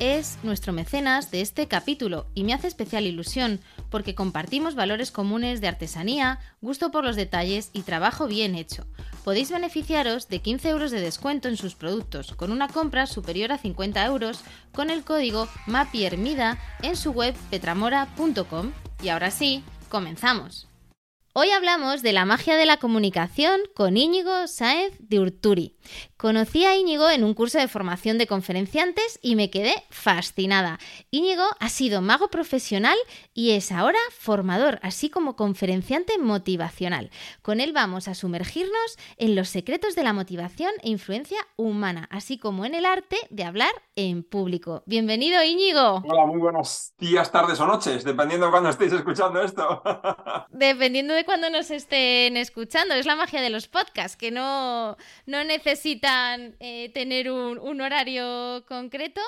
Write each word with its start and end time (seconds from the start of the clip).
es 0.00 0.38
nuestro 0.42 0.72
mecenas 0.72 1.30
de 1.30 1.40
este 1.40 1.68
capítulo 1.68 2.26
y 2.34 2.44
me 2.44 2.52
hace 2.52 2.66
especial 2.66 3.04
ilusión 3.04 3.60
porque 3.90 4.14
compartimos 4.14 4.74
valores 4.74 5.10
comunes 5.10 5.60
de 5.60 5.68
artesanía, 5.68 6.40
gusto 6.60 6.90
por 6.90 7.04
los 7.04 7.16
detalles 7.16 7.70
y 7.72 7.82
trabajo 7.82 8.26
bien 8.26 8.54
hecho. 8.54 8.86
Podéis 9.24 9.50
beneficiaros 9.50 10.28
de 10.28 10.40
15 10.40 10.68
euros 10.68 10.90
de 10.90 11.00
descuento 11.00 11.48
en 11.48 11.56
sus 11.56 11.74
productos 11.74 12.32
con 12.34 12.50
una 12.50 12.68
compra 12.68 13.06
superior 13.06 13.52
a 13.52 13.58
50 13.58 14.04
euros 14.04 14.40
con 14.72 14.90
el 14.90 15.04
código 15.04 15.48
MAPIERMIDA 15.66 16.58
en 16.82 16.96
su 16.96 17.12
web 17.12 17.34
petramora.com. 17.50 18.72
Y 19.02 19.08
ahora 19.08 19.30
sí, 19.30 19.62
comenzamos. 19.88 20.68
Hoy 21.36 21.50
hablamos 21.50 22.02
de 22.02 22.12
la 22.12 22.24
magia 22.24 22.56
de 22.56 22.64
la 22.64 22.76
comunicación 22.76 23.60
con 23.74 23.96
Íñigo 23.96 24.46
Sáez 24.46 24.94
de 25.00 25.18
Urturi. 25.18 25.76
Conocí 26.16 26.64
a 26.64 26.76
Íñigo 26.76 27.10
en 27.10 27.24
un 27.24 27.34
curso 27.34 27.58
de 27.58 27.68
formación 27.68 28.18
de 28.18 28.26
conferenciantes 28.26 29.18
y 29.22 29.36
me 29.36 29.50
quedé 29.50 29.74
fascinada. 29.90 30.78
Íñigo 31.10 31.44
ha 31.60 31.68
sido 31.68 32.00
mago 32.00 32.28
profesional 32.28 32.96
y 33.32 33.52
es 33.52 33.72
ahora 33.72 33.98
formador, 34.10 34.78
así 34.82 35.10
como 35.10 35.36
conferenciante 35.36 36.18
motivacional. 36.18 37.10
Con 37.42 37.60
él 37.60 37.72
vamos 37.72 38.08
a 38.08 38.14
sumergirnos 38.14 38.98
en 39.16 39.34
los 39.34 39.48
secretos 39.48 39.94
de 39.94 40.04
la 40.04 40.12
motivación 40.12 40.70
e 40.82 40.90
influencia 40.90 41.38
humana, 41.56 42.08
así 42.10 42.38
como 42.38 42.64
en 42.64 42.74
el 42.74 42.86
arte 42.86 43.16
de 43.30 43.44
hablar 43.44 43.72
en 43.96 44.22
público. 44.22 44.82
Bienvenido, 44.86 45.42
Íñigo. 45.42 46.02
Hola, 46.04 46.26
muy 46.26 46.38
buenos 46.38 46.92
días, 46.98 47.30
tardes 47.30 47.60
o 47.60 47.66
noches, 47.66 48.04
dependiendo 48.04 48.46
de 48.46 48.52
cuándo 48.52 48.70
estéis 48.70 48.92
escuchando 48.92 49.42
esto. 49.42 49.82
dependiendo 50.50 51.14
de 51.14 51.24
cuándo 51.24 51.50
nos 51.50 51.70
estén 51.70 52.36
escuchando. 52.36 52.94
Es 52.94 53.06
la 53.06 53.16
magia 53.16 53.40
de 53.40 53.50
los 53.50 53.68
podcasts, 53.68 54.16
que 54.16 54.30
no, 54.30 54.96
no 55.26 55.44
necesitan 55.74 56.54
eh, 56.60 56.90
tener 56.94 57.30
un, 57.32 57.80
horario 57.80 58.64
concreto, 58.68 59.20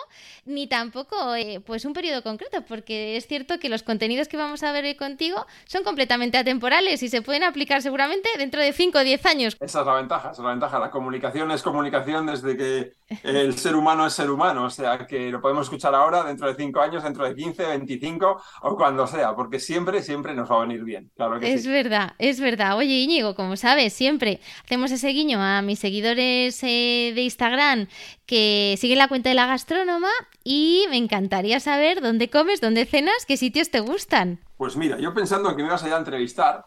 ni 0.45 0.69
tampoco 0.69 1.35
eh, 1.35 1.61
pues 1.67 1.85
un 1.85 1.93
periodo 1.93 2.23
concreto, 2.23 2.63
porque 2.69 3.17
es 3.17 3.27
cierto 3.27 3.59
que 3.59 3.69
los 3.69 3.83
contenidos 3.83 4.29
que 4.29 4.37
vamos 4.37 4.63
a 4.63 4.71
ver 4.71 4.85
hoy 4.85 4.95
contigo 4.95 5.45
son 5.65 5.83
completamente 5.83 6.39
atemporales 6.39 7.03
y 7.03 7.09
se 7.09 7.23
pueden 7.23 7.43
aplicar 7.43 7.83
seguramente 7.83 8.29
dentro 8.39 8.61
de 8.61 8.73
5 8.73 8.99
o 8.99 9.03
10 9.03 9.27
años. 9.27 9.57
Esa 9.61 9.81
es 9.81 9.87
la 9.87 9.95
ventaja, 9.95 10.31
esa 10.31 10.41
es 10.41 10.45
la 10.45 10.51
ventaja. 10.51 10.79
La 10.79 10.91
comunicación 10.91 11.51
es 11.51 11.63
comunicación 11.63 12.27
desde 12.27 12.57
que 12.57 12.93
el 13.25 13.59
ser 13.59 13.75
humano 13.75 14.07
es 14.07 14.13
ser 14.13 14.31
humano, 14.31 14.67
o 14.67 14.71
sea 14.71 15.05
que 15.07 15.31
lo 15.31 15.41
podemos 15.41 15.67
escuchar 15.67 15.97
ahora, 15.97 16.23
dentro 16.23 16.47
de 16.47 16.55
5 16.55 16.81
años, 16.81 17.03
dentro 17.03 17.25
de 17.25 17.35
15, 17.35 17.67
25 17.67 18.43
o 18.63 18.77
cuando 18.77 19.09
sea, 19.09 19.35
porque 19.35 19.59
siempre, 19.59 20.01
siempre 20.01 20.33
nos 20.33 20.49
va 20.49 20.59
a 20.59 20.61
venir 20.61 20.85
bien. 20.85 21.11
Claro 21.17 21.41
que 21.41 21.53
es 21.53 21.67
verdad, 21.67 22.15
es 22.19 22.41
verdad. 22.41 22.77
Oye, 22.77 22.95
Íñigo, 22.95 23.35
como 23.35 23.57
sabes, 23.57 23.93
siempre 23.93 24.39
hacemos 24.65 24.93
ese 24.93 25.09
guiño 25.09 25.43
a 25.43 25.61
mis 25.63 25.81
seguidores 25.81 26.36
eh, 26.45 27.13
de 27.15 27.23
Instagram 27.23 27.89
que 28.27 28.77
siguen 28.79 28.99
la 28.99 29.09
cuenta 29.09 29.29
de 29.29 29.35
la 29.35 29.47
gastrónoma 29.47 30.11
y 30.45 30.85
me 30.91 30.97
encantaría 30.97 31.61
saber 31.61 32.01
dónde 32.01 32.29
comes, 32.31 32.61
dónde 32.61 32.87
cenas, 32.87 33.25
qué 33.27 33.37
sitios 33.37 33.71
te 33.71 33.81
gustan. 33.81 34.41
Pues 34.57 34.77
mira, 34.77 34.99
yo 34.99 35.15
pensando 35.15 35.55
que 35.55 35.63
me 35.63 35.69
ibas 35.69 35.83
a 35.85 35.89
ir 35.89 35.95
a 35.95 35.99
entrevistar, 35.99 36.65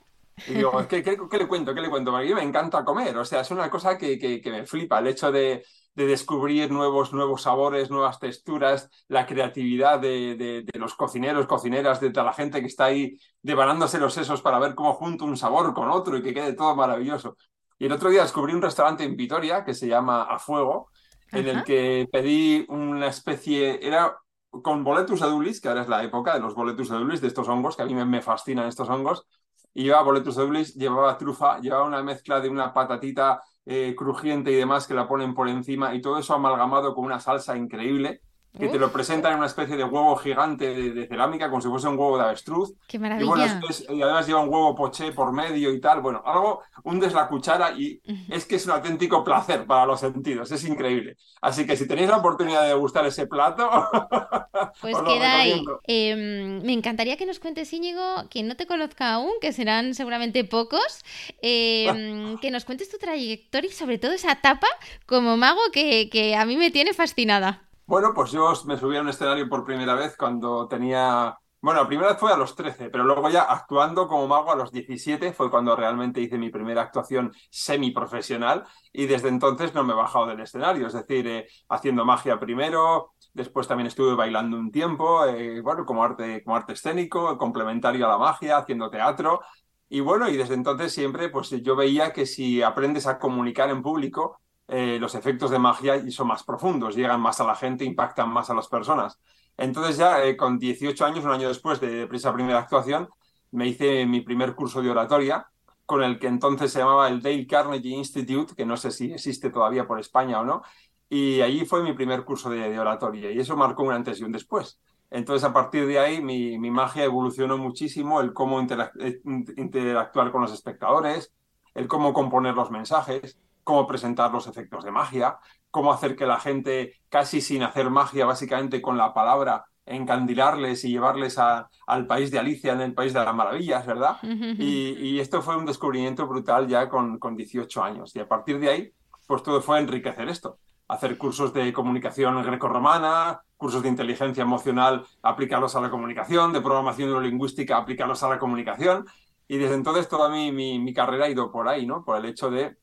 y 0.48 0.54
digo, 0.54 0.72
¿qué, 0.88 1.04
qué, 1.04 1.18
le 1.38 1.48
cuento? 1.48 1.74
¿Qué 1.74 1.82
le 1.82 1.90
cuento? 1.90 2.12
Porque 2.12 2.26
a 2.26 2.30
mí 2.30 2.36
me 2.36 2.48
encanta 2.48 2.86
comer, 2.86 3.18
o 3.18 3.26
sea, 3.26 3.42
es 3.42 3.52
una 3.52 3.70
cosa 3.70 3.98
que, 3.98 4.18
que, 4.18 4.52
me 4.52 4.66
flipa, 4.66 5.00
el 5.00 5.08
hecho 5.08 5.32
de, 5.32 5.64
de, 5.96 6.06
descubrir 6.06 6.72
nuevos, 6.72 7.14
nuevos 7.14 7.44
sabores, 7.44 7.90
nuevas 7.90 8.20
texturas, 8.20 8.90
la 9.08 9.26
creatividad 9.26 10.00
de, 10.00 10.36
de, 10.36 10.80
los 10.80 10.96
cocineros, 10.96 11.48
cocineras, 11.48 12.00
de 12.00 12.12
toda 12.12 12.26
la 12.26 12.34
gente 12.34 12.62
que 12.62 12.68
está 12.68 12.86
ahí 12.86 13.18
devanándose 13.42 14.00
los 14.00 14.14
sesos 14.14 14.42
para 14.42 14.60
ver 14.60 14.76
cómo 14.76 14.94
junto 14.94 15.26
un 15.26 15.38
sabor 15.38 15.74
con 15.74 15.90
otro 15.90 16.18
y 16.18 16.24
que 16.24 16.34
quede 16.34 16.54
todo 16.54 16.76
maravilloso. 16.76 17.36
Y 17.80 17.86
el 17.86 17.94
otro 17.94 18.10
día 18.10 18.24
descubrí 18.24 18.54
un 18.54 18.62
restaurante 18.62 19.06
en 19.06 19.16
Vitoria 19.16 19.64
que 19.64 19.74
se 19.74 19.88
llama 19.88 20.24
A 20.24 20.38
Fuego, 20.38 20.90
en 21.32 21.48
el 21.48 21.64
que 21.64 22.08
pedí 22.12 22.66
una 22.68 23.08
especie, 23.08 23.86
era 23.86 24.18
con 24.50 24.84
boletus 24.84 25.22
edulis, 25.22 25.62
que 25.62 25.70
ahora 25.70 25.84
es 25.84 25.88
la 25.88 26.04
época 26.04 26.34
de 26.34 26.42
los 26.42 26.56
boletus 26.56 26.90
edulis, 26.92 27.22
de 27.22 27.28
estos 27.28 27.48
hongos, 27.48 27.78
que 27.78 27.84
a 27.84 27.86
mí 27.86 27.94
me, 27.94 28.22
fascinan 28.22 28.68
estos 28.68 28.90
hongos, 28.90 29.26
y 29.74 29.84
llevaba 29.84 30.04
boletus 30.04 30.38
edulis, 30.38 30.76
llevaba 30.76 31.18
trufa, 31.18 31.60
llevaba 31.60 31.86
una 31.86 32.04
mezcla 32.04 32.42
de 32.42 32.50
una 32.50 32.74
patatita 32.74 33.42
eh, 33.66 33.96
crujiente 33.96 34.52
y 34.52 34.56
demás 34.56 34.86
que 34.86 34.94
la 34.94 35.08
ponen 35.08 35.34
por 35.34 35.48
encima, 35.48 35.96
y 35.96 36.02
todo 36.02 36.18
eso 36.18 36.34
amalgamado 36.34 36.94
con 36.94 37.06
una 37.06 37.22
salsa 37.22 37.56
increíble, 37.56 38.22
que 38.58 38.68
te 38.68 38.80
lo 38.80 38.92
presentan 38.92 39.34
en 39.34 39.38
una 39.38 39.48
especie 39.48 39.78
de 39.78 39.84
huevo 39.84 40.16
gigante 40.18 40.74
de, 40.74 41.08
cerámica, 41.08 41.50
como 41.50 41.62
si 41.62 41.68
fuese 41.68 41.88
un 41.88 41.98
huevo 41.98 42.18
de 42.18 42.24
avestruz. 42.24 42.74
¡Qué 42.88 42.98
maravilla! 42.98 43.62
Y, 43.90 44.02
además 44.02 44.28
lleva 44.28 44.42
un 44.42 44.50
huevo 44.50 44.76
poché 44.76 45.12
por 45.12 45.32
medio 45.32 45.72
y 45.72 45.80
tal. 45.80 46.02
Bueno, 46.02 46.22
algo, 46.26 46.64
hundes 46.84 47.14
la 47.14 47.28
cuchara 47.28 47.72
y 47.72 48.02
es 48.30 48.46
que 48.46 48.56
es 48.56 48.66
un 48.66 48.72
auténtico 48.72 49.24
placer 49.24 49.66
para 49.66 49.86
los 49.86 50.00
sentidos, 50.00 50.52
es 50.52 50.64
increíble. 50.66 51.16
Así 51.42 51.66
que 51.66 51.78
si 51.78 51.88
tenéis 51.88 52.10
la 52.10 52.18
oportunidad 52.18 52.64
de 52.64 52.70
degustar 52.70 53.06
ese 53.06 53.28
plato... 53.28 53.70
pues 54.82 54.98
queda 54.98 55.38
ahí. 55.38 55.64
Em, 55.84 56.62
me 56.64 56.74
encantaría 56.74 57.18
que 57.18 57.26
nos 57.26 57.40
cuentes, 57.40 57.72
Íñigo, 57.72 58.02
quien 58.30 58.48
no 58.48 58.56
te 58.56 58.66
conozca 58.66 59.14
aún, 59.14 59.32
que 59.40 59.54
serán 59.54 59.94
seguramente 59.94 60.44
pocos, 60.44 61.06
em, 61.42 62.38
que 62.42 62.52
nos 62.52 62.66
cuentes 62.66 62.90
tu 62.90 62.98
trayectoria 62.98 63.70
y 63.70 63.74
sobre 63.74 64.00
todo 64.00 64.14
esa 64.14 64.34
etapa 64.34 64.68
como 65.06 65.38
mago 65.38 65.62
que, 65.72 66.10
que 66.10 66.36
a 66.36 66.46
mí 66.46 66.58
me 66.58 66.72
tiene 66.72 66.94
fascinada. 66.94 67.69
Bueno, 67.90 68.14
pues 68.14 68.32
yo 68.32 68.54
me 68.68 68.78
subí 68.78 68.98
a 68.98 69.02
un 69.02 69.10
escenario 69.10 69.50
por 69.50 69.64
primera 69.66 69.96
vez 69.96 70.16
cuando 70.16 70.68
tenía... 70.68 71.36
Bueno, 71.60 71.82
la 71.82 71.88
primera 71.88 72.10
vez 72.10 72.20
fue 72.20 72.32
a 72.32 72.38
los 72.38 72.56
13, 72.56 72.92
pero 72.92 73.04
luego 73.04 73.28
ya 73.32 73.42
actuando 73.42 74.08
como 74.08 74.28
mago 74.28 74.52
a 74.52 74.56
los 74.56 74.72
17 74.72 75.34
fue 75.34 75.50
cuando 75.50 75.76
realmente 75.76 76.22
hice 76.22 76.38
mi 76.38 76.52
primera 76.52 76.84
actuación 76.84 77.34
semiprofesional 77.50 78.64
y 78.94 79.08
desde 79.08 79.30
entonces 79.30 79.74
no 79.74 79.84
me 79.84 79.94
he 79.94 79.96
bajado 79.96 80.28
del 80.28 80.40
escenario, 80.40 80.86
es 80.86 80.94
decir, 80.94 81.26
eh, 81.28 81.48
haciendo 81.70 82.06
magia 82.06 82.40
primero, 82.40 83.14
después 83.34 83.68
también 83.68 83.88
estuve 83.88 84.14
bailando 84.14 84.56
un 84.58 84.72
tiempo, 84.72 85.26
eh, 85.26 85.60
bueno, 85.62 85.84
como 85.84 86.04
arte, 86.04 86.44
como 86.44 86.58
arte 86.58 86.74
escénico, 86.74 87.40
complementario 87.40 88.06
a 88.06 88.10
la 88.10 88.18
magia, 88.20 88.58
haciendo 88.58 88.92
teatro 88.92 89.42
y 89.90 90.02
bueno, 90.02 90.30
y 90.30 90.38
desde 90.38 90.54
entonces 90.54 90.94
siempre 90.94 91.30
pues 91.30 91.50
yo 91.50 91.76
veía 91.76 92.14
que 92.14 92.28
si 92.28 92.62
aprendes 92.62 93.08
a 93.08 93.18
comunicar 93.18 93.72
en 93.72 93.82
público, 93.82 94.40
eh, 94.72 95.00
los 95.00 95.16
efectos 95.16 95.50
de 95.50 95.58
magia 95.58 96.00
son 96.12 96.28
más 96.28 96.44
profundos, 96.44 96.96
llegan 96.96 97.20
más 97.20 97.42
a 97.42 97.44
la 97.44 97.56
gente, 97.56 97.84
impactan 97.84 98.30
más 98.30 98.52
a 98.52 98.54
las 98.54 98.68
personas. 98.68 99.20
Entonces 99.58 99.98
ya 99.98 100.24
eh, 100.24 100.38
con 100.38 100.60
18 100.60 101.06
años, 101.06 101.26
un 101.26 101.32
año 101.32 101.48
después 101.48 101.82
de, 101.82 102.08
esa 102.12 102.32
primera 102.34 102.60
actuación, 102.60 103.10
me 103.52 103.68
hice 103.68 104.06
mi 104.06 104.22
primer 104.22 104.54
curso 104.54 104.82
de 104.84 104.92
oratoria, 104.92 105.48
con 105.88 106.04
el 106.04 106.20
que 106.20 106.28
entonces 106.28 106.72
se 106.72 106.80
llamaba 106.80 107.08
el 107.08 107.20
Dale 107.20 107.48
Carnegie 107.48 107.96
Institute, 107.96 108.54
que 108.56 108.64
no 108.64 108.78
sé 108.78 108.92
si 108.92 109.12
existe 109.12 109.50
todavía 109.50 109.88
por 109.88 110.00
España 110.00 110.40
o 110.40 110.46
no, 110.46 110.62
y 111.10 111.42
allí 111.42 111.66
fue 111.66 111.82
mi 111.82 111.94
primer 111.94 112.24
curso 112.24 112.52
de, 112.52 112.80
oratoria, 112.80 113.32
y 113.32 113.40
eso 113.40 113.58
marcó 113.58 113.82
un 113.84 113.94
antes 113.94 114.20
y 114.20 114.24
un 114.24 114.32
después. 114.32 114.80
Entonces, 115.10 115.44
a 115.50 115.52
partir 115.52 115.88
de 115.88 115.98
ahí, 115.98 116.22
mi, 116.22 116.60
magia 116.70 117.04
evolucionó 117.04 117.58
muchísimo, 117.58 118.22
el 118.22 118.34
cómo 118.34 118.62
eh, 118.62 119.22
interactuar 119.58 120.32
con 120.32 120.42
los 120.44 120.54
espectadores, 120.54 121.34
el 121.74 121.88
cómo 121.88 122.14
componer 122.14 122.54
los 122.54 122.70
mensajes, 122.70 123.40
cómo 123.64 123.88
presentar 123.88 124.32
los 124.32 124.48
efectos 124.48 124.84
de 124.84 124.92
magia, 124.92 125.38
cómo 125.72 125.94
hacer 125.94 126.16
que 126.16 126.26
la 126.26 126.40
gente, 126.40 126.94
casi 127.10 127.42
sin 127.42 127.64
hacer 127.64 127.90
magia, 127.90 128.26
básicamente 128.26 128.82
con 128.82 128.98
la 128.98 129.14
palabra, 129.14 129.66
encandilarles 129.86 130.86
y 130.86 130.92
llevarles 130.92 131.38
al 131.40 132.08
país 132.08 132.32
de 132.32 132.40
Alicia, 132.40 132.74
en 132.74 132.82
el 132.82 132.94
país 132.94 133.14
de 133.14 133.24
las 133.24 133.34
maravillas, 133.34 133.86
¿verdad? 133.86 134.18
y, 134.22 135.20
esto 135.20 135.42
fue 135.42 135.58
un 135.58 135.66
descubrimiento 135.66 136.28
brutal 136.28 136.68
ya 136.68 136.88
con, 136.88 137.18
con 137.18 137.36
18 137.36 137.84
años. 137.84 138.16
Y 138.16 138.20
a 138.20 138.28
partir 138.28 138.60
de 138.60 138.70
ahí, 138.70 138.94
pues 139.28 139.44
todo 139.44 139.62
fue 139.62 139.80
enriquecer 139.80 140.30
esto. 140.30 140.60
hacer 140.88 141.18
cursos 141.18 141.54
de 141.54 141.72
comunicación 141.72 142.42
grecorromana, 142.42 143.42
cursos 143.58 143.84
de 143.84 143.90
inteligencia 143.90 144.42
emocional, 144.42 145.06
aplicarlos 145.22 145.76
a 145.76 145.82
la 145.82 145.92
comunicación, 145.92 146.54
de 146.54 146.62
programación 146.62 147.10
neurolingüística, 147.10 147.78
aplicarlos 147.78 148.24
a 148.24 148.30
la 148.30 148.40
comunicación. 148.40 149.06
Y 149.48 149.58
desde 149.58 149.76
entonces 149.76 150.08
toda 150.08 150.30
mi, 150.30 150.52
mi, 150.52 150.94
carrera 150.94 151.26
ha 151.26 151.30
ido 151.30 151.52
por 151.52 151.68
ahí, 151.68 151.86
¿no? 151.86 152.04
Por 152.04 152.18
el 152.18 152.26
hecho 152.26 152.50
de 152.50 152.78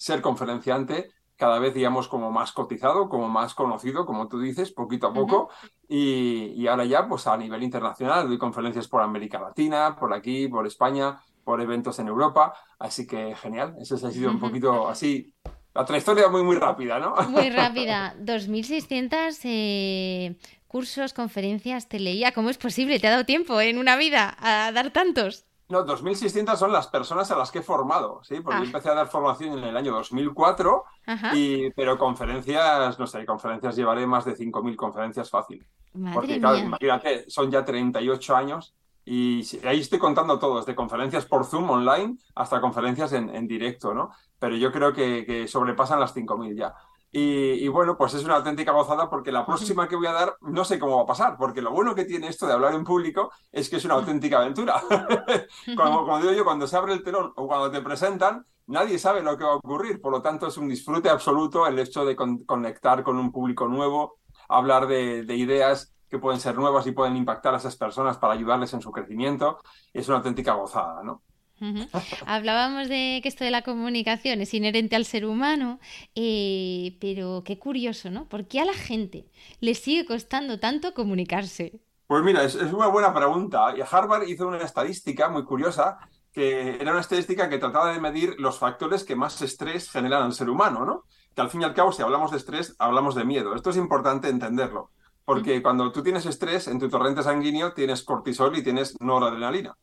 ser 0.00 0.22
conferenciante 0.22 1.10
cada 1.36 1.58
vez, 1.58 1.74
digamos, 1.74 2.08
como 2.08 2.30
más 2.30 2.52
cotizado, 2.52 3.08
como 3.08 3.28
más 3.28 3.54
conocido, 3.54 4.06
como 4.06 4.28
tú 4.28 4.40
dices, 4.40 4.72
poquito 4.72 5.08
a 5.08 5.12
poco. 5.12 5.50
y, 5.88 6.52
y, 6.56 6.66
ahora 6.66 6.84
ya, 6.84 7.06
pues 7.06 7.26
a 7.26 7.36
nivel 7.36 7.62
internacional, 7.62 8.28
doy 8.28 8.38
conferencias 8.38 8.88
por 8.88 9.02
América 9.02 9.38
Latina, 9.38 9.96
por 9.98 10.12
aquí, 10.12 10.48
por 10.48 10.66
España, 10.66 11.20
por 11.44 11.60
eventos 11.60 11.98
en 11.98 12.08
Europa. 12.08 12.54
Así 12.78 13.06
que 13.06 13.34
genial, 13.36 13.76
eso 13.80 13.94
ha 13.94 14.10
sido 14.10 14.30
un 14.30 14.40
poquito 14.40 14.88
así 14.88 15.32
la 15.74 15.84
trayectoria 15.84 16.28
muy, 16.28 16.42
muy 16.42 16.56
rápida, 16.56 16.98
¿no? 16.98 17.14
Muy 17.28 17.50
rápida. 17.62 18.14
2.600 18.20 19.40
eh, 19.44 20.36
cursos, 20.66 21.12
conferencias, 21.12 21.88
te 21.88 22.00
leía. 22.00 22.32
¿Cómo 22.32 22.50
es 22.50 22.58
posible? 22.58 22.98
¿Te 22.98 23.06
ha 23.06 23.10
dado 23.10 23.24
tiempo 23.24 23.60
en 23.60 23.78
una 23.78 23.96
vida 23.96 24.36
a 24.40 24.72
dar 24.72 24.90
tantos? 24.90 25.46
No, 25.70 25.86
2.600 25.86 26.56
son 26.56 26.72
las 26.72 26.88
personas 26.88 27.30
a 27.30 27.36
las 27.36 27.50
que 27.50 27.60
he 27.60 27.62
formado, 27.62 28.20
¿sí? 28.24 28.40
Porque 28.40 28.58
yo 28.58 28.64
ah. 28.64 28.66
empecé 28.66 28.90
a 28.90 28.94
dar 28.94 29.06
formación 29.06 29.56
en 29.56 29.64
el 29.64 29.76
año 29.76 29.92
2004, 29.92 30.84
y, 31.32 31.70
pero 31.70 31.96
conferencias, 31.96 32.98
no 32.98 33.06
sé, 33.06 33.24
conferencias 33.24 33.76
llevaré 33.76 34.06
más 34.06 34.24
de 34.24 34.36
5.000 34.36 34.76
conferencias 34.76 35.30
fácil. 35.30 35.64
Porque, 36.12 36.38
claro, 36.38 36.58
imagínate, 36.58 37.30
son 37.30 37.50
ya 37.50 37.64
38 37.64 38.36
años 38.36 38.74
y 39.04 39.44
ahí 39.64 39.80
estoy 39.80 39.98
contando 39.98 40.38
todo, 40.38 40.58
desde 40.58 40.74
conferencias 40.74 41.24
por 41.26 41.44
Zoom 41.44 41.70
online 41.70 42.16
hasta 42.34 42.60
conferencias 42.60 43.12
en, 43.12 43.48
directo, 43.48 43.94
¿no? 43.94 44.10
Pero 44.38 44.56
yo 44.56 44.70
creo 44.70 44.92
que, 44.92 45.46
sobrepasan 45.48 46.00
las 46.00 46.14
5.000 46.14 46.56
ya. 46.56 46.74
Y, 47.12 47.66
bueno, 47.68 47.96
pues 47.96 48.14
es 48.14 48.24
una 48.24 48.36
auténtica 48.36 48.70
gozada 48.70 49.10
porque 49.10 49.32
la 49.32 49.44
próxima 49.44 49.88
que 49.88 49.96
voy 49.96 50.06
a 50.06 50.12
dar 50.12 50.36
no 50.42 50.64
sé 50.64 50.78
cómo 50.78 50.96
va 50.96 51.02
a 51.02 51.06
pasar, 51.06 51.36
porque 51.36 51.60
lo 51.60 51.72
bueno 51.72 51.94
que 51.94 52.04
tiene 52.04 52.28
esto 52.28 52.46
de 52.46 52.52
hablar 52.52 52.74
en 52.74 52.84
público 52.84 53.32
es 53.50 53.68
que 53.68 53.76
es 53.76 53.84
una 53.84 53.94
auténtica 53.94 54.38
aventura. 54.38 54.80
como, 55.76 56.18
digo 56.20 56.32
yo, 56.32 56.44
cuando 56.44 56.68
se 56.68 56.76
abre 56.76 56.92
el 56.92 57.02
telón 57.02 57.32
o 57.34 57.48
cuando 57.48 57.70
te 57.70 57.80
presentan, 57.80 58.46
nadie 58.66 58.98
sabe 58.98 59.22
lo 59.22 59.36
que 59.36 59.44
va 59.44 59.52
a 59.52 59.56
ocurrir, 59.56 60.00
por 60.00 60.12
lo 60.12 60.22
tanto 60.22 60.46
es 60.46 60.56
un 60.56 60.68
disfrute 60.68 61.10
absoluto 61.10 61.66
el 61.66 61.78
hecho 61.80 62.04
de 62.04 62.14
conectar 62.14 63.02
con 63.02 63.18
un 63.18 63.32
público 63.32 63.66
nuevo, 63.66 64.18
hablar 64.48 64.86
de, 64.86 65.24
de 65.24 65.34
ideas 65.34 65.92
que 66.08 66.18
pueden 66.18 66.40
ser 66.40 66.56
nuevas 66.56 66.86
y 66.86 66.92
pueden 66.92 67.16
impactar 67.16 67.54
a 67.54 67.56
esas 67.56 67.76
personas 67.76 68.18
para 68.18 68.34
ayudarles 68.34 68.72
en 68.74 68.82
su 68.82 68.92
crecimiento. 68.92 69.58
Es 69.92 70.06
una 70.08 70.18
auténtica 70.18 70.54
gozada, 70.54 71.02
¿no? 71.02 71.22
Hablábamos 72.26 72.88
de 72.88 73.20
que 73.22 73.28
esto 73.28 73.44
de 73.44 73.50
la 73.50 73.62
comunicación 73.62 74.40
es 74.40 74.54
inherente 74.54 74.96
al 74.96 75.04
ser 75.04 75.26
humano, 75.26 75.78
eh, 76.14 76.96
pero 77.00 77.42
qué 77.44 77.58
curioso, 77.58 78.10
¿no? 78.10 78.28
¿Por 78.28 78.46
qué 78.46 78.60
a 78.60 78.64
la 78.64 78.74
gente 78.74 79.26
le 79.60 79.74
sigue 79.74 80.06
costando 80.06 80.58
tanto 80.58 80.94
comunicarse? 80.94 81.80
Pues 82.06 82.22
mira, 82.24 82.44
es, 82.44 82.54
es, 82.54 82.72
una 82.72 82.88
buena 82.88 83.14
pregunta. 83.14 83.74
Y 83.76 83.82
Harvard 83.88 84.26
hizo 84.26 84.48
una 84.48 84.58
estadística 84.58 85.28
muy 85.28 85.44
curiosa, 85.44 85.98
que 86.32 86.76
era 86.80 86.92
una 86.92 87.00
estadística 87.00 87.48
que 87.48 87.58
trataba 87.58 87.92
de 87.92 88.00
medir 88.00 88.34
los 88.38 88.58
factores 88.58 89.04
que 89.04 89.16
más 89.16 89.40
estrés 89.42 89.90
generan 89.90 90.22
al 90.22 90.32
ser 90.32 90.50
humano, 90.50 90.84
¿no? 90.84 91.04
Que 91.34 91.40
al 91.40 91.50
fin 91.50 91.62
y 91.62 91.64
al 91.64 91.74
cabo, 91.74 91.92
si 91.92 92.02
hablamos 92.02 92.30
de 92.30 92.38
estrés, 92.38 92.74
hablamos 92.78 93.14
de 93.14 93.24
miedo. 93.24 93.54
Esto 93.54 93.70
es 93.70 93.76
importante 93.76 94.28
entenderlo. 94.28 94.90
Porque 95.24 95.62
cuando 95.62 95.92
tú 95.92 96.02
tienes 96.02 96.26
estrés, 96.26 96.66
en 96.66 96.80
tu 96.80 96.88
torrente 96.88 97.22
sanguíneo 97.22 97.72
tienes 97.74 98.02
cortisol 98.02 98.56
y 98.56 98.64
tienes 98.64 99.00
noradrenalina. 99.00 99.76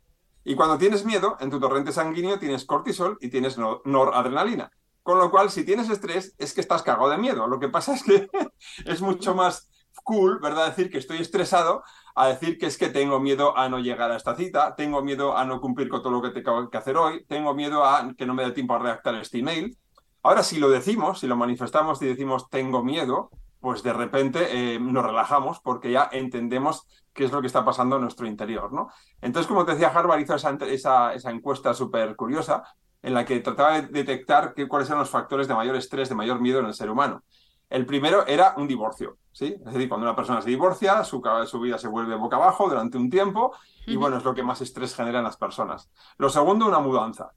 Y 0.49 0.55
cuando 0.55 0.77
tienes 0.77 1.03
miedo, 1.03 1.35
en 1.41 1.49
tu 1.49 1.59
torrente 1.59 1.91
sanguíneo 1.91 2.39
tienes 2.39 2.63
cortisol 2.63 3.17
y 3.19 3.27
tienes 3.27 3.57
noradrenalina. 3.57 4.71
Con 5.03 5.19
lo 5.19 5.29
cual, 5.29 5.49
si 5.49 5.65
tienes 5.65 5.89
estrés, 5.89 6.35
es 6.37 6.53
que 6.53 6.61
estás 6.61 6.83
cagado 6.83 7.09
de 7.09 7.17
miedo. 7.17 7.47
Lo 7.47 7.59
que 7.59 7.67
pasa 7.67 7.93
es 7.93 8.01
que 8.01 8.29
es 8.85 9.01
mucho 9.01 9.35
más 9.35 9.69
cool, 10.05 10.39
¿verdad? 10.41 10.69
Decir 10.69 10.89
que 10.89 10.99
estoy 10.99 11.17
estresado 11.17 11.83
a 12.15 12.29
decir 12.29 12.57
que 12.57 12.67
es 12.67 12.77
que 12.77 12.87
tengo 12.87 13.19
miedo 13.19 13.57
a 13.57 13.67
no 13.67 13.79
llegar 13.79 14.09
a 14.09 14.15
esta 14.15 14.37
cita, 14.37 14.73
tengo 14.77 15.03
miedo 15.03 15.35
a 15.35 15.43
no 15.43 15.59
cumplir 15.59 15.89
con 15.89 16.01
todo 16.01 16.13
lo 16.13 16.21
que 16.21 16.29
tengo 16.29 16.69
que 16.69 16.77
hacer 16.77 16.95
hoy, 16.95 17.25
tengo 17.25 17.53
miedo 17.53 17.83
a 17.83 18.13
que 18.17 18.25
no 18.25 18.33
me 18.33 18.45
dé 18.45 18.51
tiempo 18.53 18.73
a 18.73 18.79
redactar 18.79 19.15
este 19.15 19.39
email. 19.39 19.77
Ahora, 20.23 20.43
si 20.43 20.59
lo 20.59 20.69
decimos, 20.69 21.19
si 21.19 21.27
lo 21.27 21.35
manifestamos 21.35 22.01
y 22.01 22.05
decimos 22.05 22.49
tengo 22.49 22.85
miedo, 22.85 23.31
pues 23.59 23.83
de 23.83 23.93
repente 23.93 24.75
eh, 24.75 24.79
nos 24.79 25.03
relajamos 25.03 25.59
porque 25.59 25.91
ya 25.91 26.09
entendemos 26.11 26.87
qué 27.13 27.25
es 27.25 27.31
lo 27.31 27.41
que 27.41 27.47
está 27.47 27.65
pasando 27.65 27.95
en 27.95 28.03
nuestro 28.03 28.27
interior, 28.27 28.71
¿no? 28.71 28.89
Entonces, 29.21 29.47
como 29.47 29.65
te 29.65 29.71
decía, 29.71 29.89
Harvard 29.89 30.19
hizo 30.19 30.35
esa, 30.35 31.13
esa, 31.13 31.31
encuesta 31.31 31.73
súper 31.73 32.15
curiosa 32.15 32.63
en 33.01 33.13
la 33.13 33.25
que 33.25 33.39
trataba 33.39 33.81
de 33.81 33.87
detectar 33.87 34.53
cuáles 34.67 34.87
eran 34.89 34.99
los 34.99 35.09
factores 35.09 35.47
de 35.47 35.55
mayor 35.55 35.75
estrés, 35.75 36.09
de 36.09 36.15
mayor 36.15 36.39
miedo 36.39 36.59
en 36.59 36.67
el 36.67 36.73
ser 36.73 36.89
humano. 36.89 37.23
El 37.69 37.85
primero 37.85 38.25
era 38.27 38.53
un 38.57 38.67
divorcio, 38.67 39.17
¿sí? 39.31 39.55
Es 39.59 39.73
decir, 39.73 39.89
cuando 39.89 40.05
una 40.05 40.15
persona 40.15 40.41
se 40.41 40.49
divorcia, 40.49 41.03
su, 41.03 41.21
su 41.45 41.59
vida 41.59 41.77
se 41.77 41.87
vuelve 41.87 42.15
boca 42.15 42.37
abajo 42.37 42.69
durante 42.69 42.97
un 42.97 43.09
tiempo 43.09 43.53
y, 43.85 43.95
bueno, 43.95 44.17
es 44.17 44.23
lo 44.23 44.33
que 44.33 44.43
más 44.43 44.61
estrés 44.61 44.95
genera 44.95 45.17
en 45.17 45.25
las 45.25 45.37
personas. 45.37 45.89
Lo 46.17 46.29
segundo, 46.29 46.67
una 46.67 46.79
mudanza 46.79 47.31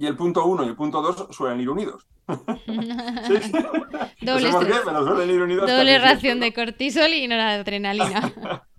y 0.00 0.06
el 0.06 0.16
punto 0.16 0.46
1 0.46 0.64
y 0.64 0.68
el 0.68 0.76
punto 0.76 1.02
2 1.02 1.26
suelen 1.30 1.60
ir 1.60 1.68
unidos. 1.68 2.06
Doble, 4.22 4.50
Doble 4.50 5.98
ración 5.98 6.40
de 6.40 6.54
cortisol 6.54 7.12
y 7.12 7.28
no 7.28 7.36
la 7.36 7.50
adrenalina. 7.50 8.32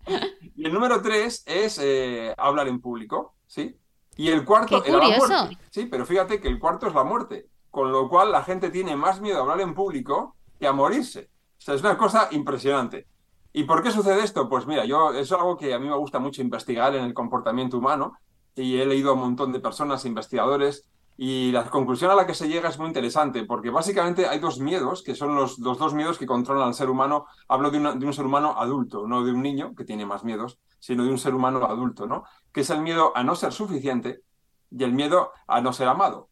y 0.55 0.65
el 0.65 0.73
número 0.73 0.99
3 0.99 1.43
es 1.45 1.79
eh, 1.79 2.33
hablar 2.35 2.67
en 2.67 2.81
público, 2.81 3.35
¿sí? 3.45 3.77
Y 4.17 4.29
el 4.29 4.43
cuarto 4.43 4.83
es 4.83 4.91
la 4.91 5.15
muerte. 5.15 5.59
Sí, 5.69 5.85
pero 5.85 6.07
fíjate 6.07 6.41
que 6.41 6.47
el 6.47 6.57
cuarto 6.57 6.87
es 6.87 6.95
la 6.95 7.03
muerte. 7.03 7.45
Con 7.69 7.91
lo 7.91 8.09
cual 8.09 8.31
la 8.31 8.41
gente 8.43 8.71
tiene 8.71 8.95
más 8.95 9.21
miedo 9.21 9.37
a 9.37 9.41
hablar 9.41 9.61
en 9.61 9.75
público 9.75 10.35
que 10.59 10.65
a 10.65 10.73
morirse. 10.73 11.29
O 11.59 11.61
sea, 11.61 11.75
es 11.75 11.81
una 11.81 11.99
cosa 11.99 12.29
impresionante. 12.31 13.05
¿Y 13.53 13.65
por 13.65 13.83
qué 13.83 13.91
sucede 13.91 14.23
esto? 14.23 14.49
Pues 14.49 14.65
mira, 14.65 14.85
yo 14.85 15.13
es 15.13 15.31
algo 15.31 15.55
que 15.55 15.71
a 15.75 15.79
mí 15.79 15.87
me 15.87 15.97
gusta 15.97 16.17
mucho 16.17 16.41
investigar 16.41 16.95
en 16.95 17.03
el 17.03 17.13
comportamiento 17.13 17.77
humano 17.77 18.13
y 18.55 18.79
he 18.79 18.85
leído 18.87 19.11
a 19.11 19.13
un 19.13 19.19
montón 19.19 19.53
de 19.53 19.59
personas, 19.59 20.03
investigadores, 20.05 20.87
y 21.23 21.51
la 21.51 21.69
conclusión 21.69 22.09
a 22.09 22.15
la 22.15 22.25
que 22.25 22.33
se 22.33 22.49
llega 22.49 22.69
es 22.69 22.79
muy 22.79 22.87
interesante, 22.87 23.43
porque 23.43 23.69
básicamente 23.69 24.25
hay 24.25 24.39
dos 24.39 24.59
miedos, 24.59 25.03
que 25.03 25.13
son 25.13 25.35
los, 25.35 25.61
dos 25.61 25.93
miedos 25.93 26.17
que 26.17 26.25
controlan 26.25 26.69
al 26.69 26.73
ser 26.73 26.89
humano. 26.89 27.27
Hablo 27.47 27.69
de, 27.69 27.77
de, 27.77 28.07
un 28.07 28.11
ser 28.11 28.25
humano 28.25 28.55
adulto, 28.57 29.05
no 29.05 29.23
de 29.23 29.31
un 29.31 29.43
niño, 29.43 29.75
que 29.75 29.83
tiene 29.83 30.03
más 30.03 30.23
miedos, 30.23 30.57
sino 30.79 31.03
de 31.03 31.11
un 31.11 31.19
ser 31.19 31.35
humano 31.35 31.63
adulto, 31.63 32.07
¿no? 32.07 32.23
Que 32.51 32.61
es 32.61 32.71
el 32.71 32.81
miedo 32.81 33.15
a 33.15 33.23
no 33.23 33.35
ser 33.35 33.53
suficiente 33.53 34.23
y 34.71 34.83
el 34.83 34.93
miedo 34.93 35.31
a 35.45 35.61
no 35.61 35.73
ser 35.73 35.89
amado. 35.89 36.29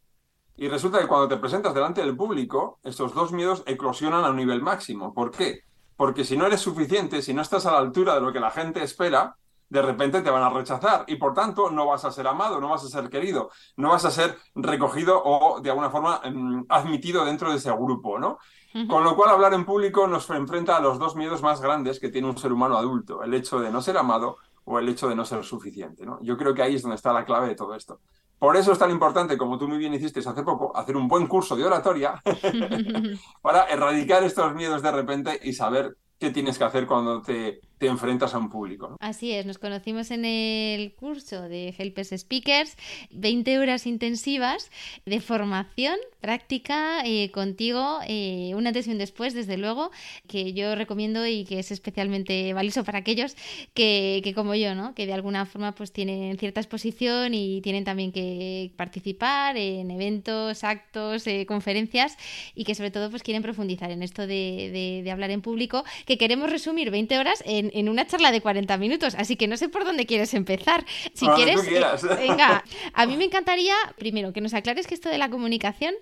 Y 0.57 0.67
resulta 0.69 0.97
que 0.99 1.05
cuando 1.05 1.27
te 1.27 1.37
presentas 1.37 1.75
delante 1.75 2.01
del 2.01 2.17
público, 2.17 2.79
estos 2.83 3.13
dos 3.13 3.31
miedos 3.31 3.61
eclosionan 3.67 4.25
a 4.25 4.31
un 4.31 4.37
nivel 4.37 4.63
máximo. 4.63 5.13
¿Por 5.13 5.29
qué? 5.29 5.65
Porque 5.97 6.23
si 6.23 6.35
no 6.35 6.47
eres 6.47 6.61
suficiente, 6.61 7.21
si 7.21 7.35
no 7.35 7.43
estás 7.43 7.67
a 7.67 7.73
la 7.73 7.77
altura 7.77 8.15
de 8.15 8.21
lo 8.21 8.33
que 8.33 8.39
la 8.39 8.49
gente 8.49 8.81
espera, 8.81 9.35
de 9.69 9.81
repente 9.81 10.21
te 10.21 10.29
van 10.29 10.43
a 10.43 10.49
rechazar 10.49 11.05
y 11.07 11.15
por 11.15 11.33
tanto 11.33 11.69
no 11.69 11.85
vas 11.85 12.03
a 12.05 12.11
ser 12.11 12.27
amado, 12.27 12.59
no 12.59 12.69
vas 12.69 12.83
a 12.83 12.89
ser 12.89 13.09
querido, 13.09 13.49
no 13.77 13.89
vas 13.89 14.05
a 14.05 14.11
ser 14.11 14.37
recogido 14.55 15.21
o 15.23 15.61
de 15.61 15.69
alguna 15.69 15.89
forma 15.89 16.21
mm, 16.23 16.65
admitido 16.69 17.23
dentro 17.25 17.51
de 17.51 17.57
ese 17.57 17.71
grupo, 17.71 18.19
¿no? 18.19 18.39
Con 18.87 19.03
lo 19.03 19.15
cual 19.15 19.31
hablar 19.31 19.55
en 19.55 19.65
público 19.65 20.05
nos 20.07 20.29
enfrenta 20.29 20.77
a 20.77 20.79
los 20.79 20.99
dos 20.99 21.15
miedos 21.15 21.41
más 21.41 21.59
grandes 21.59 21.99
que 21.99 22.09
tiene 22.09 22.27
un 22.29 22.37
ser 22.37 22.53
humano 22.53 22.77
adulto, 22.77 23.23
el 23.23 23.33
hecho 23.33 23.59
de 23.59 23.71
no 23.71 23.81
ser 23.81 23.97
amado 23.97 24.37
o 24.63 24.77
el 24.77 24.87
hecho 24.87 25.09
de 25.09 25.15
no 25.15 25.25
ser 25.25 25.43
suficiente, 25.43 26.05
¿no? 26.05 26.19
Yo 26.21 26.37
creo 26.37 26.53
que 26.53 26.61
ahí 26.61 26.75
es 26.75 26.83
donde 26.83 26.95
está 26.95 27.11
la 27.11 27.25
clave 27.25 27.47
de 27.47 27.55
todo 27.55 27.73
esto. 27.73 27.99
Por 28.37 28.55
eso 28.55 28.71
es 28.71 28.77
tan 28.77 28.91
importante, 28.91 29.37
como 29.37 29.57
tú 29.57 29.67
muy 29.67 29.79
bien 29.79 29.93
hiciste 29.95 30.19
hace 30.19 30.43
poco, 30.43 30.75
hacer 30.77 30.95
un 30.95 31.07
buen 31.07 31.25
curso 31.25 31.55
de 31.55 31.65
oratoria 31.65 32.21
para 33.41 33.63
erradicar 33.65 34.23
estos 34.23 34.53
miedos 34.53 34.83
de 34.83 34.91
repente 34.91 35.39
y 35.43 35.53
saber 35.53 35.97
qué 36.19 36.29
tienes 36.29 36.57
que 36.57 36.63
hacer 36.63 36.85
cuando 36.85 37.21
te, 37.23 37.61
te 37.79 37.87
enfrentas 37.87 38.35
a 38.35 38.37
un 38.37 38.49
público. 38.49 38.97
Así 38.99 39.31
es, 39.31 39.45
nos 39.45 39.57
conocimos 39.57 40.11
en 40.11 40.25
el 40.25 40.93
curso 40.93 41.41
de 41.47 41.73
Helpers 41.77 42.09
Speakers, 42.15 42.75
20 43.11 43.57
horas 43.57 43.87
intensivas 43.87 44.69
de 45.05 45.21
formación 45.21 45.97
práctica 46.19 47.01
eh, 47.05 47.31
contigo, 47.31 47.99
eh, 48.05 48.51
un 48.53 48.67
antes 48.67 48.85
después, 48.97 49.33
desde 49.33 49.57
luego, 49.57 49.91
que 50.27 50.53
yo 50.53 50.75
recomiendo 50.75 51.25
y 51.25 51.45
que 51.45 51.59
es 51.59 51.71
especialmente 51.71 52.53
valioso 52.53 52.83
para 52.83 52.99
aquellos 52.99 53.35
que, 53.73 54.19
que, 54.23 54.33
como 54.33 54.55
yo, 54.55 54.75
¿no? 54.75 54.93
que 54.93 55.05
de 55.05 55.13
alguna 55.13 55.45
forma 55.45 55.73
pues 55.73 55.93
tienen 55.93 56.37
cierta 56.37 56.59
exposición 56.59 57.33
y 57.33 57.61
tienen 57.61 57.85
también 57.85 58.11
que 58.11 58.73
participar 58.75 59.55
en 59.55 59.89
eventos, 59.89 60.65
actos, 60.65 61.25
eh, 61.27 61.45
conferencias 61.45 62.17
y 62.55 62.65
que 62.65 62.75
sobre 62.75 62.91
todo 62.91 63.09
pues 63.09 63.23
quieren 63.23 63.41
profundizar 63.41 63.89
en 63.89 64.03
esto 64.03 64.27
de, 64.27 65.01
de 65.03 65.11
hablar 65.11 65.31
en 65.31 65.41
público, 65.41 65.85
que 66.05 66.17
queremos 66.17 66.49
resumir 66.49 66.91
20 66.91 67.17
horas 67.17 67.41
en 67.45 67.68
en, 67.73 67.89
una 67.89 68.05
charla 68.05 68.31
de 68.31 68.41
40 68.41 68.77
minutos, 68.77 69.15
así 69.15 69.35
que 69.35 69.47
no 69.47 69.57
sé 69.57 69.69
por 69.69 69.85
dónde 69.85 70.05
quieres 70.05 70.33
empezar. 70.33 70.85
Si 71.13 71.27
quieres, 71.27 71.65
eh, 71.67 71.81
venga, 72.19 72.63
a 72.93 73.05
mí 73.05 73.17
me 73.17 73.25
encantaría, 73.25 73.73
primero, 73.97 74.33
que 74.33 74.41
nos 74.41 74.53
aclares 74.53 74.87
que 74.87 74.93
esto 74.93 75.09
de 75.09 75.17
la 75.17 75.29
comunicación 75.29 75.93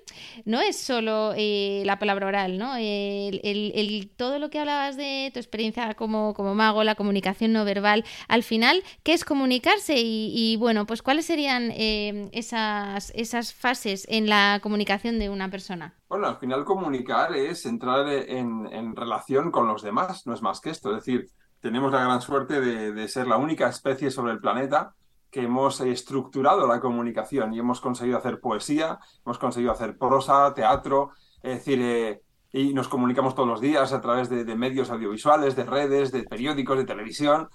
no 0.46 0.62
es 0.62 0.78
solo 0.78 1.34
eh, 1.36 1.84
la 1.86 2.00
palabra 2.00 2.28
oral, 2.28 2.58
¿no? 2.58 2.76
El, 2.78 4.10
todo 4.16 4.40
lo 4.40 4.50
que 4.50 4.60
hablabas 4.60 4.98
de 4.98 5.32
tu 5.34 5.40
experiencia 5.40 5.94
como, 5.94 6.34
como 6.34 6.56
mago, 6.56 6.84
la 6.84 6.96
comunicación 6.96 7.54
no 7.54 7.66
verbal, 7.66 8.06
al 8.28 8.44
final, 8.44 8.84
¿qué 9.04 9.14
es 9.14 9.26
comunicarse? 9.26 9.96
Y, 9.98 10.56
bueno, 10.58 10.86
pues 10.86 11.02
cuáles 11.02 11.26
serían 11.26 11.72
eh, 11.76 12.30
esas, 12.32 13.12
esas 13.16 13.54
fases 13.54 14.06
en 14.10 14.28
la 14.28 14.60
comunicación 14.62 15.20
de 15.20 15.30
una 15.30 15.50
persona. 15.50 15.94
Bueno, 16.10 16.28
al 16.28 16.38
final 16.38 16.64
comunicar 16.64 17.36
es 17.36 17.66
entrar 17.66 18.08
en, 18.08 18.96
relación 18.96 19.52
con 19.52 19.68
los 19.68 19.82
demás, 19.82 20.26
no 20.26 20.34
es 20.34 20.42
más 20.42 20.62
que 20.62 20.70
esto. 20.70 20.92
Es 20.92 21.06
decir, 21.06 21.30
tenemos 21.60 21.92
la 21.92 22.02
gran 22.04 22.22
suerte 22.22 22.62
de, 22.62 23.08
ser 23.10 23.28
la 23.28 23.36
única 23.36 23.68
especie 23.68 24.10
sobre 24.10 24.32
el 24.32 24.40
planeta 24.40 24.96
que 25.30 25.44
hemos 25.44 25.82
estructurado 25.82 26.66
la 26.66 26.80
comunicación 26.80 27.54
y 27.54 27.60
hemos 27.60 27.82
conseguido 27.82 28.18
hacer 28.18 28.40
poesía, 28.40 29.00
hemos 29.26 29.38
conseguido 29.38 29.74
hacer 29.74 29.98
prosa, 29.98 30.54
teatro, 30.54 31.12
es 31.44 31.58
decir, 31.58 31.82
eh, 31.82 32.22
y 32.54 32.74
nos 32.74 32.88
comunicamos 32.88 33.36
todos 33.36 33.50
los 33.50 33.60
días 33.60 33.92
a 33.92 34.00
través 34.00 34.30
de, 34.30 34.56
medios 34.56 34.90
audiovisuales, 34.90 35.58
de 35.58 35.66
redes, 35.66 36.14
de 36.14 36.24
periódicos, 36.24 36.78
de 36.78 36.86
televisión. 36.86 37.50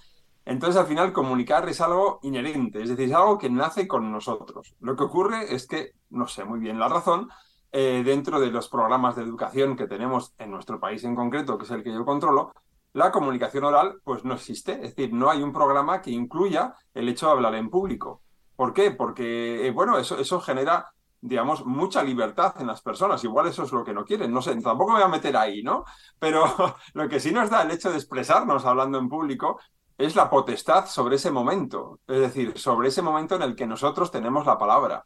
Entonces, 0.44 0.78
al 0.78 0.86
final, 0.86 1.14
comunicar 1.14 1.66
es 1.70 1.80
algo 1.80 2.20
inherente, 2.22 2.82
es 2.82 2.90
decir, 2.90 3.08
es 3.08 3.14
algo 3.14 3.38
que 3.38 3.48
nace 3.48 3.88
con 3.88 4.12
nosotros. 4.12 4.74
Lo 4.80 4.94
que 4.94 5.04
ocurre 5.04 5.54
es 5.54 5.66
que, 5.66 5.92
no 6.10 6.28
sé 6.28 6.44
muy 6.44 6.60
bien 6.60 6.78
la 6.78 6.88
razón, 6.88 7.28
eh, 7.72 8.02
dentro 8.04 8.38
de 8.38 8.50
los 8.50 8.68
programas 8.68 9.16
de 9.16 9.22
educación 9.22 9.76
que 9.76 9.86
tenemos 9.86 10.34
en 10.38 10.50
nuestro 10.50 10.78
país 10.78 11.02
en 11.04 11.16
concreto, 11.16 11.58
que 11.58 11.64
es 11.64 11.70
el 11.70 11.82
que 11.82 11.92
yo 11.92 12.04
controlo, 12.04 12.52
la 12.92 13.10
comunicación 13.10 13.64
oral 13.64 14.00
pues 14.04 14.24
no 14.24 14.34
existe. 14.34 14.72
Es 14.74 14.94
decir, 14.94 15.12
no 15.12 15.30
hay 15.30 15.42
un 15.42 15.52
programa 15.52 16.02
que 16.02 16.10
incluya 16.10 16.74
el 16.94 17.08
hecho 17.08 17.26
de 17.26 17.32
hablar 17.32 17.54
en 17.54 17.70
público. 17.70 18.22
¿Por 18.54 18.72
qué? 18.74 18.90
Porque, 18.90 19.66
eh, 19.66 19.70
bueno, 19.70 19.98
eso, 19.98 20.18
eso 20.18 20.40
genera 20.40 20.92
digamos, 21.22 21.64
mucha 21.64 22.02
libertad 22.02 22.54
en 22.58 22.66
las 22.66 22.82
personas. 22.82 23.22
Igual 23.24 23.46
eso 23.46 23.62
es 23.62 23.72
lo 23.72 23.84
que 23.84 23.94
no 23.94 24.04
quieren. 24.04 24.32
No 24.32 24.42
sé, 24.42 24.54
tampoco 24.60 24.92
me 24.92 24.98
voy 24.98 25.04
a 25.04 25.08
meter 25.08 25.36
ahí, 25.36 25.62
¿no? 25.62 25.84
Pero 26.18 26.44
lo 26.94 27.08
que 27.08 27.20
sí 27.20 27.30
nos 27.32 27.48
da 27.48 27.62
el 27.62 27.70
hecho 27.70 27.90
de 27.90 27.96
expresarnos 27.96 28.66
hablando 28.66 28.98
en 28.98 29.08
público 29.08 29.58
es 29.96 30.16
la 30.16 30.28
potestad 30.28 30.86
sobre 30.86 31.16
ese 31.16 31.30
momento. 31.30 32.00
Es 32.08 32.20
decir, 32.20 32.58
sobre 32.58 32.88
ese 32.88 33.02
momento 33.02 33.36
en 33.36 33.42
el 33.42 33.54
que 33.54 33.66
nosotros 33.66 34.10
tenemos 34.10 34.44
la 34.44 34.58
palabra. 34.58 35.04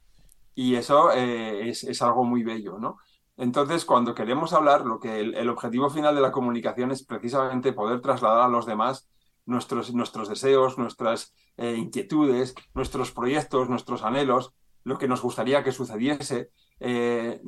Y 0.58 0.74
eso 0.74 1.12
eh, 1.12 1.68
es, 1.68 2.00
algo 2.00 2.24
muy 2.24 2.42
bello, 2.42 2.78
¿no? 2.78 2.96
Entonces, 3.36 3.84
cuando 3.84 4.14
queremos 4.14 4.54
hablar, 4.54 4.86
lo 4.86 4.98
que 4.98 5.20
el, 5.20 5.48
objetivo 5.50 5.90
final 5.90 6.14
de 6.14 6.22
la 6.22 6.32
comunicación 6.32 6.90
es 6.90 7.04
precisamente 7.04 7.74
poder 7.74 8.00
trasladar 8.00 8.40
a 8.40 8.48
los 8.48 8.64
demás 8.64 9.06
nuestros, 9.44 9.92
nuestros 9.92 10.30
deseos, 10.30 10.78
nuestras 10.78 11.34
eh, 11.58 11.74
inquietudes, 11.76 12.54
nuestros 12.72 13.12
proyectos, 13.12 13.68
nuestros 13.68 14.02
anhelos, 14.02 14.54
lo 14.84 14.96
que 14.96 15.08
nos 15.08 15.20
gustaría 15.20 15.62
que 15.62 15.72
sucediese, 15.72 16.48
eh, 16.80 17.42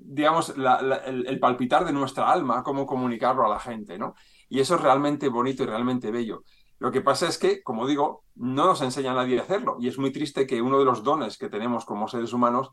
digamos, 0.00 0.52
el, 0.56 1.38
palpitar 1.38 1.84
de 1.84 1.92
nuestra 1.92 2.32
alma, 2.32 2.64
cómo 2.64 2.86
comunicarlo 2.86 3.46
a 3.46 3.50
la 3.50 3.60
gente, 3.60 3.98
¿no? 3.98 4.16
Y 4.48 4.58
eso 4.58 4.74
es 4.74 4.80
realmente 4.80 5.28
bonito 5.28 5.62
y 5.62 5.66
realmente 5.66 6.10
bello. 6.10 6.42
Lo 6.82 6.90
que 6.90 7.00
pasa 7.00 7.28
es 7.28 7.38
que, 7.38 7.62
como 7.62 7.86
digo, 7.86 8.24
no 8.34 8.66
nos 8.66 8.82
enseña 8.82 9.12
a 9.12 9.14
nadie 9.14 9.38
a 9.38 9.42
hacerlo 9.42 9.76
y 9.78 9.86
es 9.86 9.98
muy 9.98 10.10
triste 10.10 10.48
que 10.48 10.60
uno 10.60 10.80
de 10.80 10.84
los 10.84 11.04
dones 11.04 11.38
que 11.38 11.48
tenemos 11.48 11.84
como 11.84 12.08
seres 12.08 12.32
humanos 12.32 12.72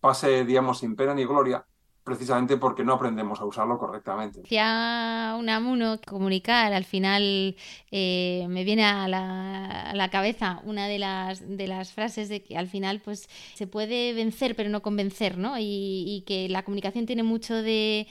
pase, 0.00 0.46
digamos, 0.46 0.78
sin 0.78 0.96
pena 0.96 1.12
ni 1.12 1.26
gloria 1.26 1.66
precisamente 2.02 2.56
porque 2.56 2.84
no 2.84 2.94
aprendemos 2.94 3.40
a 3.40 3.44
usarlo 3.44 3.78
correctamente. 3.78 4.40
Decía 4.40 5.36
Unamuno, 5.38 5.98
comunicar, 6.06 6.72
al 6.72 6.84
final 6.84 7.56
eh, 7.90 8.46
me 8.48 8.64
viene 8.64 8.84
a 8.84 9.06
la, 9.08 10.08
cabeza 10.10 10.60
una 10.64 10.88
de 10.88 10.98
las, 10.98 11.56
de 11.56 11.68
las 11.68 11.92
frases 11.92 12.28
de 12.28 12.42
que 12.42 12.56
al 12.56 12.66
final 12.66 13.00
pues 13.00 13.28
se 13.54 13.66
puede 13.66 14.12
vencer 14.12 14.56
pero 14.56 14.70
no 14.70 14.82
convencer, 14.82 15.38
¿no? 15.38 15.54
Y, 15.58 16.24
que 16.26 16.48
la 16.48 16.64
comunicación 16.64 17.06
tiene 17.06 17.22
mucho 17.22 17.54
de, 17.54 18.06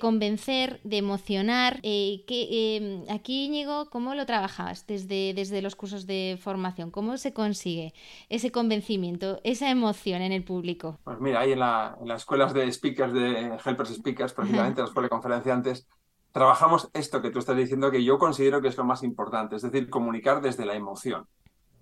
convencer, 0.00 0.80
de 0.84 0.98
emocionar. 0.98 1.78
Eh, 1.82 2.24
que, 2.26 2.76
em, 2.76 3.04
aquí, 3.08 3.44
Íñigo, 3.44 3.88
¿cómo 3.90 4.14
lo 4.14 4.26
trabajas 4.26 4.86
desde, 4.86 5.32
desde 5.34 5.62
los 5.62 5.76
cursos 5.76 6.06
de 6.06 6.38
formación? 6.40 6.90
¿Cómo 6.90 7.16
se 7.16 7.32
consigue 7.32 7.94
ese 8.28 8.50
convencimiento, 8.50 9.40
esa 9.44 9.70
emoción 9.70 10.22
en 10.22 10.32
el 10.32 10.44
público? 10.44 10.98
Pues 11.04 11.20
mira, 11.20 11.40
ahí 11.40 11.52
en, 11.52 11.60
la, 11.60 11.96
en 12.00 12.08
las 12.08 12.22
escuelas 12.22 12.52
de 12.54 12.70
speakers 12.72 13.12
de 13.12 13.41
Helpers 13.64 13.90
Speakers, 13.94 14.32
precisamente 14.32 14.82
los 14.82 14.92
conferenciantes, 14.92 15.86
trabajamos 16.32 16.90
esto 16.92 17.20
que 17.20 17.30
tú 17.30 17.38
estás 17.38 17.56
diciendo 17.56 17.90
que 17.90 18.04
yo 18.04 18.18
considero 18.18 18.60
que 18.60 18.68
es 18.68 18.76
lo 18.76 18.84
más 18.84 19.02
importante, 19.02 19.56
es 19.56 19.62
decir, 19.62 19.90
comunicar 19.90 20.40
desde 20.40 20.64
la 20.64 20.74
emoción. 20.74 21.26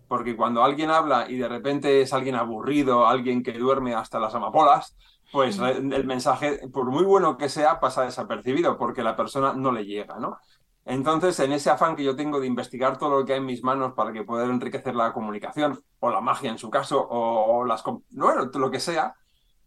Porque 0.08 0.36
cuando 0.36 0.64
alguien 0.64 0.90
habla 0.90 1.30
y 1.30 1.36
de 1.36 1.48
repente 1.48 2.00
es 2.00 2.12
alguien 2.12 2.34
aburrido, 2.34 3.06
alguien 3.06 3.44
que 3.44 3.52
duerme 3.52 3.94
hasta 3.94 4.18
las 4.18 4.34
amapolas, 4.34 4.96
pues 5.30 5.60
el 5.60 6.04
mensaje, 6.04 6.68
por 6.72 6.86
muy 6.90 7.04
bueno 7.04 7.36
que 7.36 7.48
sea, 7.48 7.78
pasa 7.78 8.02
desapercibido 8.02 8.76
porque 8.76 9.04
la 9.04 9.14
persona 9.14 9.52
no 9.52 9.70
le 9.70 9.84
llega, 9.84 10.18
¿no? 10.18 10.38
Entonces, 10.84 11.38
en 11.40 11.52
ese 11.52 11.70
afán 11.70 11.94
que 11.94 12.02
yo 12.02 12.16
tengo 12.16 12.40
de 12.40 12.46
investigar 12.46 12.98
todo 12.98 13.20
lo 13.20 13.24
que 13.24 13.34
hay 13.34 13.38
en 13.38 13.46
mis 13.46 13.62
manos 13.62 13.92
para 13.92 14.12
que 14.12 14.24
pueda 14.24 14.44
enriquecer 14.44 14.96
la 14.96 15.12
comunicación, 15.12 15.78
o 16.00 16.10
la 16.10 16.20
magia 16.20 16.50
en 16.50 16.58
su 16.58 16.70
caso, 16.70 17.06
o, 17.08 17.64
las... 17.64 17.84
Bueno, 18.10 18.50
lo 18.52 18.70
que 18.70 18.80
sea, 18.80 19.14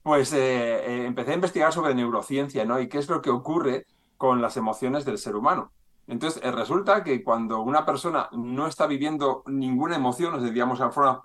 pues 0.04 0.34
eh, 0.34 0.40
eh, 0.86 1.06
empecé 1.06 1.32
a 1.32 1.36
investigar 1.36 1.72
sobre 1.72 1.96
neurociencia, 1.96 2.66
¿no? 2.66 2.80
Y 2.80 2.90
qué 2.90 3.00
es 3.00 3.10
lo 3.10 3.22
que 3.22 3.30
ocurre 3.30 3.88
con 4.18 4.42
las 4.42 4.58
emociones 4.58 5.06
del 5.06 5.18
ser 5.18 5.36
humano. 5.36 5.72
Entonces, 6.08 6.44
eh, 6.44 6.52
resulta 6.52 7.04
que 7.06 7.24
cuando 7.24 7.62
una 7.62 7.86
persona 7.86 8.28
no 8.34 8.68
está 8.68 8.86
viviendo 8.86 9.44
ninguna 9.48 9.96
emoción, 9.96 10.40
sea, 10.42 10.52
digamos, 10.52 10.82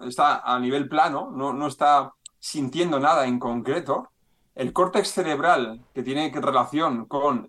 está 0.06 0.38
a 0.38 0.58
nivel 0.60 0.88
plano, 0.88 1.30
no, 1.32 1.52
no 1.52 1.66
está 1.66 2.12
sintiendo 2.38 3.00
nada 3.00 3.26
en 3.26 3.40
concreto, 3.40 4.10
el 4.54 4.72
córtex 4.72 5.12
cerebral 5.12 5.84
que 5.92 6.04
tiene 6.04 6.32
relación 6.34 7.06
con, 7.06 7.48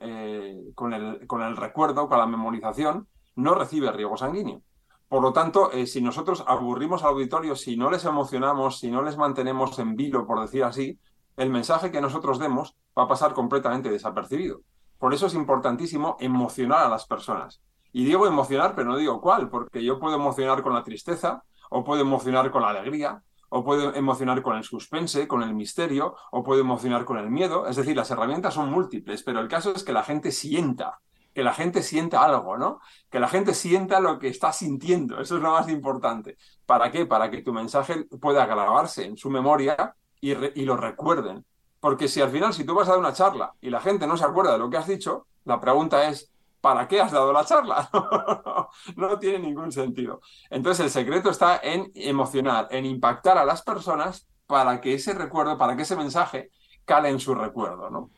con, 0.75 0.93
el, 0.93 1.25
con, 1.27 1.43
el, 1.43 1.57
recuerdo, 1.57 2.07
con 2.07 2.17
la 2.17 2.27
memorización, 2.27 3.07
no 3.35 3.53
recibe 3.53 3.91
riego 3.91 4.17
sanguíneo. 4.17 4.61
Por 5.07 5.23
lo 5.23 5.33
tanto, 5.33 5.71
si 5.87 6.01
nosotros 6.01 6.43
aburrimos 6.45 7.01
al 7.01 7.09
auditorio, 7.09 7.55
si 7.55 7.77
no 7.77 7.89
les 7.89 8.05
emocionamos, 8.05 8.79
si 8.79 8.91
no 8.91 9.01
les 9.01 9.17
mantenemos 9.17 9.79
en 9.79 9.95
vilo, 9.95 10.27
por 10.27 10.39
decir 10.39 10.63
así, 10.63 10.99
el 11.39 11.49
mensaje 11.49 11.89
que 11.89 12.01
nosotros 12.01 12.37
demos 12.37 12.75
va 12.97 13.03
a 13.03 13.07
pasar 13.07 13.33
completamente 13.33 13.89
desapercibido. 13.89 14.59
Por 14.97 15.13
eso 15.13 15.27
es 15.27 15.33
importantísimo 15.33 16.17
emocionar 16.19 16.85
a 16.85 16.89
las 16.89 17.07
personas. 17.07 17.61
Y 17.93 18.03
digo 18.03 18.27
emocionar, 18.27 18.75
pero 18.75 18.89
no 18.89 18.97
digo 18.97 19.21
cuál, 19.21 19.49
porque 19.49 19.81
yo 19.81 19.99
puedo 19.99 20.15
emocionar 20.15 20.61
con 20.61 20.73
la 20.73 20.83
tristeza, 20.83 21.41
o 21.69 21.85
puedo 21.85 22.01
emocionar 22.01 22.51
con 22.51 22.61
la 22.61 22.69
alegría, 22.69 23.23
o 23.47 23.63
puedo 23.63 23.95
emocionar 23.95 24.41
con 24.41 24.57
el 24.57 24.65
suspense, 24.65 25.29
con 25.29 25.41
el 25.41 25.55
misterio, 25.55 26.13
o 26.31 26.43
puedo 26.43 26.59
emocionar 26.59 27.05
con 27.05 27.17
el 27.17 27.29
miedo. 27.29 27.67
Es 27.67 27.77
decir, 27.77 27.95
las 27.95 28.11
herramientas 28.11 28.53
son 28.53 28.69
múltiples, 28.69 29.23
pero 29.23 29.39
el 29.39 29.47
caso 29.47 29.73
es 29.73 29.85
que 29.85 29.93
la 29.93 30.03
gente 30.03 30.33
sienta, 30.33 30.99
que 31.33 31.41
la 31.41 31.53
gente 31.53 31.83
sienta 31.83 32.21
algo, 32.21 32.57
¿no? 32.57 32.81
Que 33.09 33.21
la 33.21 33.29
gente 33.29 33.53
sienta 33.53 34.01
lo 34.01 34.19
que 34.19 34.27
está 34.27 34.51
sintiendo. 34.51 35.21
Eso 35.21 35.37
es 35.37 35.41
lo 35.41 35.51
más 35.51 35.69
importante. 35.69 36.37
¿Para 36.65 36.91
qué? 36.91 37.05
Para 37.05 37.31
que 37.31 37.43
tu 37.43 37.53
mensaje 37.53 38.03
pueda 38.19 38.45
grabarse 38.45 39.05
en 39.05 39.15
su 39.15 39.29
memoria 39.29 39.95
y, 40.21 40.33
lo 40.33 40.77
recuerden. 40.77 41.45
Porque 41.79 42.07
si 42.07 42.21
al 42.21 42.29
final, 42.29 42.53
si 42.53 42.65
tú 42.65 42.75
vas 42.75 42.87
a 42.87 42.91
dar 42.91 42.99
una 42.99 43.13
charla 43.13 43.53
y 43.61 43.69
la 43.69 43.79
gente 43.79 44.05
no 44.05 44.17
se 44.17 44.25
acuerda 44.25 44.53
de 44.53 44.59
lo 44.59 44.69
que 44.69 44.77
has 44.77 44.87
dicho, 44.87 45.27
la 45.45 45.61
pregunta 45.61 46.09
es, 46.09 46.29
¿para 46.61 46.87
qué 46.87 46.99
has 46.99 47.11
dado 47.11 47.31
la 47.31 47.45
charla? 47.45 47.89
no 48.95 49.17
tiene 49.17 49.39
ningún 49.39 49.71
sentido. 49.71 50.21
Entonces 50.49 50.85
el 50.85 50.91
secreto 50.91 51.29
está 51.29 51.59
en 51.63 51.91
emocionar, 51.95 52.67
en 52.71 52.85
impactar 52.85 53.37
a 53.37 53.45
las 53.45 53.61
personas 53.61 54.27
para 54.45 54.81
que 54.81 54.95
ese 54.95 55.13
recuerdo, 55.13 55.57
para 55.57 55.75
que 55.75 55.83
ese 55.83 55.95
mensaje 55.95 56.51
cale 56.83 57.09
en 57.09 57.19
su 57.19 57.35
recuerdo, 57.35 57.89
¿no? 57.89 58.09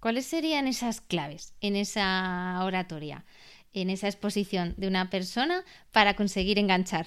¿Cuáles 0.00 0.26
serían 0.26 0.66
esas 0.66 1.00
claves 1.00 1.54
en 1.60 1.76
esa 1.76 2.58
oratoria, 2.64 3.24
en 3.72 3.88
esa 3.88 4.08
exposición 4.08 4.74
de 4.76 4.88
una 4.88 5.10
persona 5.10 5.64
para 5.92 6.16
conseguir 6.16 6.58
enganchar? 6.58 7.06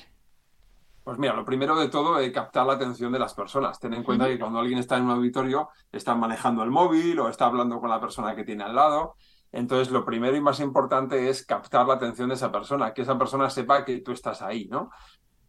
Pues 1.03 1.17
mira, 1.17 1.33
lo 1.33 1.43
primero 1.43 1.75
de 1.75 1.89
todo 1.89 2.17
es 2.19 2.31
captar 2.31 2.65
la 2.65 2.74
atención 2.74 3.12
de 3.12 3.19
las 3.19 3.33
personas. 3.33 3.77
Ten 3.77 3.93
en 3.93 4.03
cuenta 4.03 4.27
que 4.27 4.39
cuando 4.39 4.60
alguien 4.60 4.79
está 4.79 4.98
en 4.98 5.03
un 5.03 5.12
auditorio, 5.12 5.69
está 5.91 6.15
manejando 6.15 6.63
el 6.63 6.72
móvil 6.72 7.19
o 7.19 7.27
está 7.27 7.45
hablando 7.45 7.81
con 7.81 7.89
la 7.89 8.00
persona 8.00 8.36
que 8.36 8.45
tiene 8.45 8.63
al 8.63 8.74
lado. 8.75 9.15
Entonces, 9.51 9.91
lo 9.91 10.05
primero 10.05 10.36
y 10.36 10.41
más 10.41 10.62
importante 10.62 11.29
es 11.29 11.45
captar 11.45 11.86
la 11.86 11.95
atención 11.95 12.29
de 12.29 12.36
esa 12.36 12.51
persona, 12.51 12.93
que 12.93 13.01
esa 13.01 13.17
persona 13.17 13.50
sepa 13.50 13.83
que 13.83 14.00
tú 14.00 14.13
estás 14.13 14.41
ahí, 14.41 14.67
¿no? 14.67 14.89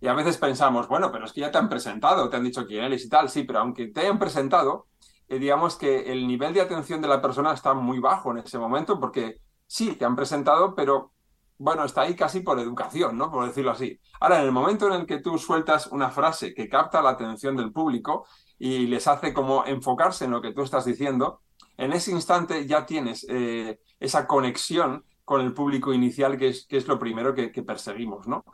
Y 0.00 0.08
a 0.08 0.14
veces 0.14 0.36
pensamos, 0.36 0.88
bueno, 0.88 1.10
pero 1.10 1.24
es 1.24 1.32
que 1.32 1.40
ya 1.40 1.50
te 1.50 1.56
han 1.56 1.68
presentado, 1.68 2.28
te 2.28 2.36
han 2.36 2.44
dicho 2.44 2.66
quién 2.66 2.84
eres 2.84 3.04
y 3.06 3.08
tal, 3.08 3.30
sí, 3.30 3.44
pero 3.44 3.60
aunque 3.60 3.86
te 3.86 4.00
hayan 4.00 4.18
presentado, 4.18 4.88
eh, 5.28 5.38
digamos 5.38 5.76
que 5.76 6.12
el 6.12 6.26
nivel 6.26 6.52
de 6.52 6.60
atención 6.60 7.00
de 7.00 7.08
la 7.08 7.22
persona 7.22 7.54
está 7.54 7.72
muy 7.72 8.00
bajo 8.00 8.32
en 8.32 8.38
ese 8.38 8.58
momento, 8.58 9.00
porque 9.00 9.40
sí, 9.66 9.94
te 9.94 10.04
han 10.04 10.16
presentado, 10.16 10.74
pero 10.74 11.13
bueno, 11.58 11.84
está 11.84 12.02
ahí 12.02 12.16
casi 12.16 12.40
por 12.40 12.58
educación, 12.58 13.16
¿no? 13.16 13.30
Por 13.30 13.46
decirlo 13.46 13.70
así. 13.70 14.00
Ahora, 14.20 14.40
en 14.40 14.46
el 14.46 14.52
momento 14.52 14.86
en 14.88 14.94
el 14.94 15.06
que 15.06 15.20
tú 15.20 15.38
sueltas 15.38 15.86
una 15.88 16.10
frase 16.10 16.52
que 16.52 16.68
capta 16.68 17.02
la 17.02 17.10
atención 17.10 17.56
del 17.56 17.72
público 17.72 18.26
y 18.58 18.86
les 18.86 19.06
hace 19.06 19.32
como 19.32 19.64
enfocarse 19.64 20.24
en 20.24 20.32
lo 20.32 20.42
que 20.42 20.52
tú 20.52 20.62
estás 20.62 20.84
diciendo, 20.84 21.42
en 21.76 21.92
ese 21.92 22.10
instante 22.10 22.66
ya 22.66 22.86
tienes 22.86 23.26
eh, 23.28 23.78
esa 24.00 24.26
conexión 24.26 25.04
con 25.24 25.40
el 25.40 25.54
público 25.54 25.92
inicial, 25.92 26.36
que 26.36 26.48
es, 26.48 26.88
lo 26.88 26.98
primero 26.98 27.34
que, 27.34 27.48
perseguimos, 27.62 28.26
¿no? 28.28 28.44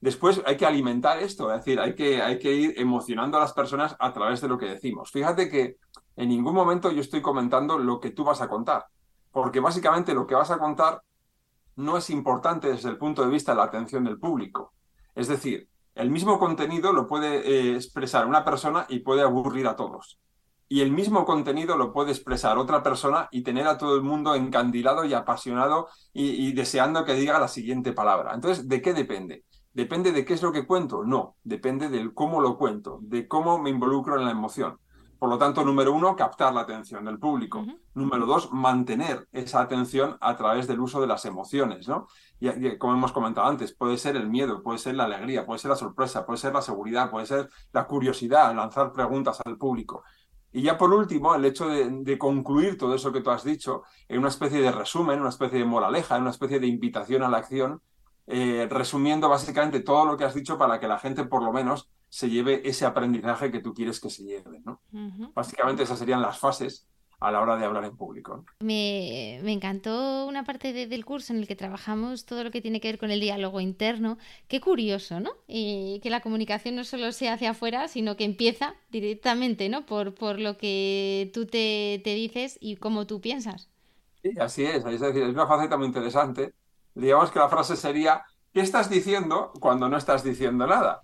Después 0.00 0.42
hay 0.46 0.56
que 0.56 0.66
alimentar 0.66 1.18
esto, 1.18 1.52
es 1.52 1.58
decir, 1.60 1.78
hay 1.78 1.94
que, 1.94 2.22
hay 2.22 2.38
que 2.38 2.52
ir 2.52 2.74
emocionando 2.78 3.36
a 3.36 3.40
las 3.40 3.52
personas 3.52 3.96
a 3.98 4.12
través 4.12 4.40
de 4.40 4.48
lo 4.48 4.58
que 4.58 4.66
decimos. 4.66 5.10
Fíjate 5.10 5.48
que 5.50 5.76
en 6.16 6.28
ningún 6.28 6.54
momento 6.54 6.90
yo 6.90 7.00
estoy 7.00 7.22
comentando 7.22 7.78
lo 7.78 8.00
que 8.00 8.10
tú 8.10 8.24
vas 8.24 8.40
a 8.40 8.48
contar, 8.48 8.86
porque 9.30 9.60
básicamente 9.60 10.14
lo 10.14 10.26
que 10.26 10.34
vas 10.34 10.50
a 10.50 10.58
contar 10.58 11.02
no 11.80 11.96
es 11.96 12.10
importante 12.10 12.68
desde 12.68 12.88
el 12.90 12.98
punto 12.98 13.22
de 13.22 13.30
vista 13.30 13.52
de 13.52 13.58
la 13.58 13.64
atención 13.64 14.04
del 14.04 14.18
público. 14.18 14.74
Es 15.14 15.28
decir, 15.28 15.68
el 15.94 16.10
mismo 16.10 16.38
contenido 16.38 16.92
lo 16.92 17.06
puede 17.06 17.38
eh, 17.38 17.74
expresar 17.74 18.26
una 18.26 18.44
persona 18.44 18.86
y 18.88 19.00
puede 19.00 19.22
aburrir 19.22 19.66
a 19.66 19.76
todos. 19.76 20.18
y 20.72 20.82
el 20.82 20.92
mismo 20.92 21.24
contenido 21.24 21.76
lo 21.76 21.92
puede 21.92 22.12
expresar 22.12 22.56
otra 22.56 22.80
persona 22.80 23.28
y 23.32 23.42
tener 23.42 23.66
a 23.66 23.76
todo 23.76 23.96
el 23.96 24.02
mundo 24.02 24.36
encandilado 24.36 25.04
y 25.04 25.14
apasionado 25.14 25.88
y, 26.12 26.52
deseando 26.52 27.04
que 27.04 27.14
diga 27.14 27.40
la 27.40 27.48
siguiente 27.48 27.92
palabra. 27.92 28.34
Entonces, 28.34 28.68
¿de 28.68 28.80
qué 28.80 28.94
depende? 28.94 29.44
¿Depende 29.72 30.12
de 30.12 30.24
qué 30.24 30.34
es 30.34 30.42
lo 30.42 30.52
que 30.52 30.66
cuento? 30.66 31.02
No, 31.04 31.34
depende 31.42 31.88
del 31.88 32.14
cómo 32.14 32.40
lo 32.40 32.56
cuento, 32.56 33.00
de 33.02 33.26
cómo 33.26 33.58
me 33.58 33.70
involucro 33.70 34.16
en 34.16 34.24
la 34.24 34.30
emoción. 34.30 34.78
Por 35.20 35.28
lo 35.28 35.36
tanto, 35.36 35.62
número 35.62 35.92
uno, 35.92 36.16
captar 36.16 36.54
la 36.54 36.62
atención 36.62 37.04
del 37.04 37.18
público. 37.18 37.62
Número 37.92 38.24
dos, 38.24 38.50
mantener 38.52 39.28
esa 39.32 39.60
atención 39.60 40.16
a 40.18 40.34
través 40.34 40.66
del 40.66 40.80
uso 40.80 40.98
de 40.98 41.06
las 41.06 41.26
emociones, 41.26 41.86
¿no? 41.88 42.06
Y, 42.40 42.78
como 42.78 42.94
hemos 42.94 43.12
comentado 43.12 43.46
antes, 43.46 43.74
puede 43.74 43.98
ser 43.98 44.16
el 44.16 44.30
miedo, 44.30 44.62
puede 44.62 44.78
ser 44.78 44.94
la 44.94 45.04
alegría, 45.04 45.44
puede 45.44 45.58
ser 45.58 45.68
la 45.68 45.76
sorpresa, 45.76 46.24
puede 46.24 46.38
ser 46.38 46.54
la 46.54 46.62
seguridad, 46.62 47.10
puede 47.10 47.26
ser 47.26 47.50
la 47.70 47.86
curiosidad, 47.86 48.54
lanzar 48.54 48.94
preguntas 48.94 49.42
al 49.44 49.58
público. 49.58 50.04
Y 50.52 50.62
ya 50.62 50.78
por 50.78 50.90
último, 50.90 51.34
el 51.34 51.44
hecho 51.44 51.68
de, 51.68 52.16
concluir 52.16 52.78
todo 52.78 52.94
eso 52.94 53.12
que 53.12 53.20
tú 53.20 53.28
has 53.28 53.44
dicho 53.44 53.82
en 54.08 54.20
una 54.20 54.28
especie 54.28 54.62
de 54.62 54.72
resumen, 54.72 55.20
una 55.20 55.28
especie 55.28 55.58
de 55.58 55.66
moraleja, 55.66 56.16
en 56.16 56.22
una 56.22 56.30
especie 56.30 56.60
de 56.60 56.66
invitación 56.66 57.22
a 57.24 57.28
la 57.28 57.36
acción, 57.36 57.82
eh, 58.26 58.66
resumiendo 58.70 59.28
básicamente 59.28 59.80
todo 59.80 60.06
lo 60.06 60.16
que 60.16 60.24
has 60.24 60.32
dicho 60.32 60.56
para 60.56 60.80
que 60.80 60.88
la 60.88 60.98
gente 60.98 61.24
por 61.24 61.42
lo 61.42 61.52
menos 61.52 61.90
se 62.10 62.28
lleve 62.28 62.60
ese 62.68 62.84
aprendizaje 62.84 63.50
que 63.50 63.60
tú 63.60 63.72
quieres 63.72 64.00
que 64.00 64.10
se 64.10 64.24
lleve. 64.24 64.60
¿no? 64.64 64.82
Básicamente 65.34 65.84
esas 65.84 65.98
serían 65.98 66.20
las 66.20 66.38
fases 66.38 66.86
a 67.20 67.30
la 67.30 67.40
hora 67.40 67.56
de 67.56 67.64
hablar 67.66 67.84
en 67.84 67.96
público. 67.96 68.44
Me, 68.60 69.36
encantó 69.50 70.26
una 70.26 70.44
parte 70.44 70.72
del 70.72 71.04
curso 71.04 71.32
en 71.32 71.38
el 71.38 71.46
que 71.46 71.54
trabajamos 71.54 72.24
todo 72.24 72.42
lo 72.42 72.50
que 72.50 72.62
tiene 72.62 72.80
que 72.80 72.88
ver 72.88 72.98
con 72.98 73.10
el 73.10 73.20
diálogo 73.20 73.60
interno. 73.60 74.18
Qué 74.48 74.60
curioso, 74.60 75.20
¿no? 75.20 75.30
Y 75.46 76.00
que 76.02 76.10
la 76.10 76.20
comunicación 76.20 76.76
no 76.76 76.84
solo 76.84 77.12
sea 77.12 77.34
hacia 77.34 77.50
afuera, 77.50 77.88
sino 77.88 78.16
que 78.16 78.24
empieza 78.24 78.74
directamente, 78.90 79.68
¿no? 79.68 79.84
Por, 79.86 80.14
por 80.14 80.40
lo 80.40 80.56
que 80.56 81.30
tú 81.32 81.46
te, 81.46 82.00
dices 82.04 82.58
y 82.60 82.76
cómo 82.76 83.06
tú 83.06 83.20
piensas. 83.20 83.68
Sí, 84.22 84.32
así 84.40 84.64
es. 84.64 84.84
Es 84.84 85.00
decir, 85.00 85.22
es 85.22 85.34
una 85.34 85.46
faceta 85.46 85.76
muy 85.76 85.86
interesante. 85.86 86.54
Digamos 86.94 87.30
que 87.30 87.38
la 87.38 87.48
frase 87.48 87.76
sería, 87.76 88.24
¿qué 88.52 88.62
estás 88.62 88.88
diciendo 88.90 89.52
cuando 89.60 89.88
no 89.88 89.96
estás 89.98 90.24
diciendo 90.24 90.66
nada? 90.66 91.02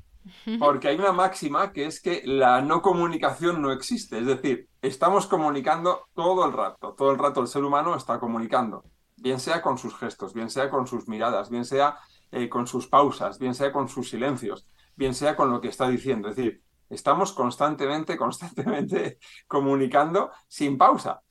Porque 0.59 0.89
hay 0.89 0.97
una 0.97 1.13
máxima 1.13 1.73
que 1.73 1.87
es 1.87 2.01
que 2.01 2.23
la 2.25 2.61
no 2.61 2.83
comunicación 2.83 3.63
no 3.63 3.73
existe. 3.73 4.19
Es 4.19 4.27
decir, 4.27 4.69
estamos 4.83 5.27
comunicando 5.27 6.07
todo 6.15 6.45
el 6.47 6.53
rato. 6.53 6.95
Todo 6.95 7.13
el 7.13 7.19
rato 7.19 7.41
el 7.41 7.49
ser 7.49 7.65
humano 7.65 7.95
está 7.95 8.19
comunicando. 8.19 8.85
Bien 9.17 9.41
sea 9.41 9.63
con 9.63 9.79
sus 9.79 9.97
gestos, 9.97 10.35
bien 10.35 10.51
sea 10.51 10.71
con 10.71 10.87
sus 10.87 11.09
miradas, 11.09 11.51
bien 11.51 11.65
sea 11.65 11.97
eh, 12.33 12.49
con 12.49 12.67
sus 12.67 12.87
pausas, 12.87 13.39
bien 13.39 13.55
sea 13.55 13.73
con 13.73 13.89
sus 13.89 14.11
silencios, 14.11 14.67
bien 14.95 15.15
sea 15.15 15.37
con 15.37 15.51
lo 15.51 15.61
que 15.61 15.69
está 15.69 15.89
diciendo. 15.89 16.29
Es 16.29 16.37
decir, 16.37 16.63
estamos 16.91 17.33
constantemente, 17.33 18.17
constantemente 18.19 19.19
comunicando 19.47 20.31
sin 20.49 20.77
pausa. 20.77 21.23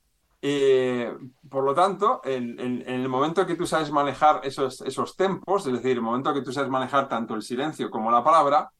Eh, 0.42 1.12
por 1.48 1.64
lo 1.64 1.74
tanto, 1.74 2.20
en, 2.24 2.84
el 2.86 3.08
momento 3.08 3.46
que 3.46 3.56
tú 3.56 3.66
sabes 3.66 3.90
manejar 3.90 4.40
esos, 4.44 4.80
esos 4.82 5.16
tempos, 5.16 5.66
es 5.66 5.72
decir, 5.72 5.92
el 5.92 6.02
momento 6.02 6.32
que 6.32 6.42
tú 6.42 6.52
sabes 6.52 6.70
manejar 6.70 7.08
tanto 7.08 7.34
el 7.34 7.42
silencio 7.42 7.90
como 7.90 8.10
la 8.10 8.22
palabra, 8.22 8.70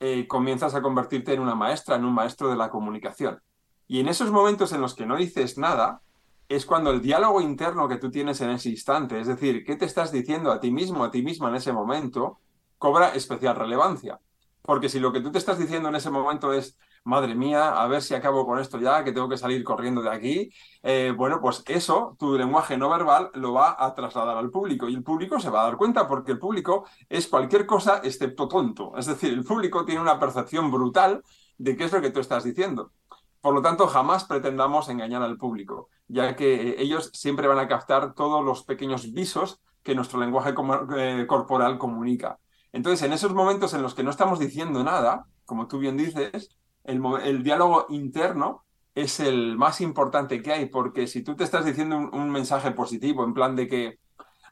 eh, 0.00 0.26
comienzas 0.26 0.74
a 0.74 0.82
convertirte 0.82 1.34
en 1.34 1.40
una 1.40 1.54
maestra, 1.54 1.96
en 1.96 2.04
un 2.04 2.14
maestro 2.14 2.48
de 2.48 2.56
la 2.56 2.70
comunicación. 2.70 3.40
Y 3.86 4.00
en 4.00 4.08
esos 4.08 4.30
momentos 4.30 4.72
en 4.72 4.80
los 4.80 4.94
que 4.94 5.06
no 5.06 5.16
dices 5.16 5.58
nada, 5.58 6.00
es 6.48 6.66
cuando 6.66 6.90
el 6.90 7.00
diálogo 7.00 7.40
interno 7.40 7.88
que 7.88 7.98
tú 7.98 8.10
tienes 8.10 8.40
en 8.40 8.50
ese 8.50 8.70
instante, 8.70 9.20
es 9.20 9.28
decir, 9.28 9.64
qué 9.64 9.76
te 9.76 9.84
estás 9.84 10.10
diciendo 10.10 10.50
a 10.50 10.58
ti 10.58 10.72
mismo, 10.72 11.04
a 11.04 11.10
ti 11.10 11.22
misma 11.22 11.48
en 11.50 11.56
ese 11.56 11.72
momento, 11.72 12.40
cobra 12.78 13.10
especial 13.10 13.54
relevancia. 13.54 14.18
Porque 14.62 14.88
si 14.88 14.98
lo 14.98 15.12
que 15.12 15.20
tú 15.20 15.30
te 15.30 15.38
estás 15.38 15.58
diciendo 15.58 15.90
en 15.90 15.96
ese 15.96 16.10
momento 16.10 16.52
es, 16.52 16.78
madre 17.04 17.34
mía, 17.34 17.80
a 17.80 17.86
ver 17.88 18.02
si 18.02 18.14
acabo 18.14 18.46
con 18.46 18.58
esto 18.58 18.78
ya, 18.78 19.02
que 19.04 19.12
tengo 19.12 19.28
que 19.28 19.36
salir 19.36 19.64
corriendo 19.64 20.02
de 20.02 20.10
aquí. 20.10 20.50
Eh, 20.82 21.12
bueno, 21.16 21.40
pues 21.40 21.62
eso, 21.66 22.16
tu 22.18 22.36
lenguaje 22.36 22.76
no 22.76 22.90
verbal 22.90 23.30
lo 23.34 23.52
va 23.52 23.76
a 23.78 23.94
trasladar 23.94 24.36
al 24.36 24.50
público 24.50 24.88
y 24.88 24.94
el 24.94 25.02
público 25.02 25.40
se 25.40 25.50
va 25.50 25.62
a 25.62 25.64
dar 25.64 25.76
cuenta 25.76 26.06
porque 26.06 26.32
el 26.32 26.38
público 26.38 26.86
es 27.08 27.26
cualquier 27.28 27.66
cosa 27.66 28.00
excepto 28.04 28.48
tonto. 28.48 28.96
Es 28.96 29.06
decir, 29.06 29.32
el 29.32 29.44
público 29.44 29.84
tiene 29.84 30.00
una 30.00 30.18
percepción 30.18 30.70
brutal 30.70 31.22
de 31.58 31.76
qué 31.76 31.84
es 31.84 31.92
lo 31.92 32.00
que 32.00 32.10
tú 32.10 32.20
estás 32.20 32.44
diciendo. 32.44 32.92
Por 33.40 33.54
lo 33.54 33.62
tanto, 33.62 33.86
jamás 33.86 34.24
pretendamos 34.24 34.88
engañar 34.88 35.22
al 35.22 35.38
público, 35.38 35.88
ya 36.08 36.36
que 36.36 36.76
ellos 36.78 37.10
siempre 37.14 37.46
van 37.48 37.58
a 37.58 37.68
captar 37.68 38.14
todos 38.14 38.44
los 38.44 38.64
pequeños 38.64 39.12
visos 39.12 39.60
que 39.82 39.94
nuestro 39.94 40.20
lenguaje 40.20 40.54
eh, 40.96 41.26
corporal 41.26 41.78
comunica. 41.78 42.38
Entonces, 42.72 43.02
en 43.06 43.12
esos 43.14 43.34
momentos 43.34 43.72
en 43.72 43.82
los 43.82 43.94
que 43.94 44.02
no 44.02 44.10
estamos 44.10 44.38
diciendo 44.38 44.84
nada, 44.84 45.26
como 45.46 45.66
tú 45.66 45.78
bien 45.78 45.96
dices, 45.96 46.50
el, 46.84 47.42
diálogo 47.42 47.86
interno 47.90 48.64
es 48.94 49.20
el 49.20 49.56
más 49.56 49.80
importante 49.80 50.42
que 50.42 50.52
hay, 50.52 50.66
porque 50.66 51.06
si 51.06 51.22
tú 51.22 51.36
te 51.36 51.44
estás 51.44 51.64
diciendo 51.64 51.96
un, 51.96 52.30
mensaje 52.30 52.72
positivo, 52.72 53.24
en 53.24 53.34
plan 53.34 53.56
de 53.56 53.68
que 53.68 53.98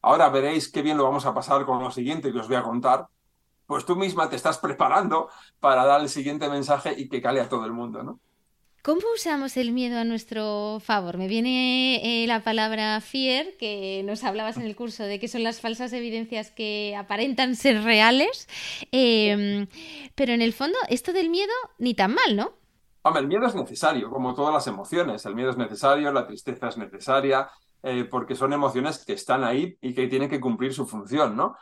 ahora 0.03 0.29
veréis 0.29 0.71
qué 0.71 0.83
bien 0.83 0.97
lo 0.97 1.05
vamos 1.05 1.27
a 1.27 1.35
pasar 1.35 1.65
con 1.67 1.83
lo 1.83 1.91
siguiente 1.91 2.33
que 2.33 2.39
os 2.39 2.49
voy 2.49 2.57
a 2.57 2.63
contar, 2.63 3.09
pues 3.67 3.85
tú 3.85 3.97
misma 3.97 4.31
te 4.31 4.37
estás 4.37 4.59
preparando 4.67 5.29
para 5.61 5.85
dar 5.85 6.01
el 6.01 6.09
siguiente 6.09 6.49
mensaje 6.49 6.95
y 6.97 7.09
que 7.09 7.23
cale 7.23 7.41
a 7.41 7.49
todo 7.49 7.65
el 7.65 7.73
mundo, 7.73 8.03
¿no? 8.03 8.21
¿Cómo 8.83 9.03
usamos 9.15 9.57
el 9.57 9.73
miedo 9.73 9.99
a 9.99 10.05
nuestro 10.05 10.81
favor? 10.83 11.19
Me 11.19 11.29
viene 11.29 12.23
eh, 12.23 12.27
la 12.27 12.43
palabra 12.43 12.99
fear, 13.01 13.45
que 13.59 14.03
nos 14.05 14.25
hablabas 14.25 14.57
en 14.57 14.63
el 14.63 14.77
curso 14.77 15.03
de 15.03 15.19
que 15.19 15.29
son 15.29 15.43
las 15.43 15.61
falsas 15.61 15.93
evidencias 15.93 16.53
que 16.53 16.95
aparentan 16.97 17.57
ser 17.57 17.83
reales, 17.83 18.49
em, 18.93 19.67
pero 20.19 20.33
en 20.33 20.43
el 20.43 20.53
fondo 20.53 20.77
esto 20.89 21.13
del 21.13 21.31
miedo 21.31 21.53
ni 21.79 21.95
tan 21.95 22.13
mal, 22.13 22.37
¿no? 22.37 22.53
Hombre, 23.03 23.23
el 23.23 23.29
miedo 23.29 23.47
es 23.47 23.55
necesario, 23.55 24.11
como 24.11 24.35
todas 24.35 24.53
las 24.53 24.67
emociones. 24.67 25.25
El 25.25 25.37
miedo 25.37 25.51
es 25.51 25.57
necesario, 25.57 26.13
la 26.13 26.27
tristeza 26.27 26.69
es 26.69 26.77
necesaria, 26.77 27.49
eh, 27.85 28.05
porque 28.05 28.35
son 28.35 28.53
emociones 28.53 29.05
que 29.05 29.13
están 29.13 29.45
ahí 29.45 29.79
y 29.81 29.95
que 29.95 30.09
tienen 30.09 30.29
que 30.29 30.41
cumplir 30.41 30.75
su 30.75 30.87
función, 30.87 31.37
¿no? 31.37 31.55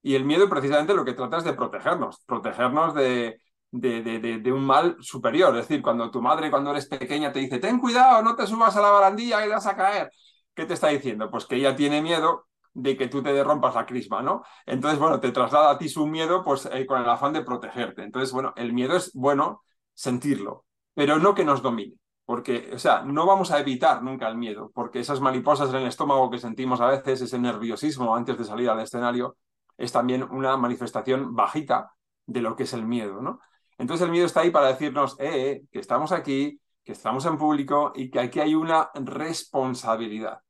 Y 0.00 0.14
el 0.14 0.24
miedo 0.24 0.48
precisamente 0.48 0.94
lo 0.94 1.04
que 1.04 1.14
trata 1.14 1.38
es 1.38 1.44
de 1.44 1.54
protegernos, 1.54 2.20
protegernos 2.24 2.94
de, 2.94 3.40
de, 3.72 4.52
un 4.52 4.64
mal 4.64 4.96
superior. 5.00 5.56
Es 5.56 5.66
decir, 5.68 5.82
cuando 5.82 6.10
tu 6.12 6.22
madre 6.22 6.50
cuando 6.50 6.70
eres 6.70 6.86
pequeña 6.86 7.32
te 7.32 7.40
dice, 7.40 7.58
ten 7.58 7.80
cuidado, 7.80 8.22
no 8.22 8.36
te 8.36 8.46
subas 8.46 8.76
a 8.76 8.80
la 8.80 8.90
barandilla 8.90 9.42
que 9.42 9.48
vas 9.48 9.66
a 9.66 9.76
caer. 9.76 10.12
¿Qué 10.54 10.66
te 10.66 10.74
está 10.74 10.88
diciendo? 10.88 11.30
Pues 11.30 11.46
que 11.46 11.56
ella 11.56 11.74
tiene 11.74 12.00
miedo 12.00 12.46
de 12.74 12.96
que 12.96 13.08
tú 13.08 13.22
te 13.22 13.32
derrompas 13.32 13.74
la 13.74 13.86
crisma, 13.86 14.22
¿no? 14.22 14.42
Entonces, 14.66 14.98
bueno, 14.98 15.20
te 15.20 15.30
traslada 15.32 15.70
a 15.70 15.78
ti 15.78 15.88
su 15.88 16.06
miedo 16.06 16.42
pues 16.44 16.66
eh, 16.66 16.86
con 16.86 17.00
el 17.00 17.08
afán 17.08 17.32
de 17.32 17.42
protegerte. 17.42 18.02
Entonces, 18.02 18.32
bueno, 18.32 18.52
el 18.56 18.72
miedo 18.72 18.96
es 18.96 19.12
bueno 19.14 19.64
sentirlo, 19.94 20.66
pero 20.94 21.18
no 21.18 21.34
que 21.34 21.44
nos 21.44 21.62
domine. 21.62 21.94
Porque, 22.26 22.70
o 22.74 22.78
sea, 22.78 23.02
no 23.02 23.26
vamos 23.26 23.50
a 23.50 23.60
evitar 23.60 24.02
nunca 24.02 24.28
el 24.28 24.36
miedo, 24.36 24.70
porque 24.74 25.00
esas 25.00 25.20
mariposas 25.20 25.70
en 25.70 25.76
el 25.76 25.86
estómago 25.86 26.30
que 26.30 26.38
sentimos 26.38 26.80
a 26.80 26.88
veces, 26.88 27.20
ese 27.20 27.38
nerviosismo 27.38 28.16
antes 28.16 28.38
de 28.38 28.44
salir 28.44 28.70
al 28.70 28.80
escenario, 28.80 29.36
es 29.76 29.92
también 29.92 30.22
una 30.22 30.56
manifestación 30.56 31.34
bajita 31.34 31.94
de 32.26 32.40
lo 32.40 32.56
que 32.56 32.62
es 32.62 32.72
el 32.72 32.86
miedo, 32.86 33.20
¿no? 33.20 33.40
Entonces 33.76 34.04
el 34.04 34.10
miedo 34.10 34.26
está 34.26 34.40
ahí 34.40 34.50
para 34.50 34.68
decirnos, 34.68 35.16
eh, 35.20 35.50
eh, 35.50 35.62
que 35.70 35.80
estamos 35.80 36.12
aquí, 36.12 36.60
que 36.82 36.92
estamos 36.92 37.26
en 37.26 37.36
público 37.36 37.92
y 37.94 38.10
que 38.10 38.20
aquí 38.20 38.40
hay 38.40 38.54
una 38.54 38.90
responsabilidad. 38.94 40.40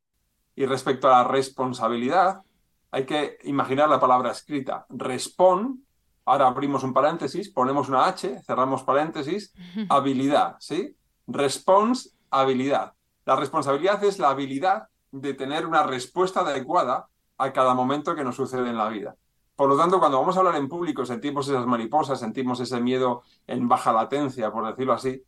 Y 0.56 0.66
respecto 0.66 1.08
a 1.08 1.22
la 1.22 1.28
responsabilidad, 1.28 2.42
hay 2.90 3.06
que 3.06 3.38
imaginar 3.44 3.88
la 3.88 3.98
palabra 3.98 4.30
escrita. 4.30 4.86
Respond, 4.88 5.80
ahora 6.24 6.46
abrimos 6.46 6.84
un 6.84 6.92
paréntesis, 6.92 7.50
ponemos 7.50 7.88
una 7.88 8.06
H, 8.06 8.40
cerramos 8.42 8.84
paréntesis, 8.84 9.52
habilidad, 9.88 10.56
¿sí? 10.60 10.96
Responsabilidad. 11.26 12.92
La 13.24 13.36
responsabilidad 13.36 14.02
es 14.04 14.18
la 14.18 14.30
habilidad 14.30 14.88
de 15.10 15.34
tener 15.34 15.66
una 15.66 15.82
respuesta 15.82 16.40
adecuada 16.40 17.08
a 17.38 17.52
cada 17.52 17.74
momento 17.74 18.14
que 18.14 18.24
nos 18.24 18.36
sucede 18.36 18.70
en 18.70 18.76
la 18.76 18.88
vida. 18.88 19.16
Por 19.56 19.68
lo 19.68 19.76
tanto, 19.76 20.00
cuando 20.00 20.18
vamos 20.18 20.36
a 20.36 20.40
hablar 20.40 20.56
en 20.56 20.68
público, 20.68 21.06
sentimos 21.06 21.48
esas 21.48 21.66
mariposas, 21.66 22.18
sentimos 22.18 22.58
ese 22.60 22.80
miedo 22.80 23.22
en 23.46 23.68
baja 23.68 23.92
latencia, 23.92 24.50
por 24.50 24.66
decirlo 24.66 24.92
así. 24.92 25.22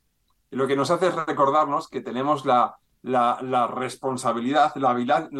Y 0.51 0.57
lo 0.57 0.67
que 0.67 0.77
nos 0.77 0.91
hace 0.91 1.09
es 1.09 1.15
recordarnos 1.15 1.89
que 1.89 2.01
tenemos 2.01 2.45
la, 3.03 3.67
responsabilidad, 3.69 4.75
la 4.77 4.91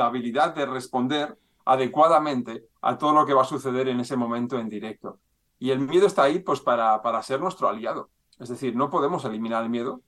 habilidad, 0.07 0.55
de 0.55 0.67
responder 0.67 1.39
adecuadamente 1.65 2.65
a 2.83 2.97
todo 2.97 3.13
lo 3.13 3.27
que 3.27 3.35
va 3.35 3.43
a 3.43 3.47
suceder 3.47 3.89
en 3.89 4.01
ese 4.01 4.17
momento 4.17 4.59
en 4.59 4.69
directo. 4.69 5.19
Y 5.59 5.71
el 5.71 5.81
miedo 5.81 6.07
está 6.07 6.25
ahí 6.25 6.39
pues 6.39 6.61
para, 6.61 7.03
para 7.03 7.23
ser 7.23 7.41
nuestro 7.41 7.69
aliado. 7.69 8.11
Es 8.39 8.49
decir, 8.49 8.77
no 8.77 8.91
podemos 8.91 9.25
eliminar 9.25 9.63
el 9.63 9.71
miedo, 9.71 10.03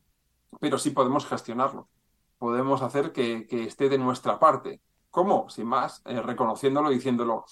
pero 0.60 0.78
sí 0.78 0.90
podemos 0.90 1.26
gestionarlo. 1.26 1.88
Podemos 2.38 2.82
hacer 2.82 3.12
que, 3.12 3.46
que 3.46 3.64
esté 3.64 3.88
de 3.88 3.98
nuestra 3.98 4.38
parte. 4.38 4.80
¿Cómo? 5.10 5.48
Sin 5.48 5.66
más, 5.66 6.02
eh, 6.04 6.20
reconociéndolo, 6.20 6.90
diciéndolo, 6.90 7.44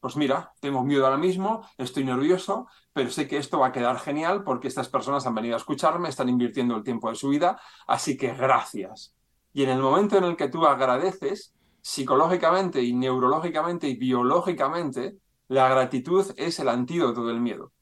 pues 0.00 0.16
mira, 0.16 0.52
tengo 0.60 0.82
miedo 0.82 1.04
ahora 1.04 1.16
mismo, 1.16 1.64
estoy 1.78 2.02
nervioso, 2.02 2.66
pero 2.92 3.10
sé 3.10 3.28
que 3.28 3.36
esto 3.36 3.60
va 3.60 3.68
a 3.68 3.72
quedar 3.72 4.00
genial 4.00 4.42
porque 4.42 4.66
estas 4.66 4.88
personas 4.88 5.24
han 5.26 5.34
venido 5.36 5.54
a 5.54 5.58
escucharme, 5.58 6.08
están 6.08 6.28
invirtiendo 6.28 6.74
el 6.74 6.82
tiempo 6.82 7.08
de 7.08 7.14
su 7.14 7.28
vida, 7.28 7.60
así 7.86 8.16
que 8.16 8.34
gracias. 8.34 9.14
Y 9.52 9.64
en 9.64 9.70
el 9.70 9.80
momento 9.80 10.16
en 10.16 10.24
el 10.24 10.36
que 10.36 10.48
tú 10.48 10.66
agradeces, 10.66 11.54
psicológicamente 11.80 12.82
y 12.82 12.94
neurológicamente 12.94 13.88
y 13.88 13.96
biológicamente, 13.96 15.16
la 15.48 15.68
gratitud 15.68 16.24
es 16.36 16.58
el 16.58 16.68
antídoto 16.68 17.26
del 17.26 17.40
miedo. 17.40 17.72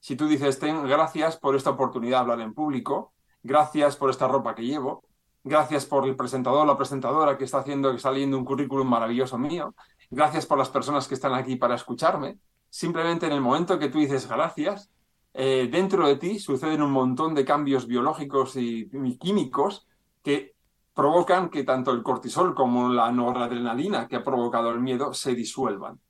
Si 0.00 0.16
tú 0.16 0.26
dices, 0.26 0.58
ten 0.58 0.86
gracias 0.86 1.36
por 1.36 1.56
esta 1.56 1.70
oportunidad 1.70 2.18
de 2.18 2.20
hablar 2.20 2.40
en 2.40 2.54
público, 2.54 3.12
gracias 3.42 3.96
por 3.96 4.10
esta 4.10 4.28
ropa 4.28 4.54
que 4.54 4.64
llevo, 4.64 5.04
gracias 5.44 5.86
por 5.86 6.06
el 6.06 6.16
presentador 6.16 6.66
la 6.66 6.76
presentadora 6.76 7.38
que 7.38 7.44
está 7.44 7.58
haciendo, 7.58 7.90
que 7.90 7.98
está 7.98 8.10
leyendo 8.10 8.38
un 8.38 8.44
currículum 8.44 8.88
maravilloso 8.88 9.38
mío, 9.38 9.74
gracias 10.10 10.46
por 10.46 10.58
las 10.58 10.70
personas 10.70 11.06
que 11.06 11.14
están 11.14 11.34
aquí 11.34 11.56
para 11.56 11.74
escucharme. 11.74 12.38
Simplemente 12.68 13.26
en 13.26 13.32
el 13.32 13.40
momento 13.40 13.78
que 13.78 13.88
tú 13.88 13.98
dices 13.98 14.28
gracias, 14.28 14.90
eh, 15.34 15.68
dentro 15.70 16.06
de 16.06 16.16
ti 16.16 16.38
suceden 16.38 16.82
un 16.82 16.92
montón 16.92 17.34
de 17.34 17.44
cambios 17.44 17.86
biológicos 17.86 18.56
y, 18.56 18.88
químicos 19.18 19.86
que 20.22 20.53
provocan 20.94 21.50
que 21.50 21.64
tanto 21.64 21.90
el 21.90 22.02
cortisol 22.02 22.54
como 22.54 22.88
la 22.88 23.10
noradrenalina 23.10 24.06
que 24.08 24.16
ha 24.16 24.24
provocado 24.24 24.70
el 24.70 24.80
miedo 24.80 25.12
se 25.12 25.34
disuelvan. 25.34 26.00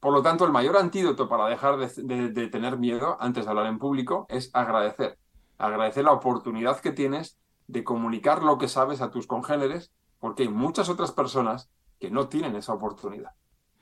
Por 0.00 0.12
lo 0.12 0.20
tanto, 0.20 0.44
el 0.44 0.50
mayor 0.50 0.76
antídoto 0.76 1.28
para 1.28 1.46
dejar 1.46 1.78
de, 1.78 2.48
tener 2.48 2.76
miedo 2.76 3.16
antes 3.20 3.44
de 3.44 3.50
hablar 3.50 3.66
en 3.66 3.78
público 3.78 4.26
es 4.28 4.50
agradecer. 4.52 5.16
Agradecer 5.58 6.04
la 6.04 6.12
oportunidad 6.12 6.80
que 6.80 6.90
tienes 6.90 7.38
de 7.68 7.84
comunicar 7.84 8.42
lo 8.42 8.58
que 8.58 8.66
sabes 8.66 9.00
a 9.00 9.12
tus 9.12 9.28
congéneres, 9.28 9.92
porque 10.18 10.42
hay 10.42 10.48
muchas 10.48 10.88
otras 10.88 11.12
personas 11.12 11.70
que 12.00 12.10
no 12.10 12.28
tienen 12.28 12.56
esa 12.56 12.74
oportunidad. 12.74 13.30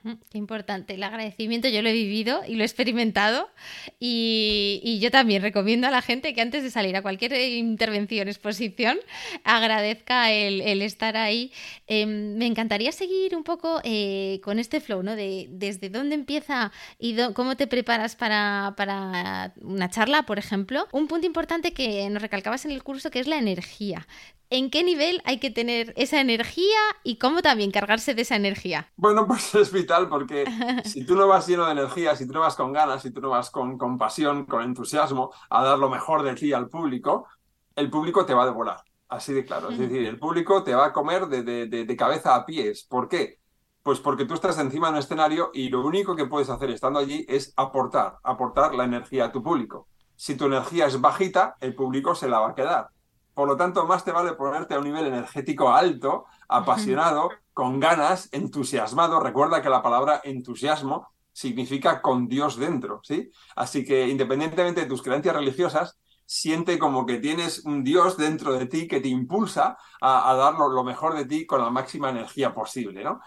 Qué 0.03 0.39
importante. 0.39 0.95
El 0.95 1.03
agradecimiento 1.03 1.69
yo 1.69 1.83
lo 1.83 1.91
he 1.91 1.93
vivido 1.93 2.41
y 2.49 2.55
lo 2.55 2.63
he 2.63 2.65
experimentado 2.65 3.51
y, 3.99 4.99
yo 5.01 5.11
también 5.11 5.43
recomiendo 5.43 5.87
a 5.87 5.91
la 5.91 6.01
gente 6.01 6.33
que 6.33 6.41
antes 6.41 6.63
de 6.63 6.71
salir 6.71 6.97
a 6.97 7.03
cualquier 7.03 7.35
intervención, 7.35 8.29
exposición, 8.29 8.99
agradezca 9.45 10.31
el, 10.33 10.81
estar 10.81 11.19
ahí. 11.19 11.53
Em, 11.87 12.37
me 12.37 12.47
encantaría 12.47 12.93
seguir 12.93 13.37
un 13.37 13.45
poco 13.45 13.81
eh, 13.85 14.41
con 14.43 14.59
este 14.59 14.81
flow, 14.81 15.03
¿no? 15.03 15.17
De 15.17 15.49
desde 15.51 15.91
dónde 15.91 16.15
empieza 16.15 16.73
y 16.99 17.17
cómo 17.35 17.57
te 17.57 17.67
preparas 17.67 18.17
para, 18.17 18.75
para 18.79 19.53
una 19.61 19.91
charla, 19.91 20.23
por 20.23 20.39
ejemplo. 20.39 20.89
Un 20.93 21.09
punto 21.09 21.27
importante 21.27 21.73
que 21.73 22.09
nos 22.09 22.23
recalcabas 22.23 22.65
en 22.65 22.71
el 22.71 22.83
curso 22.83 23.11
que 23.11 23.21
es 23.21 23.27
la 23.27 23.37
energía 23.37 24.07
en 24.51 24.69
qué 24.71 24.83
nivel 24.83 25.23
hay 25.25 25.39
que 25.39 25.51
tener 25.51 25.95
esa 25.97 26.21
energía 26.21 26.79
y 27.05 27.19
cómo 27.19 27.41
también 27.41 27.71
cargarse 27.71 28.15
de 28.15 28.23
esa 28.23 28.37
energía. 28.37 28.93
Bueno, 28.97 29.27
pues 29.29 29.55
es 29.55 29.73
vital 29.73 30.09
porque 30.09 30.45
si 30.85 31.07
tú 31.07 31.15
no 31.15 31.27
vas 31.29 31.47
lleno 31.47 31.67
de 31.67 31.73
energía, 31.73 32.17
si 32.17 32.27
tú 32.27 32.35
no 32.35 32.41
vas 32.41 32.57
con 32.57 32.73
ganas, 32.73 33.03
si 33.03 33.13
tú 33.13 33.21
no 33.21 33.31
vas 33.31 33.51
con, 33.51 33.79
con 33.79 33.97
pasión, 33.97 34.45
con 34.45 34.63
entusiasmo 34.63 35.33
a 35.49 35.65
dar 35.65 35.79
lo 35.79 35.89
mejor 35.89 36.23
de 36.23 36.35
ti 36.35 36.53
al 36.53 36.69
público, 36.69 37.27
el 37.77 37.89
público 37.89 38.27
te 38.27 38.35
va 38.35 38.43
a 38.43 38.47
devorar. 38.47 38.83
Así 39.09 39.33
de 39.33 39.45
claro. 39.45 39.71
Es 39.71 39.79
decir, 39.79 40.07
el 40.07 40.19
público 40.19 40.63
te 40.63 40.75
va 40.75 40.87
a 40.87 40.93
comer 40.93 41.27
de, 41.27 41.43
de, 41.43 41.67
de, 41.67 41.97
cabeza 41.97 42.37
a 42.37 42.47
pies. 42.47 42.85
¿Por 42.85 43.09
qué? 43.09 43.41
Pues 43.83 43.99
porque 43.99 44.25
tú 44.25 44.35
estás 44.35 44.57
encima 44.59 44.87
de 44.87 44.93
un 44.93 44.99
escenario 45.01 45.51
y 45.53 45.69
lo 45.69 45.85
único 45.85 46.15
que 46.15 46.27
puedes 46.27 46.49
hacer 46.49 46.71
estando 46.71 47.01
allí 47.01 47.27
es 47.29 47.53
aportar, 47.57 48.19
aportar 48.23 48.73
la 48.75 48.85
energía 48.85 49.25
a 49.25 49.33
tu 49.33 49.43
público. 49.43 49.89
Si 50.15 50.37
tu 50.37 50.45
energía 50.45 50.87
es 50.87 51.01
bajita, 51.01 51.57
el 51.61 51.75
público 51.75 52.15
se 52.15 52.29
la 52.29 52.39
va 52.39 52.51
a 52.51 52.55
quedar. 52.55 52.91
Por 53.41 53.49
lo 53.49 53.57
tanto, 53.57 53.87
más 53.87 54.05
te 54.05 54.13
vale 54.13 54.35
ponerte 54.35 54.75
a 54.75 54.79
un 54.81 54.85
nivel 54.85 55.07
energético 55.07 55.71
alto, 55.71 56.27
apasionado, 56.47 57.31
con 57.55 57.81
ganas, 57.81 58.29
entusiasmado. 58.33 59.19
Recuerda 59.19 59.63
que 59.63 59.71
la 59.71 59.83
palabra 59.83 60.21
entusiasmo 60.25 61.09
significa 61.33 62.03
con 62.03 62.29
Dios 62.29 62.59
dentro, 62.59 63.01
¿sí? 63.03 63.31
Así 63.57 63.83
que 63.83 64.09
independientemente 64.09 64.83
de 64.83 64.87
tus 64.87 65.01
creencias 65.01 65.35
religiosas, 65.35 65.99
siente 66.27 66.79
como 66.79 67.07
que 67.07 67.17
tienes 67.17 67.65
un 67.65 67.83
Dios 67.83 68.19
dentro 68.19 68.53
de 68.53 68.67
ti 68.67 68.87
que 68.87 69.01
te 69.01 69.09
impulsa 69.09 69.79
a, 70.03 70.35
dar 70.35 70.53
lo, 70.57 70.85
mejor 70.85 71.15
de 71.15 71.25
ti 71.25 71.47
con 71.47 71.63
la 71.63 71.71
máxima 71.71 72.11
energía 72.11 72.53
posible, 72.53 73.03
¿no? 73.03 73.21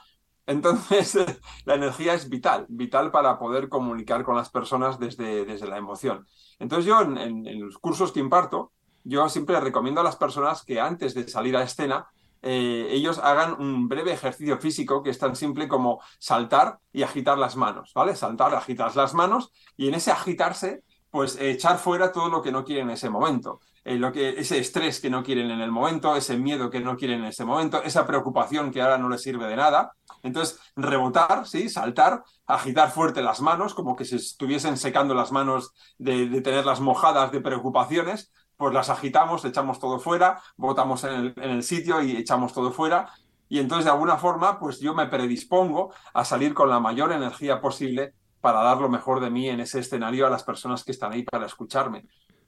Entonces, 0.46 1.18
la 1.66 1.74
energía 1.74 2.14
es 2.14 2.30
vital, 2.30 2.68
vital 2.70 3.10
para 3.10 3.40
poder 3.40 3.68
comunicar 3.68 4.24
con 4.24 4.36
las 4.36 4.52
personas 4.52 5.00
desde, 5.00 5.44
desde 5.44 5.66
la 5.66 5.78
emoción. 5.78 6.28
Entonces, 6.60 6.86
yo 6.86 7.02
en 7.02 7.60
los 7.60 7.80
cursos 7.80 8.12
que 8.12 8.20
imparto, 8.20 8.74
yo 9.04 9.28
siempre 9.30 9.60
recomiendo 9.60 10.02
a 10.02 10.04
las 10.04 10.16
personas 10.16 10.64
que 10.64 10.80
antes 10.80 11.14
de 11.14 11.28
salir 11.28 11.56
a 11.58 11.64
escena, 11.64 12.08
eh, 12.46 12.88
ellos 12.92 13.20
hagan 13.20 13.54
un 13.60 13.88
breve 13.88 14.12
ejercicio 14.12 14.58
físico 14.58 15.02
que 15.02 15.10
es 15.10 15.18
tan 15.18 15.36
simple 15.36 15.70
como 15.70 16.02
saltar 16.20 16.78
y 16.92 17.04
agitar 17.04 17.38
las 17.38 17.56
manos, 17.56 17.94
¿vale? 17.96 18.18
Saltar, 18.18 18.54
agitar 18.54 18.94
las 18.98 19.14
manos 19.14 19.52
y 19.78 19.88
en 19.88 19.94
ese 19.94 20.12
agitarse, 20.12 20.84
pues 21.10 21.40
echar 21.40 21.78
fuera 21.78 22.12
todo 22.12 22.28
lo 22.28 22.42
que 22.42 22.52
no 22.52 22.66
quieren 22.66 22.90
en 22.90 22.96
ese 22.96 23.10
momento. 23.10 23.62
Eh, 23.86 23.96
lo 23.96 24.12
que, 24.12 24.30
ese 24.30 24.60
estrés 24.60 25.00
que 25.00 25.10
no 25.10 25.24
quieren 25.24 25.52
en 25.52 25.62
el 25.62 25.72
momento, 25.72 26.16
ese 26.16 26.38
miedo 26.38 26.70
que 26.70 26.80
no 26.80 26.98
quieren 26.98 27.20
en 27.20 27.26
ese 27.28 27.46
momento, 27.46 27.82
esa 27.84 28.06
preocupación 28.06 28.72
que 28.72 28.82
ahora 28.82 28.98
no 28.98 29.10
les 29.10 29.22
sirve 29.22 29.48
de 29.48 29.56
nada. 29.56 29.94
Entonces, 30.22 30.60
rebotar, 30.76 31.46
¿sí? 31.48 31.70
Saltar, 31.70 32.24
agitar 32.46 32.92
fuerte 32.92 33.22
las 33.22 33.42
manos, 33.42 33.74
como 33.74 33.96
que 33.96 34.06
se 34.06 34.18
estuviesen 34.18 34.78
secando 34.78 35.14
las 35.14 35.32
manos 35.32 35.74
de, 35.98 36.28
de 36.28 36.42
tenerlas 36.42 36.82
mojadas 36.82 37.32
de 37.32 37.42
preocupaciones, 37.42 38.32
pues 38.64 38.74
las 38.74 38.90
agitamos, 38.90 39.44
echamos 39.44 39.78
todo 39.78 40.00
fuera, 40.00 40.42
botamos 40.56 41.04
en 41.04 41.34
el, 41.36 41.64
sitio 41.64 42.02
y 42.02 42.16
echamos 42.16 42.54
todo 42.54 42.72
fuera. 42.72 43.12
Y 43.50 43.60
entonces, 43.60 43.84
de 43.84 43.92
alguna 43.92 44.16
forma, 44.16 44.58
pues 44.58 44.80
yo 44.80 44.94
me 44.94 45.08
predispongo 45.08 45.94
a 46.14 46.24
salir 46.24 46.54
con 46.54 46.70
la 46.70 46.80
mayor 46.80 47.12
energía 47.12 47.60
posible 47.60 48.14
para 48.40 48.64
dar 48.64 48.78
lo 48.78 48.88
mejor 48.88 49.20
de 49.20 49.30
mí 49.30 49.50
en 49.50 49.60
ese 49.60 49.82
escenario 49.82 50.26
a 50.26 50.30
las 50.30 50.46
personas 50.46 50.86
que 50.86 50.94
están 50.94 51.12
ahí 51.12 51.24
para 51.24 51.46
escucharme. 51.46 52.06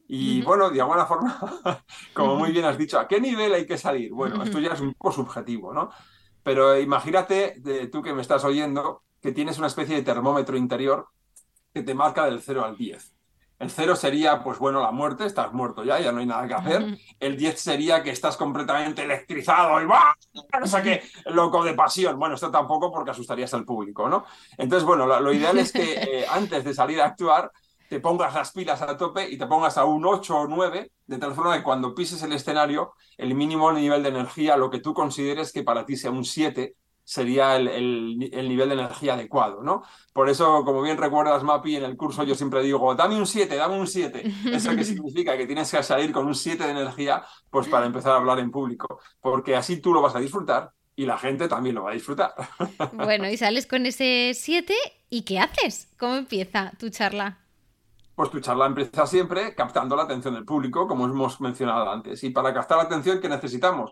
Y 0.08 0.42
bueno, 0.42 0.70
de 0.70 0.80
alguna 0.80 1.06
forma, 1.06 1.38
como 2.14 2.38
muy 2.38 2.54
bien 2.54 2.64
has 2.64 2.78
dicho, 2.78 2.98
¿a 2.98 3.10
qué 3.10 3.20
nivel 3.20 3.54
hay 3.54 3.66
que 3.66 3.78
salir? 3.78 4.14
Bueno, 4.14 4.42
esto 4.42 4.62
ya 4.62 4.70
es 4.70 4.80
un 4.80 4.94
poco 4.94 5.12
subjetivo, 5.12 5.74
¿no? 5.74 5.90
Pero 6.44 6.80
imagínate, 6.80 7.56
de, 7.58 7.88
tú 7.88 8.02
que 8.02 8.14
me 8.14 8.22
estás 8.22 8.46
oyendo, 8.46 9.04
que 9.22 9.34
tienes 9.34 9.58
una 9.58 9.68
especie 9.68 9.98
de 9.98 10.04
termómetro 10.04 10.56
interior 10.56 11.10
que 11.74 11.84
te 11.84 11.94
marca 11.94 12.24
del 12.24 12.42
0 12.42 12.64
al 12.64 12.78
10. 12.78 13.15
El 13.58 13.72
cero 13.72 13.96
sería, 13.96 14.44
pues 14.44 14.60
bueno, 14.60 14.82
la 14.82 14.92
muerte, 14.92 15.26
estás 15.26 15.54
muerto 15.54 15.84
ya, 15.84 16.00
ya 16.00 16.12
no 16.12 16.20
hay 16.20 16.26
nada 16.26 16.48
que 16.48 16.54
hacer. 16.54 16.98
El 17.20 17.38
10 17.38 17.60
sería 17.60 18.04
que 18.04 18.10
estás 18.10 18.36
completamente 18.36 19.04
electrizado 19.04 19.82
y 19.82 19.86
¡bah! 19.86 20.16
O 20.62 20.68
sea 20.68 20.84
que 20.84 21.04
loco 21.28 21.64
de 21.64 21.74
pasión. 21.74 22.20
Bueno, 22.20 22.36
esto 22.36 22.52
tampoco 22.52 22.92
porque 22.92 23.12
asustarías 23.12 23.54
al 23.54 23.64
público, 23.64 24.10
¿no? 24.10 24.26
Entonces, 24.58 24.86
bueno, 24.86 25.06
lo, 25.08 25.34
ideal 25.34 25.58
es 25.58 25.72
que 25.72 25.94
eh, 26.22 26.26
antes 26.30 26.66
de 26.66 26.74
salir 26.74 27.00
a 27.00 27.06
actuar 27.06 27.52
te 27.88 28.00
pongas 28.00 28.34
las 28.34 28.52
pilas 28.52 28.82
a 28.82 28.98
tope 28.98 29.30
y 29.30 29.38
te 29.38 29.46
pongas 29.46 29.78
a 29.78 29.86
un 29.86 30.06
8 30.06 30.38
o 30.38 30.48
9, 30.48 30.92
de 31.06 31.18
tal 31.18 31.34
forma 31.34 31.56
que 31.56 31.64
cuando 31.64 31.94
pises 31.94 32.22
el 32.24 32.34
escenario, 32.34 32.94
el 33.18 33.36
mínimo 33.36 33.72
nivel 33.72 34.04
de 34.04 34.10
energía, 34.10 34.58
lo 34.58 34.70
que 34.70 34.80
tú 34.80 34.94
consideres 34.94 35.52
que 35.54 35.64
para 35.64 35.86
ti 35.86 35.96
sea 35.96 36.12
un 36.12 36.26
7, 36.26 36.76
sería 37.06 37.56
el, 37.56 38.18
nivel 38.18 38.68
de 38.68 38.74
energía 38.74 39.14
adecuado, 39.14 39.62
¿no? 39.62 39.84
Por 40.12 40.28
eso, 40.28 40.66
como 40.66 40.82
bien 40.82 40.98
recuerdas, 40.98 41.44
Mapi, 41.44 41.76
en 41.76 41.84
el 41.84 41.96
curso 41.96 42.24
yo 42.24 42.34
siempre 42.34 42.64
digo, 42.64 42.96
dame 42.96 43.16
un 43.16 43.28
7, 43.28 43.56
dame 43.56 43.80
un 43.80 43.88
7. 43.88 44.24
¿Eso 44.52 44.76
qué 44.76 44.84
significa? 44.84 45.38
Que 45.38 45.46
tienes 45.46 45.70
que 45.70 45.84
salir 45.84 46.12
con 46.12 46.26
un 46.26 46.34
7 46.34 46.64
de 46.64 46.72
energía, 46.72 47.24
pues 47.50 47.68
para 47.68 47.86
empezar 47.86 48.14
a 48.14 48.18
hablar 48.18 48.40
en 48.40 48.50
público, 48.50 49.00
porque 49.22 49.56
así 49.56 49.80
tú 49.80 49.94
lo 49.94 50.02
vas 50.02 50.16
a 50.16 50.20
disfrutar 50.20 50.72
y 50.96 51.06
la 51.06 51.18
gente 51.18 51.48
también 51.48 51.76
lo 51.76 51.84
va 51.84 51.92
a 51.92 51.94
disfrutar. 51.94 52.34
Bueno, 52.94 53.30
y 53.30 53.38
sales 53.38 53.68
con 53.68 53.86
ese 53.86 54.32
7 54.34 54.74
y 55.10 55.22
¿qué 55.22 55.40
haces? 55.40 55.94
¿Cómo 56.00 56.16
empieza 56.16 56.72
tu 56.80 56.90
charla? 56.90 57.38
Pues 58.16 58.32
tu 58.32 58.40
charla 58.40 58.66
empieza 58.66 59.06
siempre 59.06 59.54
captando 59.54 59.96
la 59.96 60.04
atención 60.04 60.34
del 60.34 60.46
público, 60.46 60.88
como 60.88 61.06
hemos 61.06 61.40
mencionado 61.40 61.92
antes. 61.92 62.24
Y 62.24 62.32
para 62.32 62.54
captar 62.54 62.78
la 62.78 62.86
atención, 62.86 63.20
¿qué 63.20 63.30
necesitamos? 63.30 63.92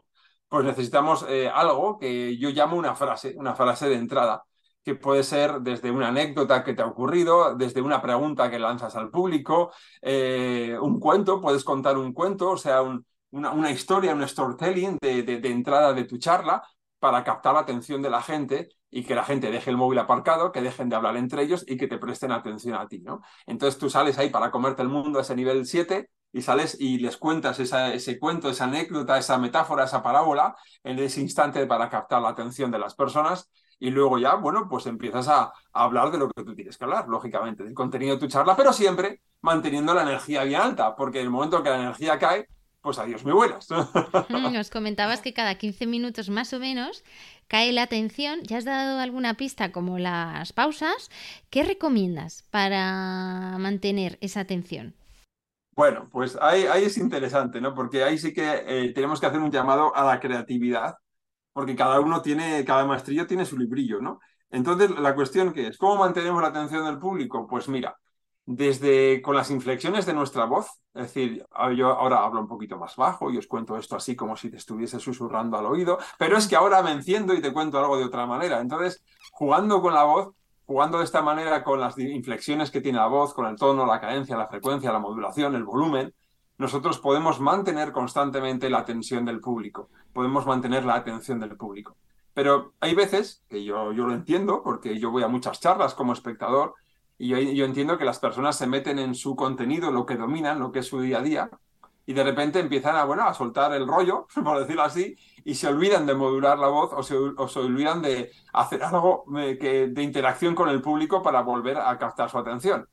Pues 0.53 0.65
necesitamos 0.65 1.25
eh, 1.27 1.49
algo 1.49 1.97
que 1.97 2.37
yo 2.37 2.51
llamo 2.51 2.77
una 2.77 2.93
frase, 2.93 3.33
una 3.37 3.55
frase 3.55 3.89
de 3.89 3.95
entrada, 3.95 4.43
que 4.83 4.93
puede 4.93 5.23
ser 5.23 5.61
desde 5.61 5.89
una 5.89 6.09
anécdota 6.09 6.63
que 6.63 6.75
te 6.75 6.83
ha 6.83 6.85
ocurrido, 6.85 7.55
desde 7.55 7.81
una 7.81 8.03
pregunta 8.03 8.51
que 8.51 8.59
lanzas 8.59 8.95
al 8.95 9.09
público, 9.09 9.71
eh, 9.99 10.77
un 10.79 10.99
cuento, 10.99 11.41
puedes 11.41 11.63
contar 11.63 11.97
un 11.97 12.13
cuento, 12.13 12.51
o 12.51 12.57
sea, 12.57 12.83
una, 13.31 13.71
historia, 13.71 14.13
un 14.13 14.27
storytelling 14.27 14.99
de, 15.01 15.41
entrada 15.45 15.91
de 15.91 16.03
tu 16.03 16.19
charla 16.19 16.61
para 16.99 17.23
captar 17.23 17.55
la 17.55 17.61
atención 17.61 18.03
de 18.03 18.11
la 18.11 18.21
gente 18.21 18.69
y 18.91 19.03
que 19.03 19.15
la 19.15 19.23
gente 19.23 19.49
deje 19.49 19.71
el 19.71 19.77
móvil 19.77 19.97
aparcado, 19.97 20.51
que 20.51 20.61
dejen 20.61 20.87
de 20.87 20.95
hablar 20.95 21.17
entre 21.17 21.41
ellos 21.41 21.65
y 21.67 21.77
que 21.77 21.87
te 21.87 21.97
presten 21.97 22.31
atención 22.31 22.75
a 22.75 22.87
ti, 22.87 22.99
¿no? 22.99 23.21
Entonces 23.47 23.79
tú 23.79 23.89
sales 23.89 24.19
ahí 24.19 24.29
para 24.29 24.51
comerte 24.51 24.83
el 24.83 24.89
mundo 24.89 25.17
a 25.17 25.23
ese 25.23 25.35
nivel 25.35 25.65
7 25.65 26.11
y 26.33 26.41
sales 26.41 26.75
y 26.79 26.97
les 26.97 27.15
cuentas 27.15 27.59
ese 27.59 28.19
cuento, 28.19 28.49
esa 28.49 28.65
anécdota, 28.65 29.17
esa 29.17 29.37
metáfora, 29.37 29.85
esa 29.85 30.01
parábola 30.01 30.55
en 30.83 30.99
ese 30.99 31.21
instante 31.21 31.65
para 31.67 31.89
captar 31.89 32.21
la 32.21 32.29
atención 32.29 32.71
de 32.71 32.79
las 32.79 32.95
personas 32.95 33.49
y 33.79 33.91
luego 33.91 34.17
ya, 34.17 34.35
bueno, 34.35 34.67
pues 34.69 34.85
empiezas 34.87 35.27
a, 35.27 35.53
hablar 35.73 36.11
de 36.11 36.17
lo 36.17 36.29
que 36.29 36.43
tú 36.43 36.55
tienes 36.55 36.77
que 36.77 36.85
hablar, 36.85 37.07
lógicamente, 37.09 37.63
del 37.63 37.73
contenido 37.73 38.15
de 38.15 38.19
tu 38.19 38.27
charla, 38.27 38.55
pero 38.55 38.71
siempre 38.71 39.21
manteniendo 39.41 39.93
la 39.93 40.03
energía 40.03 40.43
bien 40.43 40.61
alta, 40.61 40.95
porque 40.95 41.19
en 41.19 41.25
el 41.25 41.31
momento 41.31 41.61
que 41.61 41.69
la 41.69 41.81
energía 41.81 42.17
cae, 42.17 42.47
pues 42.81 42.97
adiós, 42.97 43.23
muy 43.23 43.33
buenas. 43.33 43.67
Nos 44.29 44.69
comentabas 44.69 45.21
que 45.21 45.33
cada 45.33 45.55
15 45.55 45.85
minutos 45.85 46.29
más 46.29 46.53
o 46.53 46.59
menos 46.59 47.03
cae 47.47 47.73
la 47.73 47.83
atención. 47.83 48.39
¿Ya 48.43 48.57
has 48.57 48.65
dado 48.65 48.99
alguna 48.99 49.33
pista 49.33 49.71
como 49.71 49.99
las 49.99 50.53
pausas? 50.53 51.09
¿Qué 51.49 51.63
recomiendas 51.63 52.45
para 52.51 53.57
mantener 53.59 54.17
esa 54.21 54.39
atención? 54.39 54.95
Bueno, 55.75 56.07
pues 56.11 56.37
ahí, 56.39 56.65
ahí, 56.65 56.83
es 56.83 56.97
interesante, 56.97 57.59
¿no? 57.59 57.73
Porque 57.73 58.03
ahí 58.03 58.17
sí 58.17 58.31
que 58.33 58.63
eh, 58.67 58.93
tenemos 58.93 59.19
que 59.19 59.25
hacer 59.25 59.39
un 59.39 59.51
llamado 59.51 59.95
a 59.95 60.05
la 60.05 60.19
creatividad, 60.19 60.95
porque 61.53 61.75
cada 61.75 61.99
uno 61.99 62.21
tiene, 62.21 62.63
cada 62.65 62.85
maestrillo 62.85 63.25
tiene 63.27 63.45
su 63.45 63.57
librillo, 63.57 63.99
¿no? 64.01 64.19
Entonces, 64.51 64.91
la 64.91 65.15
cuestión 65.15 65.51
que 65.51 65.67
es, 65.67 65.77
¿cómo 65.79 65.95
mantenemos 65.97 66.41
la 66.41 66.49
atención 66.49 66.85
del 66.85 66.99
público? 66.99 67.47
Pues 67.47 67.67
mira, 67.69 67.97
desde 68.45 69.21
con 69.21 69.35
las 69.35 69.49
inflexiones 69.49 70.05
de 70.05 70.13
nuestra 70.13 70.45
voz, 70.45 70.67
es 70.93 71.03
decir, 71.03 71.45
yo 71.75 71.87
ahora 71.87 72.23
hablo 72.23 72.41
un 72.41 72.47
poquito 72.47 72.77
más 72.77 72.95
bajo 72.95 73.31
y 73.31 73.37
os 73.37 73.47
cuento 73.47 73.77
esto 73.77 73.95
así 73.95 74.15
como 74.15 74.35
si 74.35 74.51
te 74.51 74.57
estuviese 74.57 74.99
susurrando 74.99 75.57
al 75.57 75.65
oído, 75.65 75.97
pero 76.19 76.37
es 76.37 76.47
que 76.47 76.55
ahora 76.55 76.83
me 76.83 76.91
enciendo 76.91 77.33
y 77.33 77.41
te 77.41 77.53
cuento 77.53 77.79
algo 77.79 77.97
de 77.97 78.05
otra 78.05 78.25
manera. 78.27 78.59
Entonces, 78.59 79.03
jugando 79.31 79.81
con 79.81 79.93
la 79.93 80.03
voz, 80.03 80.35
jugando 80.65 80.99
de 80.99 81.03
esta 81.03 81.21
manera 81.21 81.63
con 81.63 81.79
las 81.79 81.97
inflexiones 81.97 82.71
que 82.71 82.81
tiene 82.81 82.97
la 82.97 83.07
voz, 83.07 83.33
con 83.33 83.45
el 83.45 83.57
tono, 83.57 83.85
la 83.85 83.99
cadencia, 83.99 84.37
la 84.37 84.47
frecuencia, 84.47 84.91
la 84.91 84.99
modulación, 84.99 85.55
el 85.55 85.63
volumen, 85.63 86.13
nosotros 86.57 86.99
podemos 86.99 87.39
mantener 87.39 87.91
constantemente 87.91 88.69
la 88.69 88.79
atención 88.79 89.25
del 89.25 89.41
público, 89.41 89.89
podemos 90.13 90.45
mantener 90.45 90.85
la 90.85 90.95
atención 90.95 91.39
del 91.39 91.57
público. 91.57 91.97
Pero 92.33 92.73
hay 92.79 92.95
veces, 92.95 93.43
que 93.49 93.63
yo, 93.63 93.91
yo 93.91 94.07
lo 94.07 94.13
entiendo, 94.13 94.61
porque 94.63 94.97
yo 94.99 95.11
voy 95.11 95.23
a 95.23 95.27
muchas 95.27 95.59
charlas 95.59 95.93
como 95.93 96.13
espectador, 96.13 96.73
y 97.17 97.55
yo, 97.55 97.65
entiendo 97.65 97.97
que 97.97 98.05
las 98.05 98.19
personas 98.19 98.57
se 98.57 98.67
meten 98.67 98.99
en 98.99 99.15
su 99.15 99.35
contenido, 99.35 99.91
lo 99.91 100.05
que 100.05 100.17
dominan, 100.17 100.59
lo 100.59 100.71
que 100.71 100.79
es 100.79 100.87
su 100.87 100.99
día 100.99 101.19
a 101.19 101.21
día, 101.21 101.49
y 102.05 102.13
de 102.13 102.23
repente 102.23 102.59
empiezan 102.59 102.95
a, 102.95 103.05
bueno, 103.05 103.23
a 103.23 103.33
soltar 103.33 103.73
el 103.73 103.87
rollo, 103.87 104.27
por 104.43 104.59
decirlo 104.59 104.83
así, 104.83 105.15
y 105.45 105.55
se 105.55 105.67
olvidan 105.67 106.05
de 106.05 106.13
modular 106.13 106.57
la 106.57 106.67
voz 106.67 106.91
o 106.93 107.03
se, 107.03 107.59
olvidan 107.59 108.01
de 108.01 108.31
hacer 108.53 108.83
algo 108.83 109.25
eh, 109.37 109.89
de 109.91 110.03
interacción 110.03 110.55
con 110.55 110.69
el 110.69 110.81
público 110.81 111.21
para 111.21 111.41
volver 111.41 111.77
a 111.77 111.97
captar 111.97 112.29
su 112.29 112.37
atención. 112.37 112.87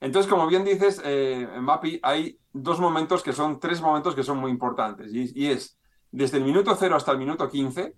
Entonces, 0.00 0.30
como 0.30 0.46
bien 0.46 0.64
dices, 0.64 1.00
eh, 1.04 1.48
Mapi, 1.60 2.00
hay 2.02 2.38
dos 2.52 2.78
momentos 2.78 3.22
que 3.22 3.32
son, 3.32 3.58
tres 3.58 3.80
momentos 3.80 4.14
que 4.14 4.22
son 4.22 4.38
muy 4.38 4.50
importantes, 4.50 5.12
y, 5.12 5.32
y 5.34 5.50
es 5.50 5.78
desde 6.10 6.38
el 6.38 6.44
minuto 6.44 6.76
cero 6.76 6.94
hasta 6.94 7.12
el 7.12 7.18
minuto 7.18 7.48
15, 7.48 7.94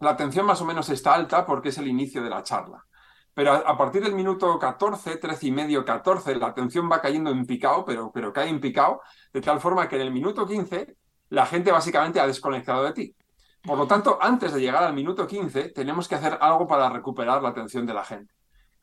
la 0.00 0.10
atención 0.10 0.46
más 0.46 0.60
o 0.60 0.64
menos 0.64 0.88
está 0.88 1.14
alta 1.14 1.46
porque 1.46 1.68
es 1.68 1.78
el 1.78 1.86
inicio 1.86 2.22
de 2.22 2.30
la 2.30 2.42
charla. 2.42 2.84
Pero 3.34 3.52
a, 3.52 3.76
partir 3.76 4.02
del 4.02 4.14
minuto 4.14 4.58
14, 4.58 5.16
13 5.16 5.46
y 5.46 5.50
medio, 5.50 5.84
14, 5.84 6.36
la 6.36 6.46
atención 6.46 6.88
va 6.90 7.00
cayendo 7.00 7.30
en 7.30 7.44
picado, 7.44 7.84
pero, 7.84 8.12
pero 8.12 8.32
cae 8.32 8.48
en 8.48 8.60
picado, 8.60 9.00
de 9.32 9.40
tal 9.40 9.60
forma 9.60 9.88
que 9.88 9.96
en 9.96 10.02
el 10.02 10.12
minuto 10.12 10.46
15 10.46 10.96
la 11.30 11.44
gente 11.46 11.72
básicamente 11.72 12.20
ha 12.20 12.26
desconectado 12.26 12.84
de 12.84 12.92
ti. 12.92 13.16
Por 13.62 13.76
lo 13.76 13.86
tanto, 13.86 14.18
antes 14.20 14.52
de 14.52 14.60
llegar 14.60 14.84
al 14.84 14.94
minuto 14.94 15.26
15, 15.26 15.70
tenemos 15.70 16.06
que 16.06 16.14
hacer 16.14 16.38
algo 16.40 16.66
para 16.68 16.88
recuperar 16.90 17.42
la 17.42 17.48
atención 17.48 17.84
de 17.86 17.94
la 17.94 18.04
gente. 18.04 18.32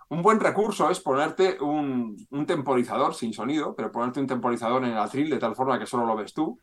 Un 0.09 0.21
buen 0.21 0.39
recurso 0.39 0.89
es 0.89 0.99
ponerte 0.99 1.57
un, 1.61 2.17
un 2.31 2.45
temporizador 2.45 3.15
sin 3.15 3.31
sonido, 3.31 3.73
pero 3.73 3.91
ponerte 3.91 4.19
un 4.19 4.27
temporizador 4.27 4.83
en 4.83 4.91
el 4.91 4.97
atril 4.97 5.29
de 5.29 5.37
tal 5.37 5.55
forma 5.55 5.79
que 5.79 5.85
solo 5.85 6.05
lo 6.05 6.15
ves 6.17 6.33
tú 6.33 6.59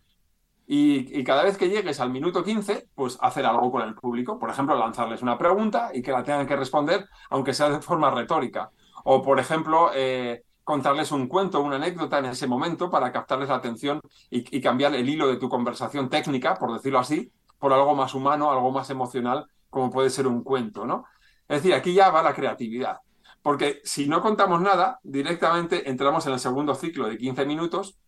y, 0.70 1.24
cada 1.24 1.44
vez 1.44 1.57
que 1.57 1.70
llegues 1.70 1.98
al 1.98 2.11
minuto 2.11 2.44
15, 2.44 2.88
pues 2.94 3.16
hacer 3.22 3.46
algo 3.46 3.72
con 3.72 3.81
el 3.81 3.94
público. 3.94 4.38
Por 4.38 4.50
ejemplo, 4.50 4.76
lanzarles 4.76 5.22
una 5.22 5.38
pregunta 5.38 5.90
y 5.94 6.02
que 6.02 6.12
la 6.12 6.22
tengan 6.22 6.46
que 6.46 6.57
responder, 6.57 7.09
aunque 7.31 7.54
sea 7.54 7.70
de 7.70 7.81
forma 7.81 8.11
retórica. 8.11 8.70
O, 9.04 9.22
por 9.22 9.40
ejemplo, 9.40 9.90
eh, 9.94 10.42
contarles 10.64 11.11
un 11.11 11.26
cuento, 11.26 11.62
una 11.62 11.76
anécdota 11.76 12.18
en 12.18 12.26
ese 12.26 12.46
momento 12.46 12.90
para 12.90 13.11
captarles 13.11 13.48
la 13.48 13.54
atención 13.54 14.02
y, 14.28 14.61
cambiar 14.61 14.94
el 14.94 15.09
hilo 15.09 15.26
de 15.28 15.38
tu 15.38 15.48
conversación 15.48 16.11
técnica, 16.11 16.54
por 16.57 16.70
decirlo 16.74 16.98
así, 16.98 17.33
por 17.59 17.72
algo 17.72 17.94
más 17.94 18.14
humano, 18.14 18.50
algo 18.50 18.70
más 18.70 18.90
emocional, 18.90 19.46
como 19.70 19.90
puede 19.90 20.11
ser 20.11 20.26
un 20.26 20.42
cuento, 20.44 20.85
¿no? 20.85 21.07
Es 21.48 21.62
decir, 21.62 21.72
aquí 21.72 21.94
ya 21.94 22.11
va 22.11 22.22
la 22.22 22.35
creatividad. 22.35 22.98
Porque 23.40 23.81
si 23.85 24.07
no 24.07 24.20
contamos 24.20 24.61
nada, 24.61 25.00
directamente 25.02 25.88
entramos 25.88 26.26
en 26.26 26.35
el 26.35 26.40
segundo 26.40 26.74
ciclo 26.74 27.09
de 27.09 27.16
15 27.16 27.46
minutos 27.46 27.98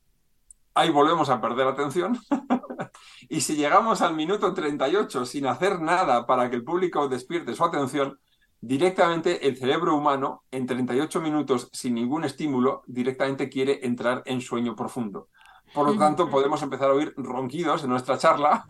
ahí 0.75 0.91
volvemos 0.91 1.31
a 1.31 1.41
perder 1.41 1.67
atención. 1.67 2.19
y 3.29 3.41
si 3.41 3.57
llegamos 3.57 4.03
al 4.03 4.15
minuto 4.15 4.53
38 4.55 5.27
sin 5.27 5.47
hacer 5.47 5.81
nada 5.81 6.27
para 6.27 6.51
que 6.51 6.57
el 6.57 6.65
público 6.65 7.09
despierte 7.09 7.55
su 7.55 7.65
atención, 7.65 8.19
directamente 8.61 9.49
el 9.49 9.57
cerebro 9.57 9.97
humano, 9.97 10.45
en 10.51 10.67
38 10.67 11.21
minutos 11.21 11.69
sin 11.73 11.95
ningún 11.95 12.25
estímulo, 12.25 12.83
directamente 12.87 13.49
quiere 13.49 13.85
entrar 13.87 14.23
en 14.27 14.41
sueño 14.41 14.77
profundo. 14.77 15.29
Por 15.73 15.87
lo 15.87 15.97
tanto, 15.97 16.29
podemos 16.29 16.61
empezar 16.63 16.91
a 16.91 16.95
oír 16.95 17.15
ronquidos 17.17 17.85
en 17.85 17.91
nuestra 17.91 18.19
charla, 18.19 18.67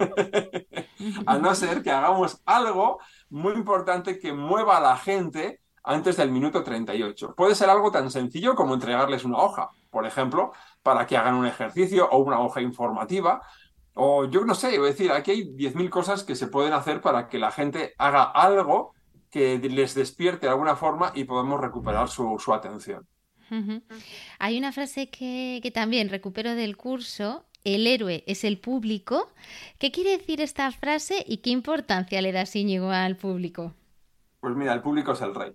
a 1.27 1.39
no 1.39 1.55
ser 1.55 1.83
que 1.83 1.91
hagamos 1.91 2.43
algo 2.45 2.99
muy 3.31 3.55
importante 3.55 4.19
que 4.19 4.35
mueva 4.35 4.77
a 4.77 4.81
la 4.81 4.97
gente 4.99 5.61
antes 5.83 6.19
del 6.19 6.31
minuto 6.31 6.63
38. 6.63 7.35
Puede 7.35 7.55
ser 7.55 7.71
algo 7.71 7.91
tan 7.91 8.11
sencillo 8.11 8.55
como 8.55 8.75
entregarles 8.75 9.25
una 9.25 9.39
hoja, 9.39 9.71
por 9.91 10.07
ejemplo, 10.07 10.53
para 10.83 11.07
que 11.07 11.17
hagan 11.17 11.35
un 11.35 11.47
ejercicio 11.47 12.09
o 12.11 12.19
una 12.19 12.41
hoja 12.41 12.61
informativa. 12.61 13.43
O 13.95 14.25
yo 14.25 14.45
no 14.45 14.55
sé, 14.55 14.79
voy 14.79 14.89
a 14.89 14.91
decir, 14.93 15.13
aquí 15.13 15.31
hay 15.31 15.45
10.000 15.45 15.91
cosas 15.91 16.25
que 16.25 16.35
se 16.35 16.47
pueden 16.47 16.73
hacer 16.73 17.01
para 17.01 17.29
que 17.29 17.39
la 17.39 17.51
gente 17.51 17.95
haga 17.99 18.23
algo 18.23 18.95
que 19.31 19.59
les 19.59 19.95
despierte 19.95 20.47
de 20.47 20.53
alguna 20.53 20.77
forma 20.77 21.13
y 21.15 21.25
podemos 21.25 21.61
recuperar 21.61 22.09
su, 22.09 22.39
atención. 22.53 23.07
Hay 24.39 24.59
una 24.59 24.73
frase 24.73 25.11
que, 25.11 25.61
que 25.63 25.71
también 25.71 26.09
recupero 26.09 26.55
del 26.55 26.77
curso 26.77 27.45
el 27.65 27.87
héroe 27.87 28.25
es 28.27 28.45
el 28.45 28.59
público. 28.59 29.31
¿Qué 29.79 29.91
quiere 29.91 30.17
decir 30.17 30.41
esta 30.41 30.71
frase 30.71 31.25
y 31.27 31.39
qué 31.39 31.51
importancia 31.51 32.23
le 32.23 32.33
da 32.33 32.45
Íñigo 32.53 32.91
al 32.91 33.17
público? 33.17 33.75
Pues 34.41 34.55
mira, 34.57 34.73
el 34.73 34.81
público 34.81 35.13
es 35.13 35.21
el 35.21 35.35
rey. 35.35 35.53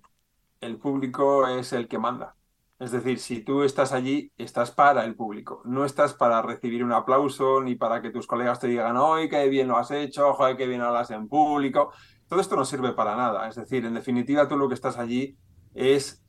El 0.62 0.78
público 0.78 1.48
es 1.48 1.74
el 1.74 1.88
que 1.88 1.98
manda. 1.98 2.36
Es 2.78 2.92
decir, 2.92 3.20
si 3.20 3.42
tú 3.42 3.64
estás 3.64 3.94
allí, 3.94 4.34
estás 4.38 4.72
para 4.72 5.06
el 5.06 5.16
público, 5.16 5.62
no 5.64 5.86
estás 5.86 6.14
para 6.14 6.42
recibir 6.42 6.84
un 6.84 6.92
aplauso 6.92 7.62
ni 7.62 7.76
para 7.76 8.02
que 8.02 8.10
tus 8.10 8.28
colegas 8.28 8.60
te 8.60 8.68
digan, 8.68 8.98
hoy 8.98 9.30
qué 9.30 9.48
bien 9.48 9.70
lo 9.70 9.78
has 9.78 9.92
hecho, 9.92 10.34
joder, 10.34 10.58
qué 10.58 10.68
bien 10.68 10.82
hablas 10.82 11.10
en 11.12 11.30
público. 11.30 11.94
Todo 12.28 12.42
esto 12.42 12.58
no 12.58 12.66
sirve 12.66 12.92
para 12.92 13.16
nada. 13.16 13.48
Es 13.48 13.56
decir, 13.56 13.86
en 13.86 13.94
definitiva, 13.94 14.48
tú 14.48 14.58
lo 14.58 14.68
que 14.68 14.74
estás 14.74 14.98
allí 14.98 15.38
es 15.74 16.26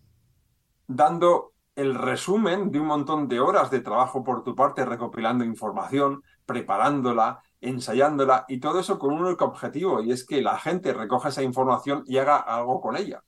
dando 0.86 1.52
el 1.74 1.94
resumen 1.94 2.70
de 2.70 2.80
un 2.80 2.86
montón 2.86 3.28
de 3.28 3.40
horas 3.40 3.70
de 3.70 3.80
trabajo 3.80 4.22
por 4.22 4.44
tu 4.44 4.54
parte, 4.54 4.84
recopilando 4.84 5.44
información, 5.44 6.22
preparándola, 6.46 7.40
ensayándola 7.60 8.44
y 8.48 8.60
todo 8.60 8.80
eso 8.80 8.98
con 8.98 9.12
un 9.12 9.24
único 9.24 9.44
objetivo 9.44 10.02
y 10.02 10.12
es 10.12 10.24
que 10.24 10.42
la 10.42 10.58
gente 10.58 10.94
recoja 10.94 11.30
esa 11.30 11.42
información 11.42 12.02
y 12.06 12.18
haga 12.18 12.36
algo 12.36 12.80
con 12.80 12.96
ella. 12.96 13.22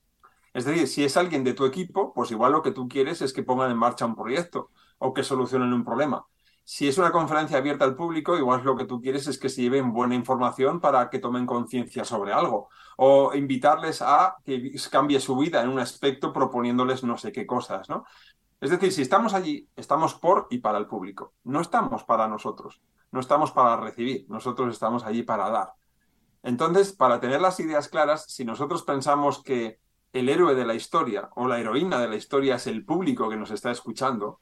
Es 0.53 0.65
decir, 0.65 0.89
si 0.89 1.05
es 1.05 1.17
alguien 1.17 1.45
de 1.45 1.55
tu 1.55 1.65
equipo, 1.65 2.13
pues 2.15 2.31
igual 2.31 2.53
lo 2.53 2.63
que 2.63 2.73
tú 2.73 2.89
quieres 2.89 3.23
es 3.23 3.33
que 3.33 3.43
pongan 3.43 3.71
en 3.71 3.77
marcha 3.77 4.07
un 4.07 4.17
proyecto 4.17 4.71
o 4.99 5.13
que 5.13 5.23
solucionen 5.23 5.73
un 5.73 5.85
problema. 5.85 6.27
Si 6.65 6.87
es 6.87 6.99
una 6.99 7.11
conferencia 7.11 7.57
abierta 7.57 7.87
al 7.87 7.97
público, 7.97 8.37
igual 8.37 8.63
lo 8.63 8.77
que 8.77 8.85
tú 8.85 9.01
quieres 9.01 9.27
es 9.27 9.39
que 9.39 9.49
se 9.49 9.63
lleven 9.63 9.93
buena 9.93 10.15
información 10.15 10.81
para 10.81 11.09
que 11.09 11.19
tomen 11.19 11.47
conciencia 11.47 12.05
sobre 12.05 12.33
algo. 12.33 12.69
O 12.99 13.35
invitarles 13.35 14.03
a 14.03 14.37
que 14.45 14.75
cambie 14.91 15.19
su 15.19 15.35
vida 15.39 15.63
en 15.63 15.71
un 15.71 15.79
aspecto 15.79 16.31
proponiéndoles 16.31 17.05
no 17.05 17.17
sé 17.17 17.33
qué 17.33 17.47
cosas, 17.47 17.89
¿no? 17.89 18.05
Es 18.61 18.69
decir, 18.69 18.93
si 18.93 19.03
estamos 19.03 19.35
allí, 19.35 19.69
estamos 19.77 20.15
por 20.15 20.47
y 20.51 20.59
para 20.59 20.77
el 20.77 20.87
público. 20.87 21.33
No 21.45 21.61
estamos 21.61 22.05
para 22.05 22.29
nosotros. 22.29 22.83
No 23.13 23.21
estamos 23.21 23.53
para 23.53 23.77
recibir. 23.77 24.27
Nosotros 24.29 24.71
estamos 24.73 25.05
allí 25.05 25.23
para 25.23 25.49
dar. 25.49 25.73
Entonces, 26.43 26.93
para 26.93 27.19
tener 27.21 27.41
las 27.41 27.61
ideas 27.61 27.89
claras, 27.89 28.27
si 28.29 28.45
nosotros 28.45 28.83
pensamos 28.83 29.43
que 29.43 29.79
el 30.13 30.29
héroe 30.29 30.55
de 30.55 30.65
la 30.65 30.75
historia 30.75 31.29
o 31.37 31.47
la 31.47 31.59
heroína 31.59 32.01
de 32.01 32.09
la 32.09 32.17
historia 32.17 32.57
es 32.57 32.67
el 32.67 32.85
público 32.85 33.29
que 33.29 33.37
nos 33.37 33.51
está 33.51 33.71
escuchando, 33.71 34.41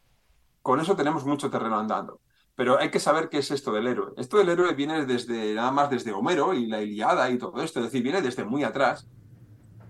con 0.62 0.80
eso 0.80 0.96
tenemos 0.96 1.24
mucho 1.24 1.50
terreno 1.50 1.78
andando. 1.78 2.20
Pero 2.54 2.78
hay 2.78 2.90
que 2.90 3.00
saber 3.00 3.28
qué 3.28 3.38
es 3.38 3.50
esto 3.50 3.72
del 3.72 3.86
héroe. 3.86 4.12
Esto 4.16 4.38
del 4.38 4.48
héroe 4.48 4.74
viene 4.74 5.04
desde 5.04 5.54
nada 5.54 5.70
más 5.70 5.90
desde 5.90 6.12
Homero 6.12 6.54
y 6.54 6.66
la 6.66 6.80
Iliada 6.82 7.30
y 7.30 7.38
todo 7.38 7.62
esto, 7.62 7.80
es 7.80 7.86
decir, 7.86 8.02
viene 8.02 8.22
desde 8.22 8.44
muy 8.44 8.64
atrás. 8.64 9.06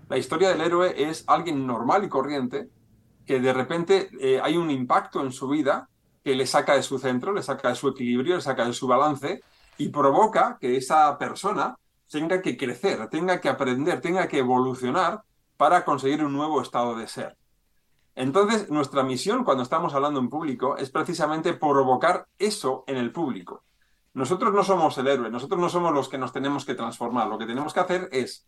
La 0.09 0.17
historia 0.17 0.49
del 0.49 0.61
héroe 0.61 0.93
es 1.09 1.23
alguien 1.27 1.65
normal 1.65 2.03
y 2.03 2.09
corriente 2.09 2.69
que 3.25 3.39
de 3.39 3.53
repente 3.53 4.09
eh, 4.19 4.39
hay 4.41 4.57
un 4.57 4.71
impacto 4.71 5.21
en 5.21 5.31
su 5.31 5.47
vida 5.47 5.89
que 6.23 6.35
le 6.35 6.45
saca 6.45 6.75
de 6.75 6.83
su 6.83 6.99
centro, 6.99 7.33
le 7.33 7.43
saca 7.43 7.69
de 7.69 7.75
su 7.75 7.87
equilibrio, 7.87 8.35
le 8.35 8.41
saca 8.41 8.65
de 8.65 8.73
su 8.73 8.87
balance 8.87 9.43
y 9.77 9.89
provoca 9.89 10.57
que 10.59 10.75
esa 10.75 11.17
persona 11.17 11.77
tenga 12.09 12.41
que 12.41 12.57
crecer, 12.57 13.07
tenga 13.09 13.39
que 13.39 13.49
aprender, 13.49 14.01
tenga 14.01 14.27
que 14.27 14.39
evolucionar 14.39 15.23
para 15.57 15.83
conseguir 15.83 16.23
un 16.23 16.33
nuevo 16.33 16.61
estado 16.61 16.95
de 16.95 17.07
ser. 17.07 17.37
Entonces, 18.15 18.69
nuestra 18.69 19.03
misión 19.03 19.43
cuando 19.43 19.63
estamos 19.63 19.93
hablando 19.93 20.19
en 20.19 20.29
público 20.29 20.77
es 20.77 20.89
precisamente 20.89 21.53
provocar 21.53 22.27
eso 22.39 22.83
en 22.87 22.97
el 22.97 23.11
público. 23.11 23.63
Nosotros 24.13 24.53
no 24.53 24.63
somos 24.63 24.97
el 24.97 25.07
héroe, 25.07 25.29
nosotros 25.29 25.59
no 25.59 25.69
somos 25.69 25.93
los 25.93 26.09
que 26.09 26.17
nos 26.17 26.33
tenemos 26.33 26.65
que 26.65 26.73
transformar. 26.73 27.27
Lo 27.27 27.37
que 27.37 27.45
tenemos 27.45 27.73
que 27.73 27.79
hacer 27.79 28.09
es 28.11 28.47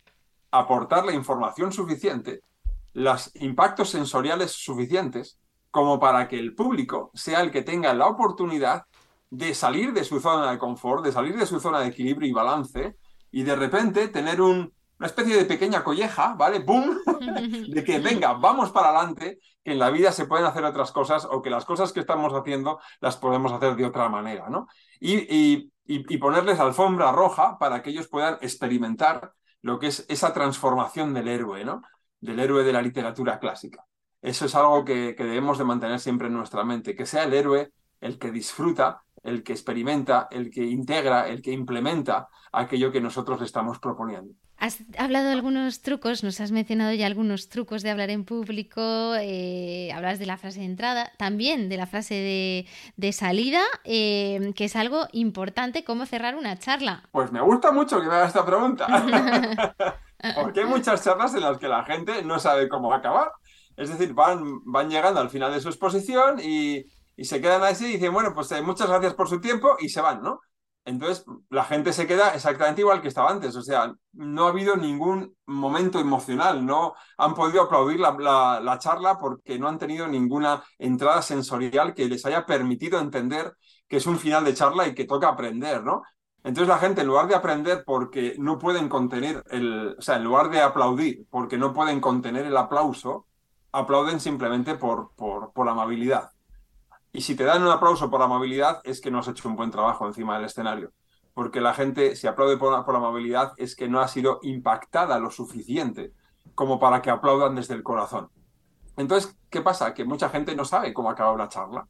aportar 0.49 1.05
la 1.05 1.13
información 1.13 1.71
suficiente, 1.71 2.41
los 2.93 3.29
impactos 3.35 3.91
sensoriales 3.91 4.51
suficientes, 4.51 5.39
como 5.69 5.99
para 5.99 6.27
que 6.27 6.39
el 6.39 6.55
público 6.55 7.11
sea 7.13 7.41
el 7.41 7.51
que 7.51 7.61
tenga 7.61 7.93
la 7.93 8.07
oportunidad 8.07 8.85
de 9.29 9.53
salir 9.53 9.93
de 9.93 10.03
su 10.03 10.19
zona 10.19 10.49
de 10.49 10.57
confort, 10.57 11.05
de 11.05 11.11
salir 11.11 11.37
de 11.37 11.45
su 11.45 11.59
zona 11.59 11.81
de 11.81 11.89
equilibrio 11.89 12.27
y 12.27 12.33
balance, 12.33 12.95
y 13.31 13.43
de 13.43 13.55
repente 13.55 14.07
tener 14.07 14.41
un, 14.41 14.73
una 14.99 15.07
especie 15.07 15.37
de 15.37 15.45
pequeña 15.45 15.83
colleja, 15.83 16.35
¿vale? 16.37 16.59
¡Bum! 16.59 16.97
de 17.69 17.83
que 17.85 17.99
venga, 17.99 18.33
vamos 18.33 18.71
para 18.71 18.89
adelante, 18.89 19.39
que 19.63 19.71
en 19.71 19.79
la 19.79 19.89
vida 19.91 20.11
se 20.11 20.25
pueden 20.25 20.45
hacer 20.45 20.65
otras 20.65 20.91
cosas 20.91 21.25
o 21.25 21.41
que 21.41 21.49
las 21.49 21.63
cosas 21.63 21.93
que 21.93 22.01
estamos 22.01 22.33
haciendo 22.33 22.79
las 22.99 23.15
podemos 23.15 23.53
hacer 23.53 23.75
de 23.75 23.85
otra 23.85 24.09
manera, 24.09 24.49
¿no? 24.49 24.67
Y, 24.99 25.71
ponerles 26.19 26.59
alfombra 26.59 27.11
roja 27.11 27.57
para 27.57 27.81
que 27.81 27.91
ellos 27.91 28.07
puedan 28.09 28.37
experimentar 28.41 29.31
lo 29.61 29.79
que 29.79 29.87
es 29.87 30.05
esa 30.09 30.33
transformación 30.33 31.13
del 31.13 31.29
héroe, 31.29 31.63
¿no? 31.63 31.81
Del 32.19 32.39
héroe 32.39 32.63
de 32.63 32.73
la 32.73 32.81
literatura 32.81 33.39
clásica. 33.39 33.85
Eso 34.21 34.45
es 34.45 34.53
algo 34.53 34.83
que, 34.83 35.15
debemos 35.17 35.57
de 35.57 35.63
mantener 35.63 35.99
siempre 35.99 36.27
en 36.27 36.33
nuestra 36.33 36.65
mente, 36.65 36.95
que 36.95 37.05
sea 37.05 37.23
el 37.23 37.33
héroe 37.33 37.71
el 38.01 38.19
que 38.19 38.31
disfruta, 38.31 39.01
el 39.23 39.43
que 39.43 39.53
experimenta, 39.53 40.27
el 40.29 40.49
que 40.49 40.65
integra, 40.65 41.27
el 41.27 41.41
que 41.41 41.51
implementa 41.51 42.27
aquello 42.51 42.91
que 42.91 43.01
nosotros 43.01 43.41
estamos 43.41 43.79
proponiendo. 43.79 44.33
Has 44.59 44.83
hablado 44.97 45.27
de 45.27 45.31
algunos 45.31 45.81
trucos, 45.81 46.21
nos 46.21 46.41
has 46.41 46.51
mencionado 46.51 46.93
ya 46.93 47.07
algunos 47.07 47.47
trucos 47.47 47.81
de 47.81 47.91
hablar 47.91 48.09
en 48.09 48.25
público, 48.25 49.15
eh, 49.15 49.89
hablas 49.95 50.19
de 50.19 50.25
la 50.25 50.35
frase 50.35 50.59
de 50.59 50.65
entrada, 50.65 51.13
también 51.17 51.69
de 51.69 51.77
la 51.77 51.87
frase 51.87 52.65
de, 52.97 53.11
salida, 53.13 53.61
eh, 53.85 54.51
que 54.57 54.65
es 54.65 54.75
algo 54.75 55.07
importante, 55.13 55.85
cómo 55.85 56.05
cerrar 56.05 56.35
una 56.35 56.59
charla. 56.59 57.03
Pues 57.11 57.31
me 57.31 57.39
gusta 57.39 57.71
mucho 57.71 58.01
que 58.01 58.07
me 58.07 58.15
hagas 58.15 58.27
esta 58.27 58.45
pregunta, 58.45 58.85
porque 60.35 60.59
hay 60.59 60.65
muchas 60.65 61.05
charlas 61.05 61.33
en 61.35 61.41
las 61.41 61.57
que 61.57 61.69
la 61.69 61.85
gente 61.85 62.21
no 62.23 62.37
sabe 62.37 62.67
cómo 62.67 62.93
acabar. 62.93 63.31
Es 63.77 63.87
decir, 63.87 64.13
van, 64.13 64.61
van 64.65 64.89
llegando 64.89 65.21
al 65.21 65.29
final 65.29 65.53
de 65.53 65.61
su 65.61 65.69
exposición 65.69 66.41
y, 66.43 66.83
y 67.15 67.23
se 67.23 67.39
quedan 67.39 67.63
así 67.63 67.85
y 67.85 67.93
dicen, 67.93 68.11
bueno, 68.11 68.33
pues 68.33 68.51
eh, 68.51 68.61
muchas 68.61 68.89
gracias 68.89 69.13
por 69.13 69.29
su 69.29 69.39
tiempo 69.39 69.77
y 69.79 69.87
se 69.87 70.01
van, 70.01 70.21
¿no? 70.21 70.41
Entonces, 70.89 71.23
la 71.49 71.63
gente 71.65 71.93
se 71.93 72.07
queda 72.07 72.33
exactamente 72.33 72.81
igual 72.81 72.99
que 73.01 73.09
estaba 73.09 73.29
antes. 73.29 73.55
O 73.55 73.61
sea, 73.61 73.93
no 74.13 74.45
ha 74.45 74.49
habido 74.49 74.75
ningún 74.75 75.35
momento 75.45 75.99
emocional. 75.99 76.65
No 76.65 76.95
han 77.17 77.35
podido 77.35 77.61
aplaudir 77.61 77.99
la, 77.99 78.77
charla 78.79 79.19
porque 79.19 79.59
no 79.59 79.67
han 79.67 79.77
tenido 79.77 80.07
ninguna 80.07 80.63
entrada 80.79 81.21
sensorial 81.21 81.93
que 81.93 82.07
les 82.09 82.25
haya 82.25 82.45
permitido 82.45 82.99
entender 82.99 83.53
que 83.87 83.97
es 83.97 84.07
un 84.07 84.17
final 84.17 84.43
de 84.43 84.55
charla 84.55 84.87
y 84.87 84.95
que 84.95 85.05
toca 85.05 85.29
aprender, 85.29 85.83
¿no? 85.83 86.01
Entonces 86.43 86.67
la 86.67 86.79
gente, 86.79 87.01
en 87.01 87.07
lugar 87.07 87.27
de 87.27 87.35
aprender 87.35 87.83
porque 87.85 88.35
no 88.39 88.57
pueden 88.57 88.89
contener 88.89 89.43
el, 89.51 89.95
o 89.97 90.01
sea, 90.01 90.15
en 90.15 90.23
lugar 90.23 90.49
de 90.49 90.61
aplaudir 90.61 91.25
porque 91.29 91.57
no 91.57 91.73
pueden 91.73 91.99
contener 92.01 92.45
el 92.45 92.57
aplauso, 92.57 93.27
aplauden 93.71 94.19
simplemente 94.19 94.75
por, 94.75 95.11
por, 95.15 95.51
por 95.53 95.69
amabilidad. 95.69 96.31
Y 97.11 97.21
si 97.21 97.35
te 97.35 97.43
dan 97.43 97.63
un 97.63 97.69
aplauso 97.69 98.09
por 98.09 98.19
la 98.19 98.25
amabilidad, 98.25 98.81
es 98.83 99.01
que 99.01 99.09
no 99.09 99.19
has 99.19 99.27
hecho 99.27 99.49
un 99.49 99.55
buen 99.55 99.71
trabajo 99.71 100.05
encima 100.05 100.35
del 100.35 100.45
escenario. 100.45 100.91
Porque 101.33 101.61
la 101.61 101.73
gente, 101.73 102.15
si 102.15 102.27
aplaude 102.27 102.57
por, 102.57 102.71
la 102.71 102.97
amabilidad, 102.97 103.53
es 103.57 103.75
que 103.75 103.87
no 103.87 103.99
ha 103.99 104.07
sido 104.07 104.39
impactada 104.43 105.19
lo 105.19 105.31
suficiente 105.31 106.13
como 106.53 106.79
para 106.79 107.01
que 107.01 107.09
aplaudan 107.09 107.55
desde 107.55 107.73
el 107.73 107.83
corazón. 107.83 108.29
Entonces, 108.97 109.37
¿qué 109.49 109.61
pasa? 109.61 109.93
Que 109.93 110.03
mucha 110.03 110.29
gente 110.29 110.55
no 110.55 110.65
sabe 110.65 110.93
cómo 110.93 111.09
acabar 111.09 111.33
una 111.33 111.47
charla. 111.47 111.87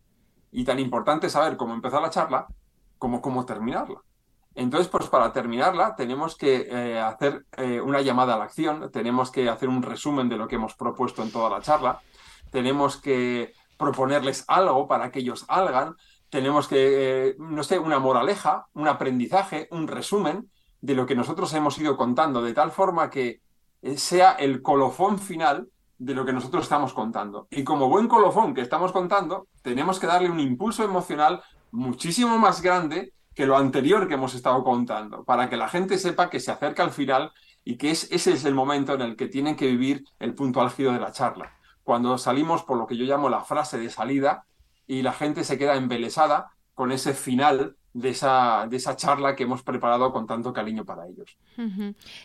Y 0.52 0.64
tan 0.64 0.80
importante 0.80 1.30
saber 1.30 1.58
cómo 1.58 1.74
empezar 1.74 2.02
la 2.02 2.10
charla 2.10 2.48
como 2.98 3.22
cómo 3.22 3.46
terminarla. 3.46 4.02
Entonces, 4.56 4.90
pues 4.90 5.08
para 5.08 5.32
terminarla 5.32 5.96
tenemos 5.96 6.36
que 6.36 6.68
eh, 6.70 7.00
hacer 7.00 7.46
eh, 7.58 7.80
una 7.80 8.02
llamada 8.02 8.36
a 8.36 8.38
la 8.38 8.44
acción, 8.46 8.92
tenemos 8.92 9.32
que 9.32 9.48
hacer 9.48 9.70
un 9.70 9.82
resumen 9.82 10.28
de 10.28 10.38
lo 10.38 10.48
que 10.48 10.56
hemos 10.56 10.76
propuesto 10.76 11.24
en 11.24 11.32
toda 11.32 11.50
la 11.50 11.62
charla, 11.62 12.02
tenemos 12.52 12.98
que 12.98 13.54
proponerles 13.80 14.44
algo 14.48 14.88
para 14.88 15.10
que 15.10 15.20
ellos 15.20 15.46
hagan, 15.48 15.96
tenemos 16.30 16.68
que, 16.68 17.30
eh, 17.30 17.36
no 17.39 17.63
sé, 17.63 17.80
una 17.80 17.98
moraleja, 17.98 18.68
un 18.74 18.88
aprendizaje, 18.88 19.68
un 19.72 19.88
resumen 19.88 20.52
de 20.82 20.94
lo 20.94 21.06
que 21.06 21.15
nosotros 21.15 21.52
hemos 21.54 21.78
ido 21.80 21.98
contando, 21.98 22.44
de 22.44 22.54
tal 22.54 22.72
forma 22.72 23.10
que 23.10 23.42
eh, 23.82 23.98
sea 23.98 24.34
el 24.34 24.62
colofón 24.62 25.18
final 25.18 25.70
de 25.98 26.13
lo 26.13 26.26
que 26.26 26.34
nosotros 26.34 26.63
estamos 26.63 26.94
contando. 26.94 27.48
Y 27.50 27.63
como 27.63 27.89
buen 27.89 28.08
colofón 28.08 28.54
que 28.54 28.62
estamos 28.62 28.92
contando, 28.92 29.48
tenemos 29.62 29.98
que 29.98 30.08
darle 30.08 30.30
un 30.30 30.39
impulso 30.39 30.84
emocional 30.84 31.42
muchísimo 31.72 32.38
más 32.38 32.62
grande 32.62 33.13
que 33.34 33.46
lo 33.46 33.56
anterior 33.56 34.08
que 34.08 34.15
hemos 34.15 34.36
estado 34.36 34.62
contando, 34.63 35.24
para 35.24 35.50
que 35.50 35.56
la 35.56 35.70
gente 35.70 35.98
sepa 35.98 36.30
que 36.30 36.42
se 36.42 36.52
acerca 36.52 36.84
al 36.84 36.92
final 36.92 37.32
y 37.63 37.78
que 37.78 37.92
es, 37.92 38.12
ese 38.12 38.34
es 38.34 38.44
el 38.44 38.54
momento 38.54 38.94
en 38.96 39.02
el 39.02 39.15
que 39.15 39.28
tienen 39.28 39.56
que 39.56 39.68
vivir 39.68 40.04
el 40.20 40.36
punto 40.36 40.60
álgido 40.62 40.92
de 40.92 41.00
la 41.00 41.13
charla 41.13 41.59
cuando 41.89 42.19
salimos 42.19 42.62
por 42.62 42.78
lo 42.78 42.86
que 42.86 42.95
yo 42.95 43.06
llamo 43.06 43.30
la 43.30 43.41
frase 43.41 43.80
de 43.80 43.89
salida 43.89 44.45
y 44.86 45.02
la 45.02 45.12
gente 45.12 45.43
se 45.43 45.58
queda 45.58 45.75
embelesada 45.75 46.52
con 46.75 46.91
ese 46.91 47.15
final 47.15 47.78
de 47.93 48.10
esa, 48.10 48.67
de 48.69 48.78
esa 48.78 48.95
charla 48.95 49.36
que 49.36 49.43
hemos 49.43 49.63
preparado 49.63 50.12
con 50.12 50.28
tanto 50.28 50.54
cariño 50.54 50.86
para 50.86 51.08
ellos. 51.08 51.38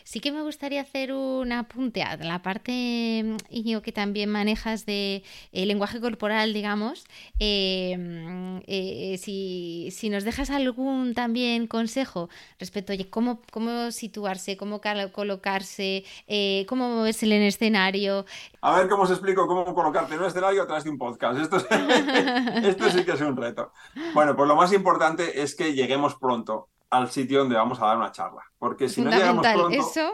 Sí 0.03 0.19
que 0.19 0.31
me 0.31 0.41
gustaría 0.41 0.81
hacer 0.81 1.11
un 1.11 1.51
apunte 1.51 2.03
a 2.03 2.15
la 2.17 2.41
parte, 2.41 3.35
Iñigo, 3.49 3.81
que 3.81 3.91
también 3.91 4.29
manejas 4.29 4.85
de 4.85 5.23
eh, 5.51 5.65
lenguaje 5.65 5.99
corporal, 5.99 6.53
digamos. 6.53 7.05
Em, 7.39 8.61
eh, 8.67 9.17
si, 9.21 9.89
si, 9.91 10.09
nos 10.09 10.23
dejas 10.23 10.51
algún 10.51 11.13
también 11.13 11.67
consejo 11.67 12.29
respecto 12.59 12.93
a 12.93 12.95
cómo, 13.09 13.41
cómo 13.51 13.91
situarse, 13.91 14.57
cómo 14.57 14.79
colocarse, 15.11 16.05
eh, 16.27 16.65
cómo 16.69 16.89
moverse 16.89 17.25
en 17.25 17.33
el 17.33 17.47
escenario. 17.47 18.25
A 18.61 18.77
ver 18.77 18.87
cómo 18.87 19.03
os 19.03 19.11
explico 19.11 19.47
cómo 19.47 19.73
colocarte 19.73 20.13
en 20.13 20.21
un 20.21 20.27
escenario 20.27 20.63
a 20.63 20.65
través 20.67 20.83
de 20.83 20.91
un 20.91 20.97
podcast. 20.97 21.39
Esto, 21.39 21.57
esto 22.63 22.89
sí 22.89 23.03
que 23.03 23.11
es 23.11 23.21
un 23.21 23.35
reto. 23.35 23.71
Bueno, 24.13 24.35
pues 24.35 24.47
lo 24.47 24.55
más 24.55 24.71
importante 24.71 25.41
es 25.41 25.54
que 25.55 25.73
lleguemos 25.73 26.15
pronto 26.15 26.69
al 26.89 27.11
sitio 27.11 27.39
donde 27.39 27.55
vamos 27.55 27.81
a 27.81 27.87
dar 27.87 27.97
una 27.97 28.11
charla. 28.11 28.41
Porque 28.57 28.87
si 28.87 29.01
no 29.01 29.11
llegamos 29.11 29.45
pronto, 29.45 29.69
eso. 29.69 30.13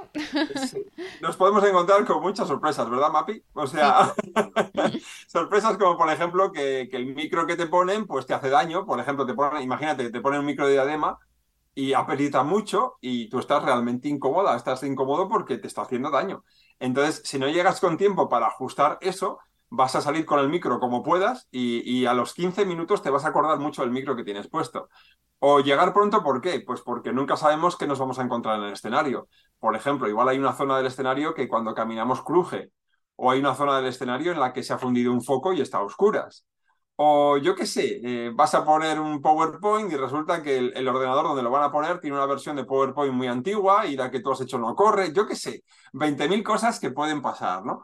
nos 1.21 1.38
podemos 1.38 1.63
encontrar 1.63 2.06
con 2.06 2.21
muchas 2.21 2.47
sorpresas, 2.47 2.89
¿verdad, 2.89 3.12
Mapi? 3.12 3.43
O 3.54 3.67
sea, 3.67 4.13
sorpresas 5.27 5.77
como, 5.77 5.97
por 5.97 6.10
ejemplo, 6.10 6.51
que, 6.51 6.89
el 6.91 7.13
micro 7.13 7.45
que 7.45 7.56
te 7.56 7.67
ponen, 7.67 8.08
pues 8.08 8.25
te 8.25 8.34
hace 8.34 8.49
daño. 8.49 8.86
Por 8.86 8.99
ejemplo, 8.99 9.25
te 9.25 9.34
ponen, 9.34 9.62
imagínate, 9.62 10.10
te 10.10 10.21
ponen 10.21 10.39
un 10.39 10.45
micro 10.45 10.65
de 10.65 10.73
diadema 10.73 11.19
y 11.73 11.93
apelita 11.93 12.43
mucho 12.43 12.97
y 12.99 13.30
tú 13.30 13.39
estás 13.39 13.63
realmente 13.63 14.10
incómoda, 14.10 14.56
estás 14.56 14.84
incómodo 14.84 15.30
porque 15.30 15.58
te 15.58 15.67
está 15.67 15.84
haciendo 15.84 16.10
daño. 16.10 16.43
Entonces, 16.80 17.21
si 17.23 17.38
no 17.39 17.47
llegas 17.47 17.80
con 17.80 17.97
tiempo 17.97 18.27
para 18.27 18.47
ajustar 18.47 18.97
eso, 19.01 19.39
vas 19.71 19.95
a 19.95 20.01
salir 20.01 20.25
con 20.25 20.39
el 20.39 20.49
micro 20.49 20.79
como 20.79 21.01
puedas 21.01 21.47
y, 21.49 22.05
a 22.05 22.13
los 22.13 22.34
15 22.34 22.65
minutos 22.65 23.01
te 23.01 23.10
vas 23.10 23.25
a 23.25 23.29
acordar 23.29 23.57
mucho 23.57 23.81
del 23.81 23.91
micro 23.91 24.15
que 24.15 24.23
tienes 24.23 24.49
puesto. 24.49 24.89
O 25.39 25.62
llegar 25.62 25.93
pronto, 25.93 26.21
¿por 26.23 26.41
qué? 26.41 26.60
Pues 26.62 26.81
porque 26.81 27.13
nunca 27.13 27.38
sabemos 27.38 27.77
qué 27.77 27.88
nos 27.88 27.97
vamos 27.97 28.19
a 28.19 28.23
encontrar 28.23 28.60
en 28.60 28.65
el 28.65 28.73
escenario. 28.73 29.27
Por 29.60 29.75
ejemplo, 29.75 30.07
igual 30.10 30.29
hay 30.29 30.38
una 30.38 30.53
zona 30.53 30.77
del 30.77 30.88
escenario 30.88 31.34
que 31.34 31.47
cuando 31.47 31.73
caminamos 31.73 32.21
cruje, 32.21 32.71
o 33.15 33.31
hay 33.31 33.39
una 33.39 33.55
zona 33.55 33.77
del 33.77 33.88
escenario 33.88 34.31
en 34.34 34.39
la 34.39 34.53
que 34.53 34.62
se 34.63 34.73
ha 34.73 34.77
fundido 34.77 35.12
un 35.13 35.23
foco 35.23 35.53
y 35.53 35.62
está 35.62 35.77
a 35.79 35.84
oscuras. 35.84 36.45
O 36.97 37.38
yo 37.38 37.55
qué 37.55 37.65
sé, 37.65 37.99
eh, 38.03 38.31
vas 38.34 38.53
a 38.53 38.65
poner 38.65 38.99
un 38.99 39.21
PowerPoint 39.21 39.91
y 39.91 39.95
resulta 39.97 40.43
que 40.43 40.57
el, 40.57 40.88
ordenador 40.88 41.25
donde 41.25 41.43
lo 41.43 41.49
van 41.49 41.63
a 41.63 41.71
poner 41.71 41.99
tiene 41.99 42.15
una 42.17 42.25
versión 42.25 42.55
de 42.57 42.65
PowerPoint 42.65 43.13
muy 43.13 43.27
antigua 43.27 43.88
y 43.88 43.95
la 43.95 44.12
que 44.12 44.19
tú 44.19 44.31
has 44.31 44.41
hecho 44.41 44.60
no 44.60 44.75
corre. 44.75 45.13
Yo 45.13 45.25
qué 45.25 45.36
sé, 45.36 45.63
20.000 45.93 46.43
cosas 46.43 46.79
que 46.79 46.91
pueden 46.91 47.21
pasar, 47.21 47.65
¿no? 47.65 47.81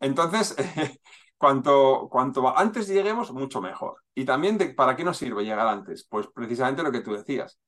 Entonces, 0.00 0.54
Cuanto, 1.38 2.08
cuanto 2.10 2.56
antes 2.58 2.88
lleguemos, 2.88 3.32
mucho 3.32 3.60
mejor. 3.60 4.02
Y 4.14 4.24
también, 4.24 4.58
de, 4.58 4.74
¿para 4.74 4.96
qué 4.96 5.04
nos 5.04 5.16
sirve 5.16 5.44
llegar 5.44 5.68
antes? 5.68 6.04
Pues 6.04 6.26
precisamente 6.34 6.82
lo 6.82 6.90
que 6.90 7.00
tú 7.00 7.12
decías, 7.12 7.60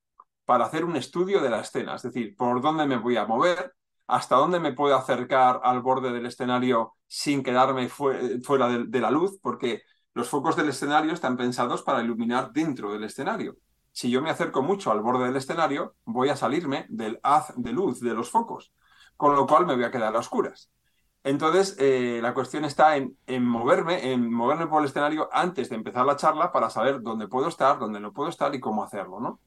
para 0.45 0.65
hacer 0.65 0.85
un 0.85 0.97
estudio 0.97 1.41
de 1.41 1.51
la 1.51 1.61
escena, 1.61 1.95
es 1.95 2.03
decir, 2.03 2.35
por 2.37 2.61
dónde 2.61 2.85
me 2.85 2.97
voy 2.97 3.17
a 3.17 3.27
mover, 3.27 3.73
hasta 4.09 4.35
dónde 4.35 4.59
me 4.59 4.73
puedo 4.73 4.97
acercar 4.97 5.61
al 5.63 5.81
borde 5.83 6.11
del 6.11 6.27
escenario 6.27 6.95
sin 7.07 7.45
quedarme 7.45 7.89
fuera 7.89 8.69
de, 8.69 9.01
la 9.01 9.11
luz, 9.13 9.39
porque 9.41 9.83
los 10.15 10.29
focos 10.29 10.57
del 10.57 10.69
escenario 10.69 11.13
están 11.13 11.37
pensados 11.37 11.83
para 11.83 12.03
iluminar 12.03 12.51
dentro 12.53 12.93
del 12.93 13.05
escenario. 13.05 13.57
Si 13.93 14.11
yo 14.11 14.21
me 14.21 14.31
acerco 14.31 14.63
mucho 14.63 14.91
al 14.91 15.01
borde 15.01 15.27
del 15.27 15.37
escenario, 15.37 15.95
voy 16.05 16.29
a 16.29 16.37
salirme 16.37 16.87
del 16.89 17.21
haz 17.23 17.53
de 17.57 17.73
luz 17.73 18.01
de 18.01 18.15
los 18.15 18.31
focos, 18.31 18.73
con 19.17 19.37
lo 19.37 19.47
cual 19.47 19.67
me 19.67 19.77
voy 19.77 19.85
a 19.85 19.93
quedar 19.93 20.17
a 20.17 20.19
oscuras. 20.19 20.73
Entonces, 21.23 21.77
eh, 21.79 22.21
la 22.23 22.33
cuestión 22.33 22.65
está 22.65 22.97
en, 22.97 23.17
moverme, 23.45 24.13
en 24.13 24.33
moverme 24.33 24.67
por 24.67 24.81
el 24.81 24.89
escenario 24.89 25.29
antes 25.33 25.69
de 25.69 25.77
empezar 25.77 26.07
la 26.07 26.17
charla 26.17 26.51
para 26.51 26.71
saber 26.71 27.03
dónde 27.03 27.29
puedo 27.29 27.49
estar, 27.49 27.79
dónde 27.79 28.01
no 28.01 28.13
puedo 28.13 28.31
estar 28.31 28.55
y 28.55 28.61
cómo 28.61 28.83
hacerlo, 28.83 29.21
¿no? 29.21 29.41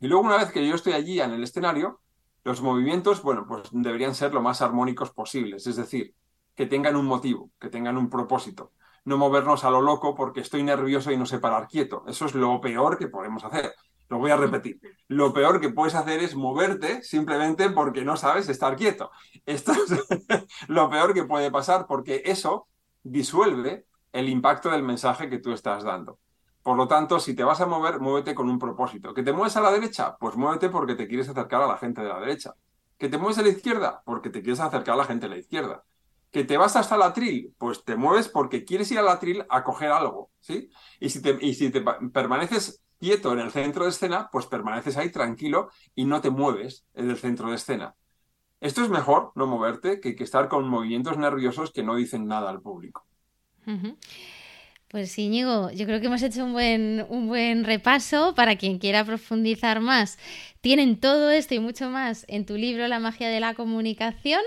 Y 0.00 0.08
luego, 0.08 0.24
una 0.24 0.36
vez 0.36 0.52
que 0.52 0.66
yo 0.66 0.74
estoy 0.74 0.92
allí 0.92 1.20
en 1.20 1.32
el 1.32 1.42
escenario, 1.42 2.00
los 2.44 2.60
movimientos, 2.60 3.22
bueno, 3.22 3.46
pues 3.48 3.68
deberían 3.72 4.14
ser 4.14 4.34
lo 4.34 4.42
más 4.42 4.60
armónicos 4.60 5.12
posibles, 5.12 5.66
es 5.66 5.76
decir, 5.76 6.14
que 6.54 6.66
tengan 6.66 6.94
un 6.96 7.06
motivo, 7.06 7.50
que 7.58 7.70
tengan 7.70 7.96
un 7.96 8.10
propósito. 8.10 8.72
No 9.04 9.16
movernos 9.16 9.64
a 9.64 9.70
lo 9.70 9.80
loco 9.80 10.14
porque 10.14 10.40
estoy 10.40 10.62
nervioso 10.62 11.10
y 11.10 11.16
no 11.16 11.26
sé 11.26 11.38
parar 11.38 11.68
quieto. 11.68 12.04
Eso 12.06 12.26
es 12.26 12.34
lo 12.34 12.60
peor 12.60 12.98
que 12.98 13.08
podemos 13.08 13.44
hacer. 13.44 13.74
Lo 14.08 14.18
voy 14.18 14.30
a 14.30 14.36
repetir. 14.36 14.80
Lo 15.08 15.32
peor 15.32 15.60
que 15.60 15.70
puedes 15.70 15.94
hacer 15.94 16.20
es 16.20 16.34
moverte 16.34 17.02
simplemente 17.02 17.70
porque 17.70 18.04
no 18.04 18.16
sabes 18.16 18.48
estar 18.48 18.76
quieto. 18.76 19.10
Esto 19.46 19.72
es 19.72 19.94
lo 20.68 20.90
peor 20.90 21.14
que 21.14 21.24
puede 21.24 21.50
pasar 21.50 21.86
porque 21.86 22.22
eso 22.24 22.68
disuelve 23.02 23.86
el 24.12 24.28
impacto 24.28 24.70
del 24.70 24.82
mensaje 24.82 25.28
que 25.28 25.38
tú 25.38 25.52
estás 25.52 25.84
dando. 25.84 26.18
Por 26.62 26.76
lo 26.78 26.88
tanto, 26.88 27.20
si 27.20 27.34
te 27.34 27.44
vas 27.44 27.60
a 27.60 27.66
mover, 27.66 28.00
muévete 28.00 28.34
con 28.34 28.48
un 28.48 28.58
propósito. 28.58 29.12
¿Que 29.12 29.22
te 29.22 29.32
mueves 29.32 29.56
a 29.56 29.60
la 29.60 29.70
derecha? 29.70 30.16
Pues 30.18 30.36
muévete 30.36 30.70
porque 30.70 30.94
te 30.94 31.06
quieres 31.06 31.28
acercar 31.28 31.62
a 31.62 31.66
la 31.66 31.76
gente 31.76 32.00
de 32.00 32.08
la 32.08 32.20
derecha. 32.20 32.54
¿Que 32.96 33.08
te 33.08 33.18
mueves 33.18 33.38
a 33.38 33.42
la 33.42 33.48
izquierda? 33.48 34.02
Porque 34.04 34.30
te 34.30 34.40
quieres 34.40 34.60
acercar 34.60 34.94
a 34.94 34.98
la 34.98 35.04
gente 35.04 35.26
de 35.26 35.34
la 35.34 35.38
izquierda. 35.40 35.84
¿Que 36.30 36.44
te 36.44 36.56
vas 36.56 36.74
hasta 36.76 36.96
la 36.96 37.06
atril? 37.06 37.54
Pues 37.58 37.84
te 37.84 37.96
mueves 37.96 38.28
porque 38.28 38.64
quieres 38.64 38.90
ir 38.92 38.98
a 38.98 39.02
la 39.02 39.12
atril 39.12 39.44
a 39.50 39.62
coger 39.62 39.90
algo, 39.90 40.30
¿sí? 40.40 40.70
Y 41.00 41.10
si 41.10 41.20
te, 41.20 41.36
y 41.40 41.54
si 41.54 41.70
te 41.70 41.82
permaneces 42.12 42.83
quieto 43.04 43.34
en 43.34 43.38
el 43.38 43.50
centro 43.50 43.84
de 43.84 43.90
escena, 43.90 44.30
pues 44.32 44.46
permaneces 44.46 44.96
ahí 44.96 45.10
tranquilo 45.10 45.68
y 45.94 46.06
no 46.06 46.22
te 46.22 46.30
mueves 46.30 46.86
en 46.94 47.10
el 47.10 47.18
centro 47.18 47.50
de 47.50 47.56
escena. 47.56 47.94
Esto 48.60 48.82
es 48.82 48.88
mejor, 48.88 49.30
no 49.34 49.46
moverte, 49.46 50.00
que, 50.00 50.16
que 50.16 50.24
estar 50.24 50.48
con 50.48 50.66
movimientos 50.66 51.18
nerviosos 51.18 51.70
que 51.70 51.82
no 51.82 51.96
dicen 51.96 52.26
nada 52.26 52.48
al 52.48 52.62
público. 52.62 53.06
Pues 54.94 55.18
Íñigo, 55.18 55.72
yo 55.72 55.86
creo 55.86 55.98
que 55.98 56.06
hemos 56.06 56.22
hecho 56.22 56.44
un 56.44 56.52
buen, 56.52 57.04
un 57.08 57.26
buen 57.26 57.64
repaso 57.64 58.32
para 58.36 58.54
quien 58.54 58.78
quiera 58.78 59.04
profundizar 59.04 59.80
más. 59.80 60.20
Tienen 60.60 61.00
todo 61.00 61.32
esto 61.32 61.52
y 61.52 61.58
mucho 61.58 61.90
más 61.90 62.24
en 62.28 62.46
tu 62.46 62.54
libro 62.54 62.86
La 62.86 63.00
magia 63.00 63.28
de 63.28 63.40
la 63.40 63.54
comunicación. 63.54 64.40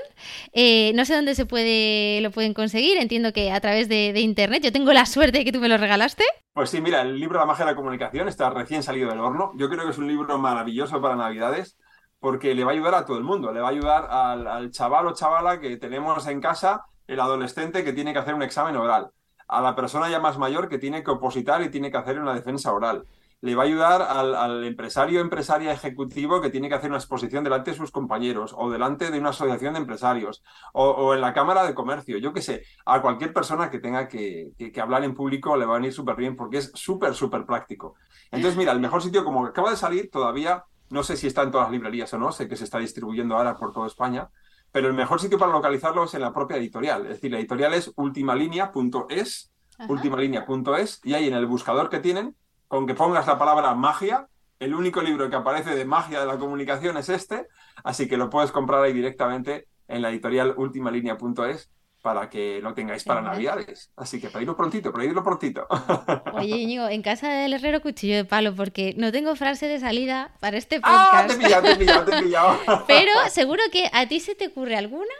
Eh, 0.54 0.94
no 0.96 1.04
sé 1.04 1.16
dónde 1.16 1.36
se 1.36 1.46
puede, 1.46 2.22
lo 2.22 2.32
pueden 2.32 2.54
conseguir. 2.54 2.98
Entiendo 2.98 3.34
que 3.34 3.52
a 3.52 3.60
través 3.60 3.90
de, 3.90 4.14
de, 4.14 4.22
internet. 4.22 4.64
Yo 4.64 4.72
tengo 4.72 4.94
la 4.94 5.06
suerte 5.06 5.40
de 5.40 5.44
que 5.44 5.52
tú 5.52 5.60
me 5.60 5.68
lo 5.68 5.76
regalaste. 5.76 6.24
Pues 6.54 6.70
sí, 6.70 6.80
mira, 6.80 7.02
el 7.02 7.20
libro 7.20 7.40
La 7.40 7.46
magia 7.46 7.66
de 7.66 7.72
la 7.72 7.76
comunicación 7.76 8.30
está 8.30 8.50
recién 8.50 8.84
salido 8.84 9.10
del 9.10 9.20
horno. 9.20 9.52
Yo 9.58 9.68
creo 9.68 9.84
que 9.84 9.92
es 9.92 9.98
un 9.98 10.08
libro 10.08 10.38
maravilloso 10.38 11.02
para 11.02 11.18
Navidades 11.18 11.78
porque 12.22 12.56
le 12.56 12.64
va 12.64 12.72
a 12.72 12.74
ayudar 12.74 12.96
a 12.96 13.06
todo 13.06 13.18
el 13.18 13.26
mundo. 13.26 13.52
Le 13.52 13.60
va 13.60 13.68
a 13.68 13.72
ayudar 13.72 14.08
al, 14.10 14.48
al 14.48 14.72
chaval 14.72 15.08
o 15.08 15.14
chavala 15.14 15.60
que 15.60 15.76
tenemos 15.76 16.26
en 16.26 16.40
casa, 16.40 16.86
el 17.06 17.20
adolescente 17.20 17.84
que 17.84 17.92
tiene 17.92 18.14
que 18.14 18.20
hacer 18.20 18.34
un 18.34 18.44
examen 18.44 18.78
oral 18.78 19.12
a 19.48 19.62
la 19.62 19.76
persona 19.76 20.10
ya 20.10 20.20
más 20.20 20.38
mayor 20.38 20.70
que 20.70 20.78
tiene 20.78 21.04
que 21.04 21.12
opositar 21.12 21.62
y 21.62 21.70
tiene 21.70 21.92
que 21.92 21.98
hacer 21.98 22.20
una 22.20 22.34
defensa 22.34 22.74
oral. 22.74 23.06
Le 23.40 23.54
va 23.54 23.64
a 23.64 23.66
ayudar 23.68 24.02
al, 24.02 24.34
al 24.34 24.64
empresario 24.64 25.20
empresaria 25.20 25.72
ejecutivo 25.72 26.42
que 26.42 26.50
tiene 26.50 26.70
que 26.70 26.76
hacer 26.76 26.90
una 26.90 26.98
exposición 26.98 27.44
delante 27.44 27.70
de 27.70 27.78
sus 27.78 27.92
compañeros 27.92 28.56
o 28.58 28.72
delante 28.72 29.12
de 29.12 29.20
una 29.20 29.30
asociación 29.30 29.74
de 29.74 29.80
empresarios 29.80 30.44
o, 30.74 31.14
en 31.14 31.22
la 31.22 31.34
Cámara 31.34 31.64
de 31.66 31.76
Comercio. 31.76 32.18
Yo 32.18 32.34
qué 32.34 32.42
sé, 32.42 32.64
a 32.86 33.02
cualquier 33.02 33.34
persona 33.34 33.70
que 33.70 33.78
tenga 33.78 34.08
que, 34.08 34.54
que, 34.58 34.72
que 34.72 34.82
hablar 34.82 35.04
en 35.04 35.14
público 35.14 35.56
le 35.56 35.66
va 35.66 35.76
a 35.76 35.78
venir 35.78 35.94
súper 35.94 36.16
bien 36.16 36.36
porque 36.36 36.58
es 36.58 36.72
súper, 36.74 37.14
súper 37.14 37.46
práctico. 37.46 37.94
Entonces, 38.32 38.58
mira, 38.58 38.72
el 38.72 38.80
mejor 38.80 39.04
sitio, 39.04 39.24
como 39.24 39.46
acaba 39.46 39.70
de 39.70 39.78
salir, 39.78 40.10
todavía 40.10 40.64
no 40.90 41.04
sé 41.04 41.18
si 41.18 41.28
está 41.28 41.44
en 41.44 41.52
todas 41.52 41.68
las 41.68 41.74
librerías 41.74 42.14
o 42.14 42.18
no, 42.18 42.32
sé 42.32 42.48
que 42.48 42.56
se 42.56 42.64
está 42.64 42.80
distribuyendo 42.80 43.36
ahora 43.36 43.58
por 43.58 43.72
toda 43.72 43.88
España, 43.88 44.30
pero 44.72 44.88
el 44.88 44.94
mejor 44.94 45.20
sitio 45.20 45.38
para 45.38 45.52
localizarlo 45.52 46.04
es 46.04 46.14
en 46.14 46.22
la 46.22 46.34
propia 46.34 46.58
editorial. 46.58 47.04
Es 47.04 47.10
decir, 47.10 47.32
la 47.32 47.40
editorial 47.40 47.74
es 47.74 47.92
ultimalinea.es, 47.96 49.52
ultimalinea.es, 49.88 51.02
y 51.04 51.14
ahí 51.14 51.28
en 51.28 51.34
el 51.34 51.46
buscador 51.46 51.90
que 51.90 52.00
tienen, 52.00 52.36
con 52.68 52.86
que 52.86 52.94
pongas 52.94 53.28
la 53.28 53.38
palabra 53.38 53.74
magia, 53.76 54.28
el 54.60 54.74
único 54.74 55.02
libro 55.02 55.30
que 55.30 55.36
aparece 55.36 55.76
de 55.76 55.86
magia 55.86 56.20
de 56.20 56.26
la 56.26 56.38
comunicación 56.38 56.98
es 56.98 57.10
este, 57.10 57.48
así 57.84 58.08
que 58.08 58.18
lo 58.18 58.30
puedes 58.30 58.52
comprar 58.52 58.84
ahí 58.84 58.94
directamente 58.94 59.68
en 59.88 60.02
la 60.02 60.10
editorial 60.10 60.54
ultimalinea.es 60.58 61.70
para 62.08 62.30
que 62.30 62.62
lo 62.62 62.74
tengáis 62.74 63.04
para 63.04 63.22
Navidades. 63.22 63.92
Así 63.98 64.22
que 64.22 64.30
pedidlo 64.30 64.56
prontito, 64.56 64.94
pedidlo 64.94 65.22
prontito. 65.26 65.68
Oye, 66.36 66.56
Íñigo, 66.56 66.88
en 66.88 67.02
casa 67.02 67.28
del 67.28 67.52
herrero 67.52 67.82
cuchillo 67.82 68.16
de 68.16 68.24
palo, 68.24 68.56
porque 68.56 68.94
no 68.96 69.12
tengo 69.12 69.36
frase 69.36 69.68
de 69.68 69.78
salida 69.78 70.32
para 70.40 70.56
este 70.56 70.80
podcast. 70.80 71.14
¡Ah! 71.14 71.26
Te 71.28 71.34
he 71.34 71.38
pillado, 71.38 71.64
te 71.64 71.72
he 71.74 71.76
pillado, 71.76 72.06
te 72.06 72.16
he 72.16 72.24
pillado. 72.24 72.60
Pero 72.88 73.12
seguro 73.30 73.62
que 73.74 73.90
a 73.92 74.08
ti 74.08 74.22
se 74.22 74.36
te 74.36 74.48
ocurre 74.48 74.78
alguna 74.78 75.12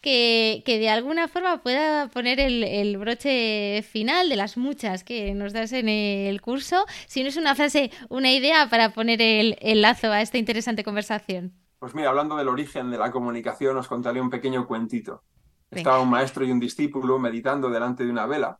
que, 0.00 0.62
que 0.64 0.78
de 0.78 0.88
alguna 0.88 1.28
forma 1.28 1.58
pueda 1.58 2.08
poner 2.08 2.40
el, 2.40 2.64
el, 2.64 2.96
broche 2.96 3.82
final 3.82 4.30
de 4.30 4.36
las 4.36 4.56
muchas 4.56 5.04
que 5.04 5.34
nos 5.34 5.52
das 5.52 5.74
en 5.74 5.90
el 5.90 6.40
curso. 6.40 6.86
Si 7.08 7.22
no 7.22 7.28
es 7.28 7.36
una 7.36 7.54
frase, 7.54 7.90
una 8.08 8.32
idea 8.32 8.70
para 8.70 8.94
poner 8.94 9.20
el, 9.20 9.58
el 9.60 9.82
lazo 9.82 10.10
a 10.10 10.22
esta 10.22 10.38
interesante 10.38 10.82
conversación. 10.82 11.52
Pues 11.78 11.94
mira, 11.94 12.08
hablando 12.08 12.36
del 12.36 12.48
origen 12.48 12.90
de 12.90 12.96
la 12.96 13.10
comunicación, 13.10 13.76
os 13.76 13.86
contaré 13.86 14.18
un 14.18 14.30
pequeño 14.30 14.66
cuentito. 14.66 15.24
Estaba 15.72 16.00
un 16.00 16.10
maestro 16.10 16.44
y 16.44 16.52
un 16.52 16.60
discípulo 16.60 17.18
meditando 17.18 17.70
delante 17.70 18.04
de 18.04 18.10
una 18.10 18.26
vela 18.26 18.58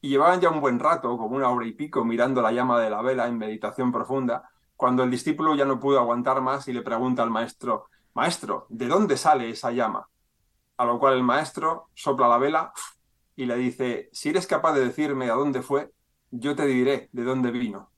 y 0.00 0.08
llevaban 0.08 0.40
ya 0.40 0.48
un 0.48 0.60
buen 0.60 0.78
rato, 0.78 1.18
como 1.18 1.36
una 1.36 1.50
hora 1.50 1.66
y 1.66 1.72
pico, 1.72 2.04
mirando 2.04 2.40
la 2.40 2.52
llama 2.52 2.80
de 2.80 2.88
la 2.88 3.02
vela 3.02 3.26
en 3.26 3.36
meditación 3.36 3.92
profunda, 3.92 4.48
cuando 4.76 5.02
el 5.02 5.10
discípulo 5.10 5.54
ya 5.54 5.66
no 5.66 5.78
pudo 5.78 5.98
aguantar 5.98 6.40
más 6.40 6.66
y 6.68 6.72
le 6.72 6.80
pregunta 6.80 7.22
al 7.22 7.30
maestro, 7.30 7.90
Maestro, 8.14 8.66
¿de 8.68 8.88
dónde 8.88 9.16
sale 9.16 9.50
esa 9.50 9.70
llama? 9.70 10.08
A 10.76 10.84
lo 10.84 10.98
cual 10.98 11.14
el 11.14 11.22
maestro 11.22 11.88
sopla 11.94 12.28
la 12.28 12.38
vela 12.38 12.72
y 13.36 13.46
le 13.46 13.56
dice, 13.56 14.08
si 14.12 14.30
eres 14.30 14.46
capaz 14.46 14.72
de 14.72 14.84
decirme 14.84 15.30
a 15.30 15.34
dónde 15.34 15.62
fue, 15.62 15.92
yo 16.30 16.56
te 16.56 16.66
diré 16.66 17.08
de 17.12 17.22
dónde 17.22 17.50
vino. 17.50 17.90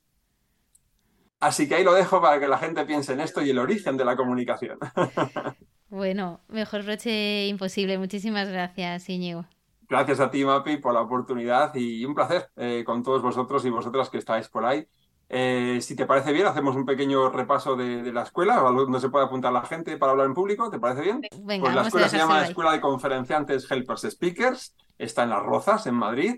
Así 1.41 1.69
que 1.69 1.77
ahí 1.77 1.85
lo 1.85 1.95
dejo 1.95 2.21
para 2.21 2.39
que 2.39 2.47
la 2.47 2.59
gente 2.59 2.85
piense 2.85 3.15
en 3.15 3.21
esto 3.21 3.43
y 3.43 3.51
el 3.51 3.59
origen 3.59 3.97
de 3.97 4.05
la 4.05 4.17
comunicación. 4.17 4.79
Bueno, 5.93 6.41
mejor 6.49 6.85
broche 6.85 7.49
imposible. 7.49 7.99
Muchísimas 7.99 8.49
gracias, 8.49 9.11
Íñigo. 9.11 9.45
Gracias 9.87 10.21
a 10.21 10.31
ti, 10.31 10.43
Mapi, 10.43 10.79
por 10.79 10.95
la 10.95 11.03
oportunidad 11.03 11.75
y 11.75 12.03
un 12.07 12.15
placer 12.15 12.49
eh, 12.57 12.83
con 12.87 13.03
todos 13.03 13.21
vosotros 13.21 13.63
y 13.67 13.69
vosotras 13.69 14.09
que 14.09 14.17
estáis 14.17 14.49
por 14.49 14.65
ahí. 14.65 14.89
Eh, 15.29 15.81
si 15.83 15.95
te 15.95 16.07
parece 16.07 16.33
bien, 16.33 16.47
hacemos 16.47 16.77
un 16.77 16.87
pequeño 16.87 17.29
repaso 17.29 17.77
de, 17.77 18.03
de, 18.03 18.11
la 18.11 18.23
escuela, 18.23 18.57
donde 18.57 19.01
se 19.01 19.11
puede 19.11 19.27
apuntar 19.27 19.53
la 19.53 19.67
gente 19.67 19.99
para 19.99 20.13
hablar 20.13 20.29
en 20.29 20.35
público. 20.35 20.71
¿Te 20.71 20.79
parece 20.79 21.03
bien? 21.03 21.21
Venga, 21.43 21.65
pues 21.65 21.75
la 21.75 21.83
escuela 21.83 22.09
se 22.09 22.17
llama 22.17 22.43
Escuela 22.47 22.73
de 22.73 22.81
Conferenciantes 22.81 23.71
Helpers 23.71 24.07
Speakers. 24.13 24.75
Está 24.97 25.25
en 25.25 25.29
Las 25.29 25.43
Rozas, 25.43 25.87
en 25.87 25.95
Madrid. 25.95 26.37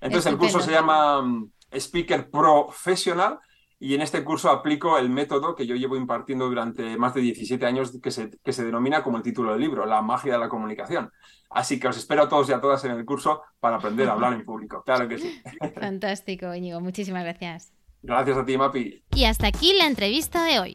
Entonces, 0.00 0.32
el 0.32 0.38
curso 0.38 0.60
se 0.60 0.70
llama 0.70 1.18
um, 1.18 1.50
Speaker 1.70 2.30
Professional 2.30 3.38
y 3.78 3.94
en 3.94 4.00
este 4.00 4.24
curso 4.24 4.50
aplico 4.50 4.98
el 4.98 5.10
método 5.10 5.54
que 5.54 5.66
yo 5.66 5.74
llevo 5.74 5.96
impartiendo 5.96 6.46
durante 6.46 6.96
más 6.96 7.14
de 7.14 7.20
17 7.20 7.66
años 7.66 7.98
que 8.02 8.10
se, 8.10 8.30
que 8.42 8.52
se 8.52 8.64
denomina 8.64 9.02
como 9.02 9.16
el 9.16 9.22
título 9.22 9.52
del 9.52 9.60
libro, 9.60 9.84
La 9.84 10.02
magia 10.02 10.34
de 10.34 10.38
la 10.38 10.48
comunicación. 10.48 11.10
Así 11.50 11.78
que 11.78 11.88
os 11.88 11.96
espero 11.96 12.22
a 12.22 12.28
todos 12.28 12.48
y 12.48 12.52
a 12.52 12.60
todas 12.60 12.84
en 12.84 12.92
el 12.92 13.04
curso 13.04 13.42
para 13.60 13.76
aprender 13.76 14.08
a 14.08 14.12
hablar 14.12 14.32
en 14.32 14.44
público. 14.44 14.82
Claro 14.84 15.08
que 15.08 15.18
sí. 15.18 15.40
Fantástico, 15.80 16.54
Íñigo. 16.54 16.80
Muchísimas 16.80 17.24
gracias. 17.24 17.72
Gracias 18.02 18.36
a 18.36 18.44
ti, 18.44 18.58
Mapi. 18.58 19.02
Y 19.14 19.24
hasta 19.24 19.46
aquí 19.46 19.72
la 19.72 19.86
entrevista 19.86 20.44
de 20.44 20.60
hoy. 20.60 20.74